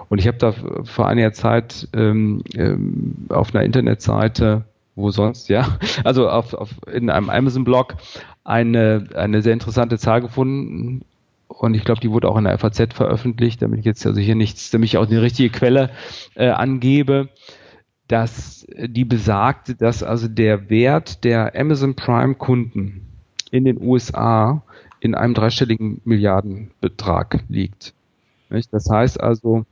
Und 0.08 0.18
ich 0.18 0.26
habe 0.26 0.38
da 0.38 0.52
vor 0.84 1.08
einiger 1.08 1.32
Zeit 1.32 1.88
ähm, 1.92 2.42
ähm, 2.54 3.26
auf 3.28 3.54
einer 3.54 3.64
Internetseite 3.64 4.64
wo 4.96 5.10
sonst, 5.10 5.48
ja, 5.48 5.78
also 6.04 6.28
auf, 6.28 6.54
auf, 6.54 6.70
in 6.92 7.10
einem 7.10 7.30
Amazon-Blog 7.30 7.96
eine, 8.44 9.08
eine 9.14 9.42
sehr 9.42 9.52
interessante 9.52 9.98
Zahl 9.98 10.20
gefunden. 10.20 11.02
Und 11.48 11.74
ich 11.74 11.84
glaube, 11.84 12.00
die 12.00 12.10
wurde 12.10 12.28
auch 12.28 12.36
in 12.36 12.44
der 12.44 12.58
FAZ 12.58 12.94
veröffentlicht, 12.94 13.62
damit 13.62 13.80
ich 13.80 13.84
jetzt 13.84 14.06
also 14.06 14.20
hier 14.20 14.34
nichts, 14.34 14.70
damit 14.70 14.88
ich 14.88 14.98
auch 14.98 15.06
die 15.06 15.16
richtige 15.16 15.50
Quelle 15.50 15.90
äh, 16.34 16.48
angebe, 16.48 17.28
dass 18.08 18.66
die 18.76 19.04
besagt, 19.04 19.80
dass 19.80 20.02
also 20.02 20.28
der 20.28 20.68
Wert 20.68 21.24
der 21.24 21.58
Amazon 21.58 21.94
Prime 21.94 22.34
Kunden 22.34 23.06
in 23.50 23.64
den 23.64 23.80
USA 23.80 24.62
in 25.00 25.14
einem 25.14 25.34
dreistelligen 25.34 26.00
Milliardenbetrag 26.04 27.44
liegt. 27.48 27.94
Das 28.70 28.88
heißt 28.88 29.20
also, 29.20 29.64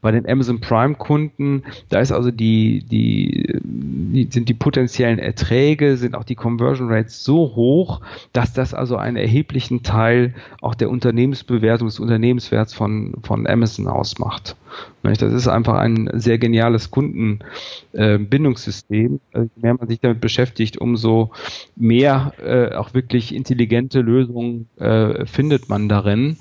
bei 0.00 0.10
den 0.10 0.28
Amazon 0.28 0.60
Prime 0.60 0.94
Kunden, 0.94 1.62
da 1.88 2.00
ist 2.00 2.12
also 2.12 2.30
die, 2.30 2.84
die, 2.90 3.58
die, 3.62 4.28
sind 4.30 4.48
die 4.48 4.54
potenziellen 4.54 5.18
Erträge, 5.18 5.96
sind 5.96 6.14
auch 6.14 6.24
die 6.24 6.34
Conversion 6.34 6.90
Rates 6.90 7.24
so 7.24 7.54
hoch, 7.54 8.00
dass 8.32 8.52
das 8.52 8.74
also 8.74 8.96
einen 8.96 9.16
erheblichen 9.16 9.82
Teil 9.82 10.34
auch 10.60 10.74
der 10.74 10.90
Unternehmensbewertung 10.90 11.88
des 11.88 12.00
Unternehmenswerts 12.00 12.74
von, 12.74 13.14
von 13.22 13.46
Amazon 13.46 13.88
ausmacht. 13.88 14.56
Das 15.02 15.22
ist 15.22 15.48
einfach 15.48 15.74
ein 15.74 16.10
sehr 16.14 16.38
geniales 16.38 16.90
Kundenbindungssystem. 16.90 19.20
Äh, 19.32 19.40
je 19.40 19.48
mehr 19.56 19.74
man 19.74 19.88
sich 19.88 20.00
damit 20.00 20.20
beschäftigt, 20.20 20.78
umso 20.78 21.30
mehr 21.76 22.32
äh, 22.42 22.74
auch 22.74 22.94
wirklich 22.94 23.34
intelligente 23.34 24.00
Lösungen 24.00 24.68
äh, 24.76 25.26
findet 25.26 25.68
man 25.68 25.88
darin. 25.88 26.38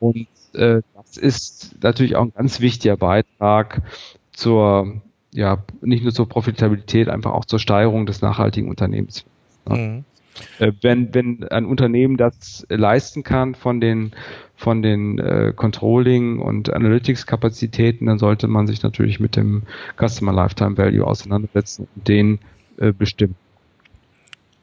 Und 0.00 0.26
ist 1.16 1.76
natürlich 1.82 2.16
auch 2.16 2.22
ein 2.22 2.32
ganz 2.34 2.60
wichtiger 2.60 2.96
Beitrag 2.96 3.82
zur, 4.32 5.02
ja, 5.32 5.64
nicht 5.80 6.02
nur 6.02 6.12
zur 6.12 6.28
Profitabilität, 6.28 7.08
einfach 7.08 7.32
auch 7.32 7.44
zur 7.44 7.58
Steigerung 7.58 8.06
des 8.06 8.22
nachhaltigen 8.22 8.68
Unternehmens. 8.68 9.24
Mhm. 9.68 10.04
Äh, 10.58 10.72
wenn, 10.82 11.14
wenn 11.14 11.44
ein 11.44 11.64
Unternehmen 11.64 12.16
das 12.16 12.66
leisten 12.68 13.22
kann 13.22 13.54
von 13.54 13.80
den, 13.80 14.12
von 14.56 14.82
den 14.82 15.18
äh, 15.18 15.52
Controlling- 15.54 16.40
und 16.40 16.72
Analytics-Kapazitäten, 16.72 18.06
dann 18.06 18.18
sollte 18.18 18.48
man 18.48 18.66
sich 18.66 18.82
natürlich 18.82 19.20
mit 19.20 19.36
dem 19.36 19.62
Customer 19.96 20.32
Lifetime 20.32 20.76
Value 20.76 21.06
auseinandersetzen 21.06 21.86
und 21.94 22.08
den 22.08 22.38
äh, 22.78 22.92
bestimmen. 22.92 23.36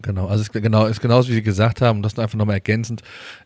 Genau, 0.01 0.27
also 0.27 0.41
es 0.41 0.51
genau, 0.51 0.85
ist 0.85 1.01
genauso 1.01 1.29
wie 1.29 1.33
Sie 1.33 1.43
gesagt 1.43 1.81
haben, 1.81 2.01
das 2.01 2.17
einfach 2.17 2.37
nochmal 2.37 2.55
ergänzend 2.55 3.03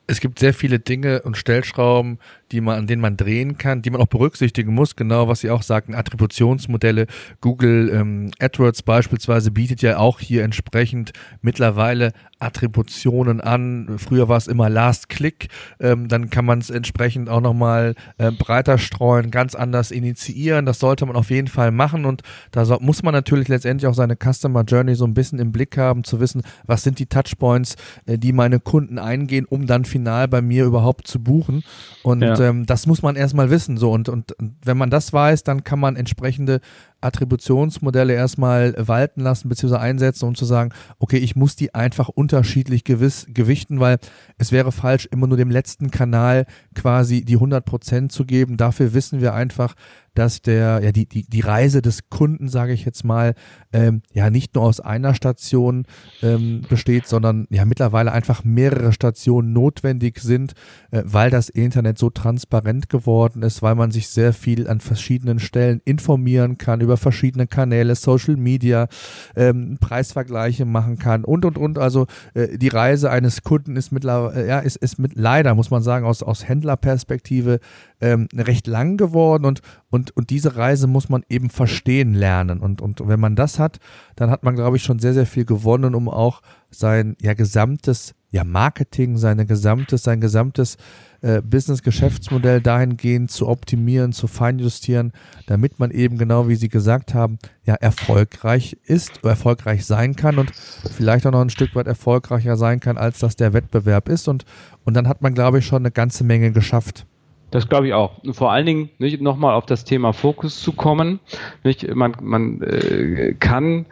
es 0.08 0.20
gibt 0.20 0.40
sehr 0.40 0.54
viele 0.54 0.80
Dinge 0.80 1.22
und 1.24 1.38
Stellschrauben, 1.38 2.20
die 2.52 2.62
man, 2.62 2.78
an 2.78 2.88
denen 2.88 3.02
man 3.02 3.18
drehen 3.18 3.58
kann, 3.58 3.82
die 3.82 3.90
man 3.90 4.02
auch 4.02 4.08
berücksichtigen 4.08 4.74
muss. 4.74 4.96
Genau, 4.96 5.28
was 5.28 5.40
Sie 5.40 5.50
auch 5.50 5.64
sagten, 5.64 5.96
Attributionsmodelle. 5.96 7.08
Google 7.42 7.90
ähm, 7.92 8.32
AdWords 8.40 8.84
beispielsweise 8.84 9.52
bietet 9.52 9.82
ja 9.82 9.98
auch 9.98 10.20
hier 10.20 10.44
entsprechend 10.44 11.12
mittlerweile 11.42 12.12
Attributionen 12.46 13.42
an. 13.42 13.98
Früher 13.98 14.30
war 14.30 14.38
es 14.38 14.48
immer 14.48 14.70
Last 14.70 15.10
Click. 15.10 15.50
Ähm, 15.80 16.08
dann 16.08 16.30
kann 16.30 16.46
man 16.46 16.60
es 16.60 16.70
entsprechend 16.70 17.30
auch 17.30 17.42
nochmal 17.42 17.96
äh, 18.18 18.32
breiter 18.32 18.78
streuen, 18.78 19.32
ganz 19.32 19.56
anders 19.56 19.92
initiieren. 19.92 20.66
Das 20.66 20.80
sollte 20.80 21.06
man 21.06 21.16
auf 21.16 21.32
jeden 21.32 21.48
Fall 21.48 21.72
machen. 21.72 22.06
Und 22.06 22.22
da 22.52 22.66
so, 22.66 22.78
muss 22.80 23.04
man 23.04 23.14
natürlich 23.14 23.48
letztendlich 23.48 23.88
auch 23.88 23.96
seine 23.96 24.16
Customer 24.16 24.64
Journey 24.64 24.96
so 24.96 25.06
ein 25.06 25.14
bisschen 25.14 25.40
im 25.40 25.52
Blick 25.52 25.78
haben, 25.78 26.04
zu 26.04 26.20
wissen, 26.20 26.44
was 26.66 26.84
sind 26.84 27.00
die 27.00 27.08
Touchpoints, 27.08 27.76
äh, 28.06 28.18
die 28.18 28.32
meine 28.32 28.60
Kunden 28.60 29.00
eingehen, 29.00 29.46
um 29.46 29.66
dann 29.66 29.86
final 29.86 30.28
bei 30.28 30.42
mir 30.42 30.66
überhaupt 30.66 31.08
zu 31.08 31.22
buchen. 31.22 31.64
Und 32.04 32.22
ja. 32.22 32.40
ähm, 32.40 32.66
das 32.66 32.86
muss 32.86 33.02
man 33.02 33.16
erstmal 33.16 33.50
wissen. 33.50 33.78
So 33.78 33.92
und, 33.92 34.08
und, 34.08 34.32
und 34.34 34.56
wenn 34.64 34.78
man 34.78 34.90
das 34.90 35.12
weiß, 35.12 35.44
dann 35.44 35.64
kann 35.64 35.80
man 35.80 35.96
entsprechende 35.96 36.62
Attributionsmodelle 37.06 38.14
erstmal 38.14 38.74
walten 38.78 39.22
lassen 39.22 39.50
bzw. 39.50 39.76
einsetzen, 39.76 40.26
um 40.26 40.36
zu 40.36 40.46
sagen, 40.46 40.72
okay, 41.00 41.18
ich 41.18 41.36
muss 41.36 41.56
die 41.56 41.74
einfach 41.74 42.10
unterschiedlich 42.10 42.84
gewiss, 42.84 43.28
gewichten, 43.30 43.80
weil 43.80 43.98
es 44.38 44.52
wäre 44.52 44.72
falsch, 44.72 45.08
immer 45.12 45.28
nur 45.28 45.38
dem 45.38 45.52
letzten 45.52 45.92
Kanal 45.92 46.46
quasi 46.74 47.24
die 47.24 47.38
100% 47.38 48.10
zu 48.10 48.26
geben. 48.26 48.58
Dafür 48.58 48.94
wissen 48.94 49.22
wir 49.22 49.34
einfach, 49.34 49.76
dass 50.16 50.42
der, 50.42 50.82
ja, 50.84 50.92
die, 50.92 51.08
die, 51.08 51.30
die 51.30 51.42
Reise 51.42 51.82
des 51.82 52.10
Kunden, 52.10 52.48
sage 52.48 52.74
ich 52.74 52.86
jetzt 52.86 53.04
mal, 53.04 53.36
ähm, 53.74 54.02
ja, 54.14 54.30
nicht 54.30 54.56
nur 54.56 54.64
aus 54.64 54.80
einer 54.80 55.14
Station 55.14 55.86
ähm, 56.24 56.62
besteht, 56.68 57.08
sondern 57.08 57.46
ja 57.50 57.66
mittlerweile 57.66 58.12
einfach 58.12 58.44
mehrere 58.44 58.94
Stationen 58.94 59.54
notwendig 59.54 60.20
sind, 60.20 60.54
äh, 60.92 61.04
weil 61.06 61.30
das 61.30 61.50
Internet 61.50 61.98
so 61.98 62.10
transparent 62.10 62.90
geworden 62.90 63.44
ist, 63.44 63.62
weil 63.62 63.76
man 63.76 63.92
sich 63.92 64.08
sehr 64.08 64.34
viel 64.34 64.68
an 64.68 64.80
verschiedenen 64.80 65.40
Stellen 65.40 65.82
informieren 65.86 66.58
kann 66.58 66.82
über 66.82 66.98
verschiedene 66.98 67.48
Kanäle, 67.48 67.96
Social 67.96 68.38
Media, 68.38 68.88
ähm, 69.36 69.78
Preisvergleiche 69.80 70.66
machen 70.66 70.98
kann 70.98 71.24
und 71.24 71.46
und 71.46 71.58
und. 71.58 71.78
Also 71.78 72.08
äh, 72.34 72.58
die 72.58 72.70
Reise 72.70 73.12
eines 73.12 73.44
Kunden 73.44 73.76
ist 73.76 73.92
mittlerweile, 73.92 74.48
ja, 74.48 74.60
ist, 74.60 74.78
ist 74.78 74.98
mit 74.98 75.16
leider, 75.16 75.54
muss 75.56 75.70
man 75.70 75.84
sagen, 75.84 76.06
aus, 76.06 76.24
aus 76.24 76.48
Händlerperspektive 76.48 77.60
ähm, 78.06 78.28
recht 78.36 78.68
lang 78.68 78.98
geworden 78.98 79.46
und, 79.46 79.62
und, 79.90 80.16
und 80.16 80.30
diese 80.30 80.56
Reise 80.56 80.86
muss 80.86 81.10
man 81.10 81.24
eben 81.28 81.50
verstehen 81.50 82.14
lernen. 82.14 82.60
Und, 82.60 82.82
und 82.82 83.02
wenn 83.08 83.20
man 83.20 83.36
das 83.36 83.58
hat, 83.58 83.80
dann 84.16 84.30
hat 84.30 84.44
man, 84.44 84.56
glaube 84.56 84.78
ich, 84.78 84.84
schon 84.84 85.00
sehr, 85.00 85.16
sehr 85.16 85.26
viel 85.26 85.46
gewonnen, 85.46 85.96
um 85.96 86.08
auch 86.08 86.42
sein 86.70 87.16
ja 87.20 87.34
gesamtes 87.34 88.14
ja, 88.30 88.44
Marketing, 88.44 89.18
seine 89.18 89.46
gesamtes, 89.46 90.04
sein 90.04 90.20
gesamtes 90.20 90.78
äh, 91.22 91.42
Business-Geschäftsmodell 91.42 92.62
dahingehend 92.62 93.32
zu 93.32 93.48
optimieren, 93.48 94.12
zu 94.12 94.28
feinjustieren, 94.28 95.14
damit 95.48 95.80
man 95.80 95.90
eben 95.90 96.18
genau 96.18 96.48
wie 96.48 96.56
Sie 96.56 96.70
gesagt 96.70 97.14
haben, 97.14 97.40
ja, 97.64 97.76
erfolgreich 97.76 98.78
ist, 98.84 99.24
erfolgreich 99.24 99.86
sein 99.86 100.16
kann 100.16 100.38
und 100.38 100.52
vielleicht 100.54 101.26
auch 101.26 101.32
noch 101.32 101.42
ein 101.42 101.50
Stück 101.50 101.76
weit 101.76 101.88
erfolgreicher 101.88 102.58
sein 102.58 102.82
kann, 102.82 102.98
als 102.98 103.20
das 103.20 103.36
der 103.36 103.54
Wettbewerb 103.54 104.10
ist. 104.10 104.28
Und, 104.28 104.46
und 104.84 104.96
dann 104.96 105.08
hat 105.08 105.22
man, 105.22 105.34
glaube 105.34 105.60
ich, 105.60 105.66
schon 105.66 105.84
eine 105.84 105.92
ganze 105.92 106.24
Menge 106.24 106.52
geschafft. 106.52 107.08
Das 107.56 107.70
glaube 107.70 107.88
ich 107.88 107.94
auch. 107.94 108.12
vor 108.34 108.52
allen 108.52 108.66
Dingen 108.66 108.90
nicht 108.98 109.22
nochmal 109.22 109.56
auf 109.56 109.66
das 109.66 109.86
Thema 109.86 110.12
Fokus 110.12 110.62
zu 110.62 110.74
kommen. 110.74 111.22
Nicht, 111.64 111.96
man 111.96 112.14
man 112.22 112.62
äh, 112.62 113.34
kann 113.40 113.86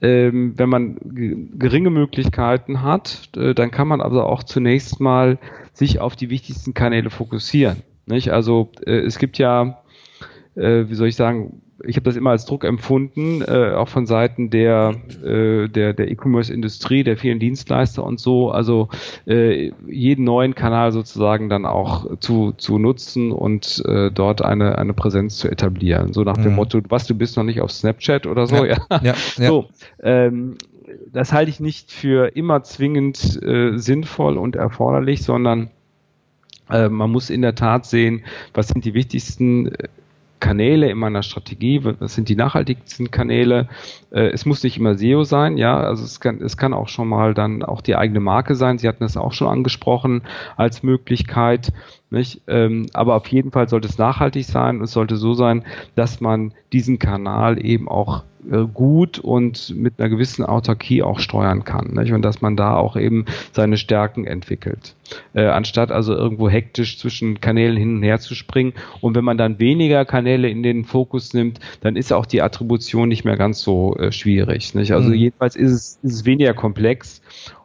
ähm, 0.00 0.54
wenn 0.56 0.70
man 0.70 0.96
geringe 1.58 1.90
Möglichkeiten 1.90 2.82
hat, 2.82 3.28
äh, 3.36 3.54
dann 3.54 3.70
kann 3.70 3.88
man 3.88 4.00
also 4.00 4.22
auch 4.22 4.42
zunächst 4.42 5.00
mal 5.00 5.38
sich 5.74 6.00
auf 6.00 6.16
die 6.16 6.30
wichtigsten 6.30 6.72
Kanäle 6.72 7.10
fokussieren. 7.10 7.82
Nicht? 8.06 8.30
Also 8.30 8.70
äh, 8.86 9.00
es 9.00 9.18
gibt 9.18 9.36
ja, 9.36 9.82
äh, 10.56 10.88
wie 10.88 10.94
soll 10.94 11.08
ich 11.08 11.16
sagen, 11.16 11.60
ich 11.82 11.96
habe 11.96 12.04
das 12.04 12.16
immer 12.16 12.30
als 12.30 12.44
Druck 12.44 12.64
empfunden, 12.64 13.42
äh, 13.42 13.72
auch 13.72 13.88
von 13.88 14.06
Seiten 14.06 14.50
der 14.50 14.94
äh, 15.24 15.68
der 15.68 15.92
der 15.92 16.10
E-Commerce-Industrie, 16.10 17.02
der 17.02 17.16
vielen 17.16 17.38
Dienstleister 17.38 18.04
und 18.04 18.20
so, 18.20 18.50
also 18.50 18.88
äh, 19.26 19.72
jeden 19.86 20.24
neuen 20.24 20.54
Kanal 20.54 20.92
sozusagen 20.92 21.48
dann 21.48 21.66
auch 21.66 22.18
zu 22.20 22.52
zu 22.56 22.78
nutzen 22.78 23.32
und 23.32 23.82
äh, 23.86 24.10
dort 24.10 24.42
eine 24.42 24.78
eine 24.78 24.94
Präsenz 24.94 25.38
zu 25.38 25.50
etablieren, 25.50 26.12
so 26.12 26.22
nach 26.22 26.36
mhm. 26.36 26.42
dem 26.42 26.54
Motto, 26.54 26.80
was 26.88 27.06
du 27.06 27.14
bist 27.14 27.36
noch 27.36 27.44
nicht 27.44 27.60
auf 27.60 27.72
Snapchat 27.72 28.26
oder 28.26 28.46
so, 28.46 28.64
ja, 28.64 28.76
ja. 28.90 29.00
ja, 29.02 29.14
ja. 29.38 29.48
so. 29.48 29.66
Ähm, 30.02 30.56
das 31.12 31.32
halte 31.32 31.50
ich 31.50 31.60
nicht 31.60 31.90
für 31.90 32.36
immer 32.36 32.62
zwingend 32.62 33.42
äh, 33.42 33.76
sinnvoll 33.78 34.38
und 34.38 34.56
erforderlich, 34.56 35.22
sondern 35.22 35.70
äh, 36.70 36.88
man 36.88 37.10
muss 37.10 37.30
in 37.30 37.42
der 37.42 37.54
Tat 37.54 37.86
sehen, 37.86 38.24
was 38.52 38.68
sind 38.68 38.84
die 38.84 38.94
wichtigsten 38.94 39.68
äh, 39.68 39.88
Kanäle 40.44 40.90
in 40.90 40.98
meiner 40.98 41.22
Strategie, 41.22 41.82
was 41.84 42.14
sind 42.14 42.28
die 42.28 42.36
nachhaltigsten 42.36 43.10
Kanäle. 43.10 43.66
Äh, 44.10 44.26
es 44.26 44.44
muss 44.44 44.62
nicht 44.62 44.76
immer 44.76 44.94
SEO 44.94 45.24
sein, 45.24 45.56
ja, 45.56 45.80
also 45.80 46.04
es 46.04 46.20
kann, 46.20 46.42
es 46.42 46.58
kann 46.58 46.74
auch 46.74 46.88
schon 46.88 47.08
mal 47.08 47.32
dann 47.32 47.62
auch 47.62 47.80
die 47.80 47.96
eigene 47.96 48.20
Marke 48.20 48.54
sein. 48.54 48.76
Sie 48.76 48.86
hatten 48.86 49.04
das 49.04 49.16
auch 49.16 49.32
schon 49.32 49.48
angesprochen 49.48 50.20
als 50.58 50.82
Möglichkeit. 50.82 51.72
Nicht? 52.14 52.42
Ähm, 52.46 52.86
aber 52.92 53.16
auf 53.16 53.26
jeden 53.26 53.50
Fall 53.50 53.68
sollte 53.68 53.88
es 53.88 53.98
nachhaltig 53.98 54.46
sein 54.46 54.78
und 54.78 54.84
es 54.84 54.92
sollte 54.92 55.16
so 55.16 55.34
sein, 55.34 55.64
dass 55.96 56.20
man 56.20 56.52
diesen 56.72 57.00
Kanal 57.00 57.64
eben 57.64 57.88
auch 57.88 58.22
äh, 58.50 58.66
gut 58.72 59.18
und 59.18 59.74
mit 59.74 59.94
einer 59.98 60.08
gewissen 60.08 60.44
Autarkie 60.44 61.02
auch 61.02 61.18
steuern 61.18 61.64
kann. 61.64 61.94
Nicht? 61.94 62.12
Und 62.12 62.22
dass 62.22 62.40
man 62.40 62.56
da 62.56 62.76
auch 62.76 62.96
eben 62.96 63.24
seine 63.52 63.76
Stärken 63.76 64.26
entwickelt. 64.26 64.94
Äh, 65.34 65.46
anstatt 65.46 65.90
also 65.90 66.14
irgendwo 66.14 66.48
hektisch 66.48 66.98
zwischen 66.98 67.40
Kanälen 67.40 67.76
hin 67.76 67.96
und 67.96 68.02
her 68.04 68.20
zu 68.20 68.36
springen. 68.36 68.74
Und 69.00 69.16
wenn 69.16 69.24
man 69.24 69.38
dann 69.38 69.58
weniger 69.58 70.04
Kanäle 70.04 70.48
in 70.48 70.62
den 70.62 70.84
Fokus 70.84 71.34
nimmt, 71.34 71.58
dann 71.80 71.96
ist 71.96 72.12
auch 72.12 72.26
die 72.26 72.42
Attribution 72.42 73.08
nicht 73.08 73.24
mehr 73.24 73.36
ganz 73.36 73.60
so 73.60 73.96
äh, 73.96 74.12
schwierig. 74.12 74.74
Nicht? 74.74 74.92
Also 74.92 75.08
mhm. 75.08 75.14
jedenfalls 75.14 75.56
ist 75.56 75.72
es, 75.72 75.98
ist 76.02 76.12
es 76.12 76.24
weniger 76.24 76.54
komplex 76.54 77.22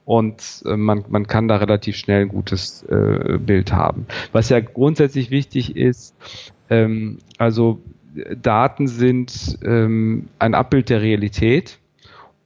und 0.09 0.63
äh, 0.65 0.75
man, 0.75 1.05
man 1.09 1.27
kann 1.27 1.47
da 1.47 1.57
relativ 1.57 1.95
schnell 1.95 2.23
ein 2.23 2.29
gutes 2.29 2.81
äh, 2.89 3.37
Bild 3.37 3.71
haben. 3.71 4.07
Was 4.31 4.49
ja 4.49 4.59
grundsätzlich 4.59 5.29
wichtig 5.29 5.75
ist, 5.75 6.15
ähm, 6.71 7.19
also 7.37 7.79
Daten 8.41 8.87
sind 8.87 9.59
ähm, 9.63 10.29
ein 10.39 10.55
Abbild 10.55 10.89
der 10.89 11.03
Realität 11.03 11.77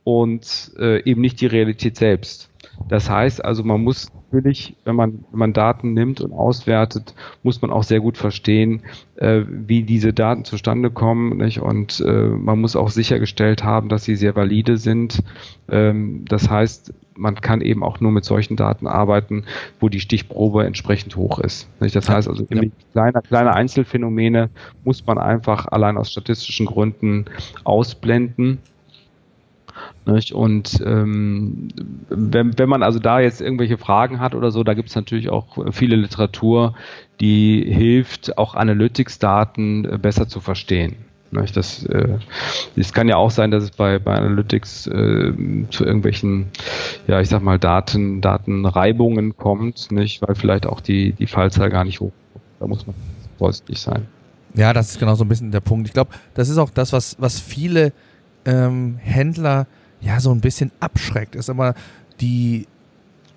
und 0.03 0.73
äh, 0.77 1.09
eben 1.09 1.21
nicht 1.21 1.39
die 1.39 1.45
Realität 1.45 1.95
selbst. 1.95 2.49
Das 2.89 3.09
heißt 3.09 3.45
also, 3.45 3.63
man 3.63 3.81
muss 3.81 4.11
natürlich, 4.13 4.75
wenn 4.83 4.97
man, 4.97 5.23
wenn 5.31 5.39
man 5.39 5.53
Daten 5.53 5.93
nimmt 5.93 6.19
und 6.19 6.33
auswertet, 6.33 7.15
muss 7.43 7.61
man 7.61 7.71
auch 7.71 7.83
sehr 7.83 8.01
gut 8.01 8.17
verstehen, 8.17 8.81
äh, 9.15 9.43
wie 9.47 9.83
diese 9.83 10.11
Daten 10.11 10.43
zustande 10.43 10.91
kommen. 10.91 11.37
Nicht? 11.37 11.61
Und 11.61 12.03
äh, 12.05 12.27
man 12.27 12.59
muss 12.59 12.75
auch 12.75 12.89
sichergestellt 12.89 13.63
haben, 13.63 13.87
dass 13.87 14.03
sie 14.03 14.17
sehr 14.17 14.35
valide 14.35 14.75
sind. 14.75 15.23
Ähm, 15.69 16.25
das 16.27 16.49
heißt, 16.49 16.93
man 17.15 17.35
kann 17.35 17.61
eben 17.61 17.83
auch 17.83 17.99
nur 17.99 18.11
mit 18.11 18.25
solchen 18.25 18.55
Daten 18.55 18.87
arbeiten, 18.87 19.45
wo 19.79 19.89
die 19.89 19.99
Stichprobe 19.99 20.65
entsprechend 20.65 21.15
hoch 21.15 21.39
ist. 21.39 21.69
Das 21.79 22.09
heißt 22.09 22.27
also, 22.27 22.45
ja. 22.49 22.61
kleine, 22.91 23.21
kleine 23.21 23.53
Einzelfänomene 23.53 24.49
muss 24.83 25.05
man 25.05 25.17
einfach 25.17 25.67
allein 25.67 25.97
aus 25.97 26.11
statistischen 26.11 26.65
Gründen 26.65 27.25
ausblenden. 27.63 28.59
Nicht? 30.05 30.33
Und 30.33 30.83
ähm, 30.85 31.69
wenn, 32.09 32.57
wenn 32.57 32.69
man 32.69 32.83
also 32.83 32.99
da 32.99 33.19
jetzt 33.19 33.41
irgendwelche 33.41 33.77
Fragen 33.77 34.19
hat 34.19 34.35
oder 34.35 34.51
so, 34.51 34.63
da 34.63 34.73
gibt 34.73 34.89
es 34.89 34.95
natürlich 34.95 35.29
auch 35.29 35.57
viele 35.71 35.95
Literatur, 35.95 36.75
die 37.19 37.63
hilft, 37.67 38.37
auch 38.37 38.53
Analytics-Daten 38.55 39.85
äh, 39.85 39.97
besser 39.97 40.27
zu 40.27 40.41
verstehen. 40.41 40.95
Nicht? 41.33 41.57
Das, 41.57 41.85
äh, 41.85 42.17
es 42.75 42.93
kann 42.93 43.07
ja 43.07 43.17
auch 43.17 43.31
sein, 43.31 43.51
dass 43.51 43.63
es 43.63 43.71
bei, 43.71 43.99
bei 43.99 44.15
Analytics 44.15 44.87
äh, 44.87 45.33
zu 45.69 45.85
irgendwelchen, 45.85 46.47
ja, 47.07 47.19
ich 47.21 47.29
sag 47.29 47.41
mal, 47.41 47.59
Daten, 47.59 48.21
Datenreibungen 48.21 49.35
kommt, 49.35 49.91
nicht? 49.91 50.21
weil 50.21 50.35
vielleicht 50.35 50.65
auch 50.65 50.79
die, 50.79 51.13
die 51.13 51.27
Fallzahl 51.27 51.69
gar 51.69 51.83
nicht 51.83 51.99
hoch 51.99 52.11
ist. 52.35 52.41
Da 52.59 52.67
muss 52.67 52.85
man 52.85 52.95
vorsichtig 53.37 53.79
sein. 53.79 54.07
Ja, 54.55 54.71
das 54.73 54.91
ist 54.91 54.99
genau 54.99 55.15
so 55.15 55.25
ein 55.25 55.29
bisschen 55.29 55.51
der 55.51 55.61
Punkt. 55.61 55.87
Ich 55.87 55.93
glaube, 55.93 56.11
das 56.35 56.49
ist 56.49 56.57
auch 56.57 56.69
das, 56.69 56.93
was, 56.93 57.15
was 57.19 57.39
viele 57.39 57.91
ähm, 58.45 58.97
Händler 59.01 59.67
ja 60.01 60.19
so 60.19 60.31
ein 60.31 60.41
bisschen 60.41 60.71
abschreckt, 60.79 61.35
ist 61.35 61.49
immer 61.49 61.73
die, 62.21 62.67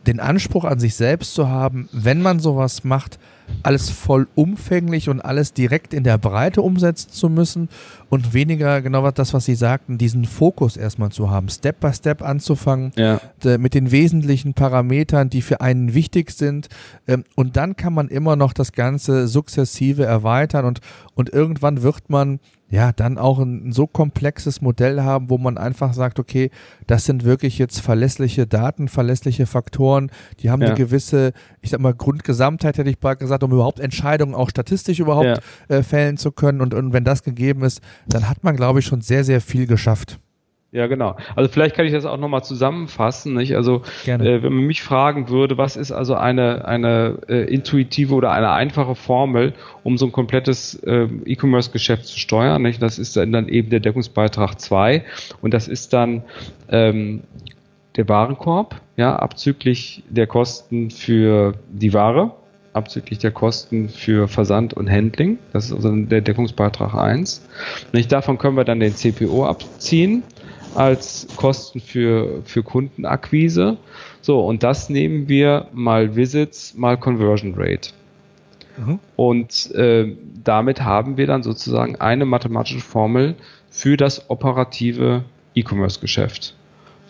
den 0.07 0.21
Anspruch 0.21 0.65
an 0.65 0.79
sich 0.79 0.95
selbst 0.95 1.35
zu 1.35 1.49
haben, 1.49 1.89
wenn 1.93 2.21
man 2.23 2.41
sowas 2.41 2.85
macht, 2.85 3.19
alles 3.63 3.91
vollumfänglich 3.91 5.09
und 5.09 5.21
alles 5.21 5.53
direkt 5.53 5.95
in 5.95 6.05
der 6.05 6.19
Breite 6.19 6.63
umsetzen 6.63 7.11
zu 7.11 7.29
müssen 7.29 7.69
und 8.09 8.33
weniger 8.33 8.83
genau 8.83 9.11
das, 9.11 9.35
was 9.35 9.45
Sie 9.45 9.55
sagten, 9.55 9.99
diesen 9.99 10.25
Fokus 10.25 10.77
erstmal 10.77 11.11
zu 11.11 11.31
haben, 11.31 11.49
Step 11.49 11.81
by 11.81 11.93
Step 11.93 12.23
anzufangen 12.23 12.93
ja. 12.97 13.21
mit 13.59 13.75
den 13.75 13.91
wesentlichen 13.91 14.55
Parametern, 14.55 15.31
die 15.31 15.43
für 15.43 15.61
einen 15.61 15.95
wichtig 15.95 16.31
sind. 16.31 16.69
Ähm, 17.07 17.25
und 17.35 17.57
dann 17.57 17.77
kann 17.77 17.95
man 17.95 18.09
immer 18.09 18.37
noch 18.37 18.53
das 18.53 18.73
Ganze 18.73 19.29
sukzessive 19.29 20.05
erweitern 20.05 20.65
und, 20.65 20.81
und 21.15 21.31
irgendwann 21.31 21.83
wird 21.83 22.09
man 22.09 22.41
ja, 22.69 22.93
dann 22.93 23.17
auch 23.17 23.39
ein, 23.39 23.73
so 23.73 23.87
komplexes 23.87 24.61
Modell 24.61 25.03
haben, 25.03 25.31
wo 25.31 25.39
man 25.39 25.57
einfach 25.57 25.95
sagt, 25.95 26.19
okay, 26.19 26.51
das 26.87 27.05
sind 27.05 27.25
wirklich 27.25 27.59
jetzt 27.59 27.81
verlässliche 27.81 28.47
Daten, 28.47 28.89
verlässliche 28.89 29.47
Faktoren, 29.47 30.11
die 30.41 30.51
haben 30.51 30.63
ja. 30.63 30.69
eine 30.69 30.77
gewisse, 30.77 31.33
ich 31.61 31.71
sag 31.71 31.81
mal, 31.81 31.95
Grundgesamtheit, 31.95 32.79
hätte 32.79 32.91
ich 32.91 32.99
bald 32.99 33.21
gesagt, 33.21 33.45
um 33.45 33.53
überhaupt 33.53 33.79
Entscheidungen 33.79 34.35
auch 34.35 34.51
statistisch 34.51 34.99
überhaupt 34.99 35.41
ja. 35.69 35.77
äh, 35.77 35.83
fällen 35.83 36.17
zu 36.17 36.33
können. 36.33 36.61
Und, 36.61 36.75
und 36.75 36.93
wenn 36.93 37.05
das 37.05 37.23
gegeben 37.23 37.63
ist, 37.63 37.81
dann 38.09 38.29
hat 38.29 38.43
man, 38.43 38.57
glaube 38.57 38.81
ich, 38.81 38.87
schon 38.87 39.01
sehr, 39.01 39.23
sehr 39.23 39.41
viel 39.41 39.67
geschafft. 39.67 40.19
Ja, 40.73 40.89
genau. 40.89 41.17
Also 41.37 41.49
vielleicht 41.49 41.77
kann 41.77 41.87
ich 41.87 41.93
das 41.93 42.05
auch 42.05 42.19
nochmal 42.19 42.43
zusammenfassen. 42.43 43.35
Nicht? 43.35 43.55
Also 43.55 43.83
äh, 44.05 44.19
wenn 44.19 44.53
man 44.53 44.67
mich 44.67 44.83
fragen 44.83 45.29
würde, 45.29 45.57
was 45.57 45.77
ist 45.77 45.93
also 45.93 46.15
eine, 46.15 46.67
eine 46.67 47.19
äh, 47.29 47.45
intuitive 47.45 48.15
oder 48.15 48.33
eine 48.33 48.51
einfache 48.51 48.95
Formel, 48.95 49.55
um 49.85 49.97
so 49.97 50.07
ein 50.07 50.13
komplettes 50.13 50.75
äh, 50.83 51.09
E-Commerce-Geschäft 51.25 52.07
zu 52.07 52.19
steuern, 52.19 52.63
nicht? 52.63 52.83
das 52.83 52.99
ist 52.99 53.17
dann, 53.17 53.33
dann 53.33 53.49
eben 53.49 53.71
der 53.71 53.81
Deckungsbeitrag 53.81 54.61
2 54.61 55.05
und 55.41 55.55
das 55.55 55.69
ist 55.69 55.93
dann 55.93 56.25
ähm, 56.69 57.23
der 57.97 58.09
Warenkorb, 58.09 58.81
ja, 58.97 59.17
abzüglich 59.17 60.03
der 60.11 60.27
Kosten 60.27 60.91
für 60.91 61.55
die 61.71 61.95
Ware, 61.95 62.33
abzüglich 62.75 63.19
der 63.19 63.31
Kosten 63.31 63.89
für 63.89 64.29
Versand 64.29 64.75
und 64.75 64.91
Handling. 64.91 65.39
Das 65.53 65.67
ist 65.67 65.73
also 65.73 65.91
der 65.95 66.21
Deckungsbeitrag 66.21 66.95
1. 66.95 67.49
Nicht 67.93 68.13
davon 68.13 68.37
können 68.37 68.57
wir 68.57 68.65
dann 68.65 68.81
den 68.81 68.95
CPO 68.95 69.47
abziehen 69.47 70.23
als 70.77 71.27
Kosten 71.37 71.81
für, 71.81 72.43
für 72.45 72.63
Kundenakquise. 72.63 73.79
So, 74.21 74.41
und 74.41 74.63
das 74.63 74.91
nehmen 74.91 75.29
wir 75.29 75.69
mal 75.73 76.17
Visits, 76.17 76.75
mal 76.75 76.97
Conversion 76.97 77.55
Rate. 77.57 77.91
Mhm. 78.77 78.99
Und 79.17 79.75
äh, 79.75 80.15
damit 80.45 80.83
haben 80.83 81.17
wir 81.17 81.27
dann 81.27 81.43
sozusagen 81.43 81.97
eine 81.97 82.25
mathematische 82.25 82.81
Formel 82.81 83.35
für 83.71 83.97
das 83.97 84.31
operative 84.31 85.25
E-Commerce-Geschäft. 85.55 86.55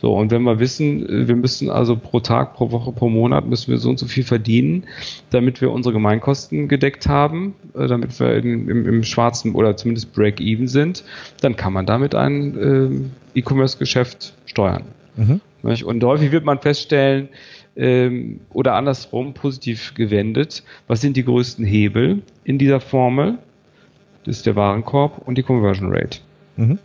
So, 0.00 0.14
und 0.14 0.30
wenn 0.30 0.42
wir 0.42 0.58
wissen, 0.58 1.08
äh, 1.08 1.28
wir 1.28 1.36
müssen 1.36 1.70
also 1.70 1.96
pro 1.96 2.20
Tag, 2.20 2.54
pro 2.54 2.70
Woche, 2.70 2.92
pro 2.92 3.08
Monat 3.08 3.46
müssen 3.46 3.70
wir 3.70 3.78
so 3.78 3.90
und 3.90 3.98
so 3.98 4.06
viel 4.06 4.24
verdienen, 4.24 4.84
damit 5.30 5.60
wir 5.60 5.70
unsere 5.70 5.92
Gemeinkosten 5.92 6.68
gedeckt 6.68 7.08
haben, 7.08 7.54
äh, 7.74 7.86
damit 7.86 8.18
wir 8.20 8.34
in, 8.36 8.68
im, 8.68 8.86
im, 8.86 9.02
schwarzen 9.04 9.54
oder 9.54 9.76
zumindest 9.76 10.12
Break-Even 10.12 10.68
sind, 10.68 11.04
dann 11.40 11.56
kann 11.56 11.72
man 11.72 11.86
damit 11.86 12.14
ein 12.14 13.10
äh, 13.34 13.38
E-Commerce-Geschäft 13.38 14.34
steuern. 14.44 14.84
Mhm. 15.16 15.40
Und 15.62 16.04
häufig 16.04 16.30
wird 16.30 16.44
man 16.44 16.60
feststellen, 16.60 17.28
ähm, 17.76 18.40
oder 18.52 18.74
andersrum 18.74 19.34
positiv 19.34 19.94
gewendet, 19.94 20.62
was 20.86 21.00
sind 21.00 21.16
die 21.16 21.24
größten 21.24 21.64
Hebel 21.64 22.22
in 22.44 22.58
dieser 22.58 22.80
Formel? 22.80 23.38
Das 24.24 24.38
ist 24.38 24.46
der 24.46 24.56
Warenkorb 24.56 25.26
und 25.26 25.36
die 25.36 25.42
Conversion 25.42 25.92
Rate. 25.92 26.20
Mhm. 26.56 26.78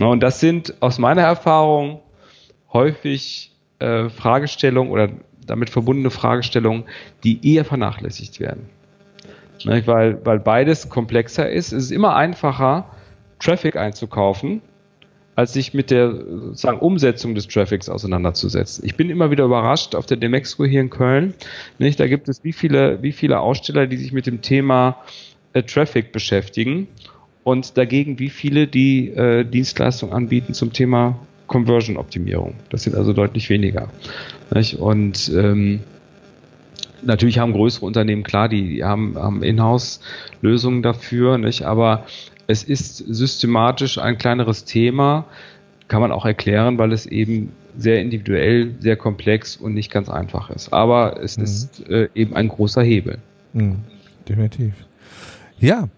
und 0.00 0.22
das 0.22 0.40
sind 0.40 0.74
aus 0.80 0.98
meiner 0.98 1.20
Erfahrung 1.20 2.00
häufig 2.74 3.52
äh, 3.78 4.10
Fragestellungen 4.10 4.92
oder 4.92 5.08
damit 5.46 5.70
verbundene 5.70 6.10
Fragestellungen, 6.10 6.84
die 7.22 7.54
eher 7.54 7.64
vernachlässigt 7.64 8.40
werden. 8.40 8.68
Ne, 9.64 9.86
weil, 9.86 10.24
weil 10.26 10.40
beides 10.40 10.90
komplexer 10.90 11.48
ist. 11.48 11.72
Es 11.72 11.84
ist 11.84 11.90
immer 11.90 12.16
einfacher, 12.16 12.90
Traffic 13.38 13.76
einzukaufen, 13.76 14.60
als 15.36 15.52
sich 15.52 15.74
mit 15.74 15.90
der 15.90 16.12
sozusagen 16.12 16.78
Umsetzung 16.78 17.34
des 17.34 17.48
Traffics 17.48 17.88
auseinanderzusetzen. 17.88 18.84
Ich 18.84 18.96
bin 18.96 19.10
immer 19.10 19.30
wieder 19.30 19.44
überrascht 19.44 19.94
auf 19.94 20.06
der 20.06 20.16
Demexco 20.16 20.64
hier 20.64 20.80
in 20.80 20.90
Köln. 20.90 21.34
Nicht? 21.78 21.98
Da 21.98 22.06
gibt 22.06 22.28
es 22.28 22.44
wie 22.44 22.52
viele, 22.52 23.02
wie 23.02 23.12
viele 23.12 23.40
Aussteller, 23.40 23.86
die 23.86 23.96
sich 23.96 24.12
mit 24.12 24.26
dem 24.26 24.42
Thema 24.42 24.98
äh, 25.52 25.62
Traffic 25.62 26.12
beschäftigen 26.12 26.88
und 27.42 27.76
dagegen 27.78 28.18
wie 28.18 28.30
viele, 28.30 28.66
die 28.66 29.10
äh, 29.10 29.44
Dienstleistungen 29.44 30.14
anbieten 30.14 30.54
zum 30.54 30.72
Thema 30.72 31.18
Conversion-Optimierung. 31.46 32.54
Das 32.70 32.82
sind 32.82 32.96
also 32.96 33.12
deutlich 33.12 33.50
weniger. 33.50 33.88
Nicht? 34.54 34.78
Und 34.78 35.30
ähm, 35.34 35.80
natürlich 37.02 37.38
haben 37.38 37.52
größere 37.52 37.86
Unternehmen, 37.86 38.22
klar, 38.22 38.48
die, 38.48 38.76
die 38.76 38.84
haben, 38.84 39.16
haben 39.16 39.42
Inhouse-Lösungen 39.42 40.82
dafür, 40.82 41.38
nicht? 41.38 41.62
aber 41.62 42.06
es 42.46 42.62
ist 42.64 42.98
systematisch 42.98 43.98
ein 43.98 44.18
kleineres 44.18 44.64
Thema, 44.64 45.26
kann 45.88 46.00
man 46.00 46.12
auch 46.12 46.24
erklären, 46.24 46.78
weil 46.78 46.92
es 46.92 47.06
eben 47.06 47.52
sehr 47.76 48.00
individuell, 48.00 48.74
sehr 48.80 48.96
komplex 48.96 49.56
und 49.56 49.74
nicht 49.74 49.90
ganz 49.90 50.08
einfach 50.08 50.50
ist. 50.50 50.72
Aber 50.72 51.20
es 51.22 51.36
mhm. 51.36 51.44
ist 51.44 51.88
äh, 51.88 52.08
eben 52.14 52.34
ein 52.34 52.48
großer 52.48 52.82
Hebel. 52.82 53.18
Mhm. 53.52 53.78
Definitiv. 54.28 54.72
Ja, 55.58 55.88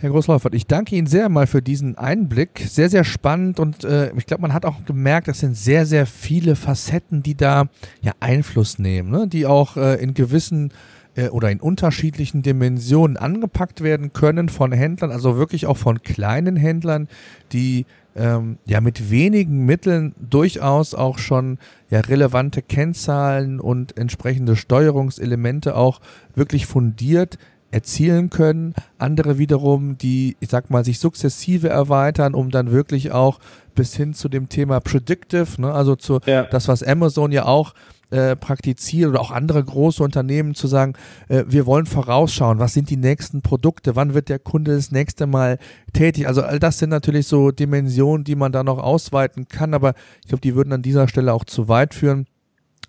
Herr 0.00 0.08
Großläufert, 0.08 0.54
ich 0.54 0.66
danke 0.66 0.96
Ihnen 0.96 1.06
sehr 1.06 1.28
mal 1.28 1.46
für 1.46 1.60
diesen 1.60 1.98
Einblick. 1.98 2.64
Sehr, 2.66 2.88
sehr 2.88 3.04
spannend 3.04 3.60
und 3.60 3.84
äh, 3.84 4.10
ich 4.16 4.24
glaube, 4.24 4.40
man 4.40 4.54
hat 4.54 4.64
auch 4.64 4.86
gemerkt, 4.86 5.28
das 5.28 5.40
sind 5.40 5.54
sehr, 5.54 5.84
sehr 5.84 6.06
viele 6.06 6.56
Facetten, 6.56 7.22
die 7.22 7.36
da 7.36 7.68
ja 8.00 8.12
Einfluss 8.18 8.78
nehmen, 8.78 9.10
ne? 9.10 9.28
die 9.28 9.44
auch 9.44 9.76
äh, 9.76 10.02
in 10.02 10.14
gewissen 10.14 10.72
äh, 11.16 11.28
oder 11.28 11.50
in 11.50 11.60
unterschiedlichen 11.60 12.40
Dimensionen 12.40 13.18
angepackt 13.18 13.82
werden 13.82 14.14
können 14.14 14.48
von 14.48 14.72
Händlern, 14.72 15.10
also 15.10 15.36
wirklich 15.36 15.66
auch 15.66 15.76
von 15.76 16.02
kleinen 16.02 16.56
Händlern, 16.56 17.06
die 17.52 17.84
ähm, 18.16 18.56
ja 18.64 18.80
mit 18.80 19.10
wenigen 19.10 19.66
Mitteln 19.66 20.14
durchaus 20.18 20.94
auch 20.94 21.18
schon 21.18 21.58
ja 21.90 22.00
relevante 22.00 22.62
Kennzahlen 22.62 23.60
und 23.60 23.98
entsprechende 23.98 24.56
Steuerungselemente 24.56 25.76
auch 25.76 26.00
wirklich 26.34 26.64
fundiert 26.64 27.38
erzielen 27.70 28.30
können. 28.30 28.74
Andere 28.98 29.38
wiederum, 29.38 29.96
die, 29.98 30.36
ich 30.40 30.50
sag 30.50 30.70
mal, 30.70 30.84
sich 30.84 30.98
sukzessive 30.98 31.68
erweitern, 31.68 32.34
um 32.34 32.50
dann 32.50 32.70
wirklich 32.70 33.12
auch 33.12 33.38
bis 33.74 33.94
hin 33.94 34.14
zu 34.14 34.28
dem 34.28 34.48
Thema 34.48 34.80
Predictive, 34.80 35.60
ne, 35.60 35.72
also 35.72 35.96
zu 35.96 36.20
ja. 36.26 36.44
das, 36.44 36.68
was 36.68 36.82
Amazon 36.82 37.32
ja 37.32 37.46
auch 37.46 37.74
äh, 38.10 38.34
praktiziert 38.34 39.08
oder 39.08 39.20
auch 39.20 39.30
andere 39.30 39.62
große 39.62 40.02
Unternehmen 40.02 40.56
zu 40.56 40.66
sagen, 40.66 40.94
äh, 41.28 41.44
wir 41.46 41.64
wollen 41.64 41.86
vorausschauen, 41.86 42.58
was 42.58 42.74
sind 42.74 42.90
die 42.90 42.96
nächsten 42.96 43.40
Produkte, 43.40 43.94
wann 43.94 44.14
wird 44.14 44.28
der 44.28 44.40
Kunde 44.40 44.74
das 44.74 44.90
nächste 44.90 45.28
Mal 45.28 45.58
tätig. 45.92 46.26
Also 46.26 46.42
all 46.42 46.58
das 46.58 46.80
sind 46.80 46.90
natürlich 46.90 47.28
so 47.28 47.52
Dimensionen, 47.52 48.24
die 48.24 48.34
man 48.34 48.50
da 48.50 48.64
noch 48.64 48.78
ausweiten 48.78 49.46
kann, 49.46 49.74
aber 49.74 49.94
ich 50.22 50.28
glaube, 50.28 50.40
die 50.40 50.56
würden 50.56 50.72
an 50.72 50.82
dieser 50.82 51.06
Stelle 51.06 51.32
auch 51.32 51.44
zu 51.44 51.68
weit 51.68 51.94
führen, 51.94 52.26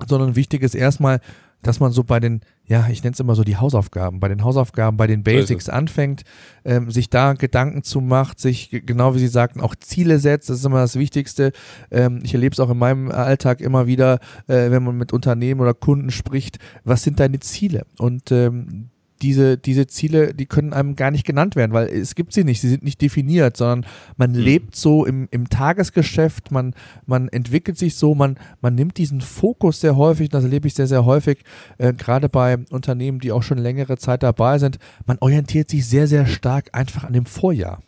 sondern 0.08 0.36
wichtig 0.36 0.64
ist 0.64 0.74
erstmal, 0.74 1.20
dass 1.62 1.80
man 1.80 1.92
so 1.92 2.04
bei 2.04 2.20
den, 2.20 2.42
ja, 2.66 2.88
ich 2.90 3.04
nenne 3.04 3.14
es 3.14 3.20
immer 3.20 3.36
so 3.36 3.44
die 3.44 3.58
Hausaufgaben, 3.58 4.20
bei 4.20 4.28
den 4.28 4.44
Hausaufgaben, 4.44 4.98
bei 4.98 5.08
den 5.08 5.24
Basics 5.24 5.66
so 5.66 5.72
anfängt, 5.72 6.24
ähm, 6.66 6.92
sich 6.92 7.10
da 7.10 7.34
Gedanken 7.34 7.84
zu 7.84 8.02
macht, 8.02 8.40
sich, 8.40 8.70
genau 8.86 9.16
wie 9.16 9.20
Sie 9.20 9.28
sagten, 9.28 9.62
auch 9.62 9.76
Ziele 9.76 10.20
setzt, 10.20 10.50
das 10.50 10.60
ist 10.60 10.66
immer 10.66 10.80
das 10.80 10.96
Wichtigste. 10.96 11.52
Ähm, 11.92 12.22
ich 12.24 12.34
erlebe 12.34 12.54
es 12.54 12.60
auch 12.60 12.70
in 12.70 12.78
meinem 12.78 13.12
Alltag 13.12 13.62
immer 13.62 13.88
wieder, 13.88 14.20
äh, 14.48 14.72
wenn 14.72 14.84
man 14.84 14.98
mit 14.98 15.14
Unternehmen 15.14 15.62
oder 15.62 15.74
Kunden 15.74 16.12
spricht, 16.12 16.60
was 16.84 17.04
sind 17.04 17.20
deine 17.20 17.40
Ziele? 17.40 17.86
Und 17.98 18.32
ähm, 18.32 18.90
diese, 19.22 19.58
diese 19.58 19.88
Ziele, 19.88 20.34
die 20.34 20.46
können 20.46 20.74
einem 20.74 20.96
gar 20.96 21.12
nicht 21.12 21.26
genannt 21.26 21.56
werden, 21.56 21.74
weil 21.74 21.88
es 21.88 22.16
gibt 22.16 22.34
sie 22.34 22.44
nicht, 22.44 22.62
sie 22.62 22.70
sind 22.70 22.84
nicht 22.84 23.02
definiert, 23.02 23.58
sondern 23.58 23.86
man 24.18 24.32
mhm. 24.32 24.38
lebt 24.38 24.76
so 24.76 25.06
im, 25.06 25.28
im 25.32 25.50
Tagesgeschäft, 25.50 26.52
man, 26.52 26.74
man 27.06 27.28
entwickelt 27.30 27.78
sich 27.78 27.96
so, 27.96 28.16
man, 28.16 28.38
man 28.62 28.76
nimmt 28.76 28.98
diesen 28.98 29.22
Fokus 29.22 29.82
sehr 29.82 29.96
häufig, 29.96 30.30
das 30.30 30.44
erlebe 30.44 30.68
ich 30.68 30.74
sehr, 30.74 30.88
sehr 30.88 31.06
häufig, 31.06 31.44
äh, 31.78 31.94
gerade 31.94 32.30
bei 32.30 32.58
Unternehmen, 32.70 33.20
die 33.20 33.32
auch 33.32 33.44
schon 33.44 33.58
längere 33.58 33.98
Zeit 33.98 34.24
dabei 34.24 34.58
sind, 34.60 34.80
man 35.06 35.18
orientiert 35.20 35.70
sich 35.70 35.88
sehr, 35.88 36.08
sehr 36.08 36.26
stark 36.26 36.70
einfach 36.74 37.04
an 37.04 37.14
dem 37.14 37.26
Vorjahr 37.26 37.82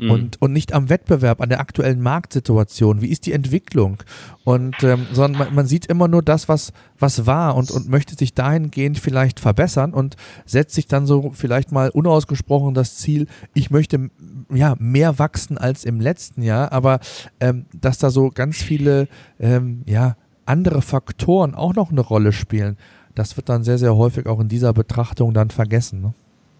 mhm. 0.00 0.10
und, 0.10 0.42
und 0.42 0.52
nicht 0.52 0.72
am 0.72 0.88
Wettbewerb, 0.88 1.40
an 1.40 1.48
der 1.48 1.60
aktuellen 1.60 2.00
Marktsituation. 2.00 3.00
Wie 3.02 3.08
ist 3.08 3.26
die 3.26 3.32
Entwicklung? 3.32 3.98
Und 4.44 4.76
ähm, 4.82 5.06
sondern 5.12 5.38
man, 5.38 5.54
man 5.54 5.66
sieht 5.66 5.86
immer 5.86 6.08
nur 6.08 6.22
das, 6.22 6.48
was, 6.48 6.72
was 6.98 7.26
war 7.26 7.56
und, 7.56 7.70
und 7.70 7.88
möchte 7.88 8.14
sich 8.14 8.34
dahingehend 8.34 8.98
vielleicht 8.98 9.40
verbessern 9.40 9.92
und 9.92 10.16
setzt 10.44 10.74
sich 10.74 10.86
dann 10.86 11.06
so 11.06 11.32
vielleicht 11.32 11.72
mal 11.72 11.90
unausgesprochen 11.90 12.74
das 12.74 12.96
Ziel, 12.96 13.26
ich 13.54 13.70
möchte 13.70 14.10
ja 14.52 14.74
mehr 14.78 15.18
wachsen 15.18 15.58
als 15.58 15.84
im 15.84 16.00
letzten 16.00 16.42
Jahr, 16.42 16.72
aber 16.72 17.00
ähm, 17.40 17.66
dass 17.74 17.98
da 17.98 18.10
so 18.10 18.30
ganz 18.30 18.56
viele 18.56 19.08
ähm, 19.40 19.82
ja 19.86 20.16
andere 20.44 20.80
Faktoren 20.80 21.54
auch 21.54 21.74
noch 21.74 21.90
eine 21.90 22.00
Rolle 22.00 22.32
spielen, 22.32 22.76
das 23.16 23.36
wird 23.36 23.48
dann 23.48 23.64
sehr, 23.64 23.78
sehr 23.78 23.96
häufig 23.96 24.26
auch 24.26 24.38
in 24.40 24.48
dieser 24.48 24.72
Betrachtung 24.72 25.34
dann 25.34 25.50
vergessen. 25.50 26.02
Ne? 26.02 26.14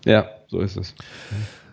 Ja, 0.04 0.26
so 0.48 0.60
ist 0.60 0.76
es. 0.76 0.94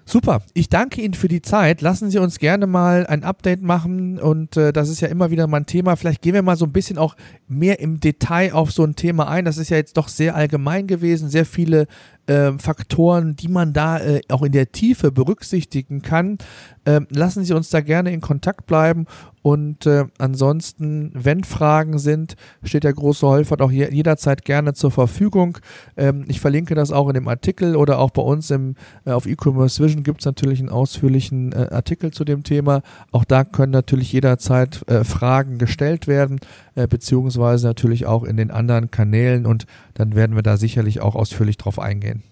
Super, 0.05 0.41
ich 0.53 0.67
danke 0.67 1.01
Ihnen 1.01 1.13
für 1.13 1.29
die 1.29 1.41
Zeit. 1.41 1.81
Lassen 1.81 2.09
Sie 2.09 2.17
uns 2.17 2.37
gerne 2.37 2.67
mal 2.67 3.07
ein 3.07 3.23
Update 3.23 3.61
machen 3.61 4.19
und 4.19 4.57
äh, 4.57 4.73
das 4.73 4.89
ist 4.89 4.99
ja 4.99 5.07
immer 5.07 5.31
wieder 5.31 5.47
mein 5.47 5.65
Thema. 5.65 5.95
Vielleicht 5.95 6.21
gehen 6.21 6.33
wir 6.33 6.41
mal 6.41 6.57
so 6.57 6.65
ein 6.65 6.73
bisschen 6.73 6.97
auch 6.97 7.15
mehr 7.47 7.79
im 7.79 8.01
Detail 8.01 8.53
auf 8.53 8.71
so 8.71 8.83
ein 8.83 8.95
Thema 8.95 9.29
ein. 9.29 9.45
Das 9.45 9.57
ist 9.57 9.69
ja 9.69 9.77
jetzt 9.77 9.95
doch 9.95 10.09
sehr 10.09 10.35
allgemein 10.35 10.87
gewesen, 10.87 11.29
sehr 11.29 11.45
viele 11.45 11.87
äh, 12.27 12.51
Faktoren, 12.57 13.37
die 13.37 13.47
man 13.47 13.71
da 13.71 13.99
äh, 13.99 14.21
auch 14.29 14.43
in 14.43 14.51
der 14.51 14.73
Tiefe 14.73 15.11
berücksichtigen 15.11 16.01
kann. 16.01 16.37
Äh, 16.83 17.01
lassen 17.09 17.45
Sie 17.45 17.53
uns 17.53 17.69
da 17.69 17.79
gerne 17.79 18.11
in 18.11 18.19
Kontakt 18.19 18.65
bleiben 18.65 19.05
und 19.43 19.85
äh, 19.85 20.05
ansonsten, 20.17 21.11
wenn 21.13 21.43
Fragen 21.43 21.99
sind, 21.99 22.37
steht 22.63 22.85
der 22.85 22.93
große 22.93 23.27
Holfert 23.27 23.61
auch 23.61 23.71
je 23.71 23.89
jederzeit 23.91 24.45
gerne 24.45 24.73
zur 24.73 24.89
Verfügung. 24.89 25.57
Ähm, 25.97 26.23
ich 26.29 26.39
verlinke 26.39 26.75
das 26.75 26.93
auch 26.93 27.09
in 27.09 27.13
dem 27.13 27.27
Artikel 27.27 27.75
oder 27.75 27.99
auch 27.99 28.11
bei 28.11 28.21
uns 28.21 28.49
im, 28.51 28.75
äh, 29.05 29.11
auf 29.11 29.25
E-Commerce 29.25 29.83
Vision 29.83 30.03
gibt 30.03 30.21
es 30.21 30.25
natürlich 30.25 30.61
einen 30.61 30.69
ausführlichen 30.69 31.51
äh, 31.51 31.67
Artikel 31.71 32.11
zu 32.11 32.23
dem 32.23 32.43
Thema. 32.43 32.83
Auch 33.11 33.25
da 33.25 33.43
können 33.43 33.73
natürlich 33.73 34.13
jederzeit 34.13 34.87
äh, 34.87 35.03
Fragen 35.03 35.57
gestellt 35.57 36.07
werden, 36.07 36.39
äh, 36.75 36.87
beziehungsweise 36.87 37.67
natürlich 37.67 38.05
auch 38.05 38.23
in 38.23 38.37
den 38.37 38.49
anderen 38.49 38.91
Kanälen 38.91 39.45
und 39.45 39.65
dann 39.93 40.15
werden 40.15 40.37
wir 40.37 40.43
da 40.43 40.55
sicherlich 40.55 41.01
auch 41.01 41.15
ausführlich 41.15 41.57
drauf 41.57 41.79
eingehen. 41.79 42.23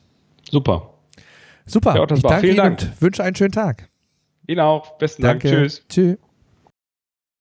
Super. 0.49 0.93
Super. 1.65 1.95
Ja, 1.97 2.15
ich 2.15 2.23
danke 2.23 2.47
Ihnen 2.47 2.55
Dank. 2.55 2.81
und 2.81 3.01
wünsche 3.01 3.21
einen 3.21 3.35
schönen 3.35 3.51
Tag. 3.51 3.89
Ihnen 4.47 4.61
auch. 4.61 4.97
Besten 4.97 5.23
Danke. 5.23 5.49
Dank. 5.49 5.61
Tschüss. 5.61 5.85
Tschüss. 5.89 6.17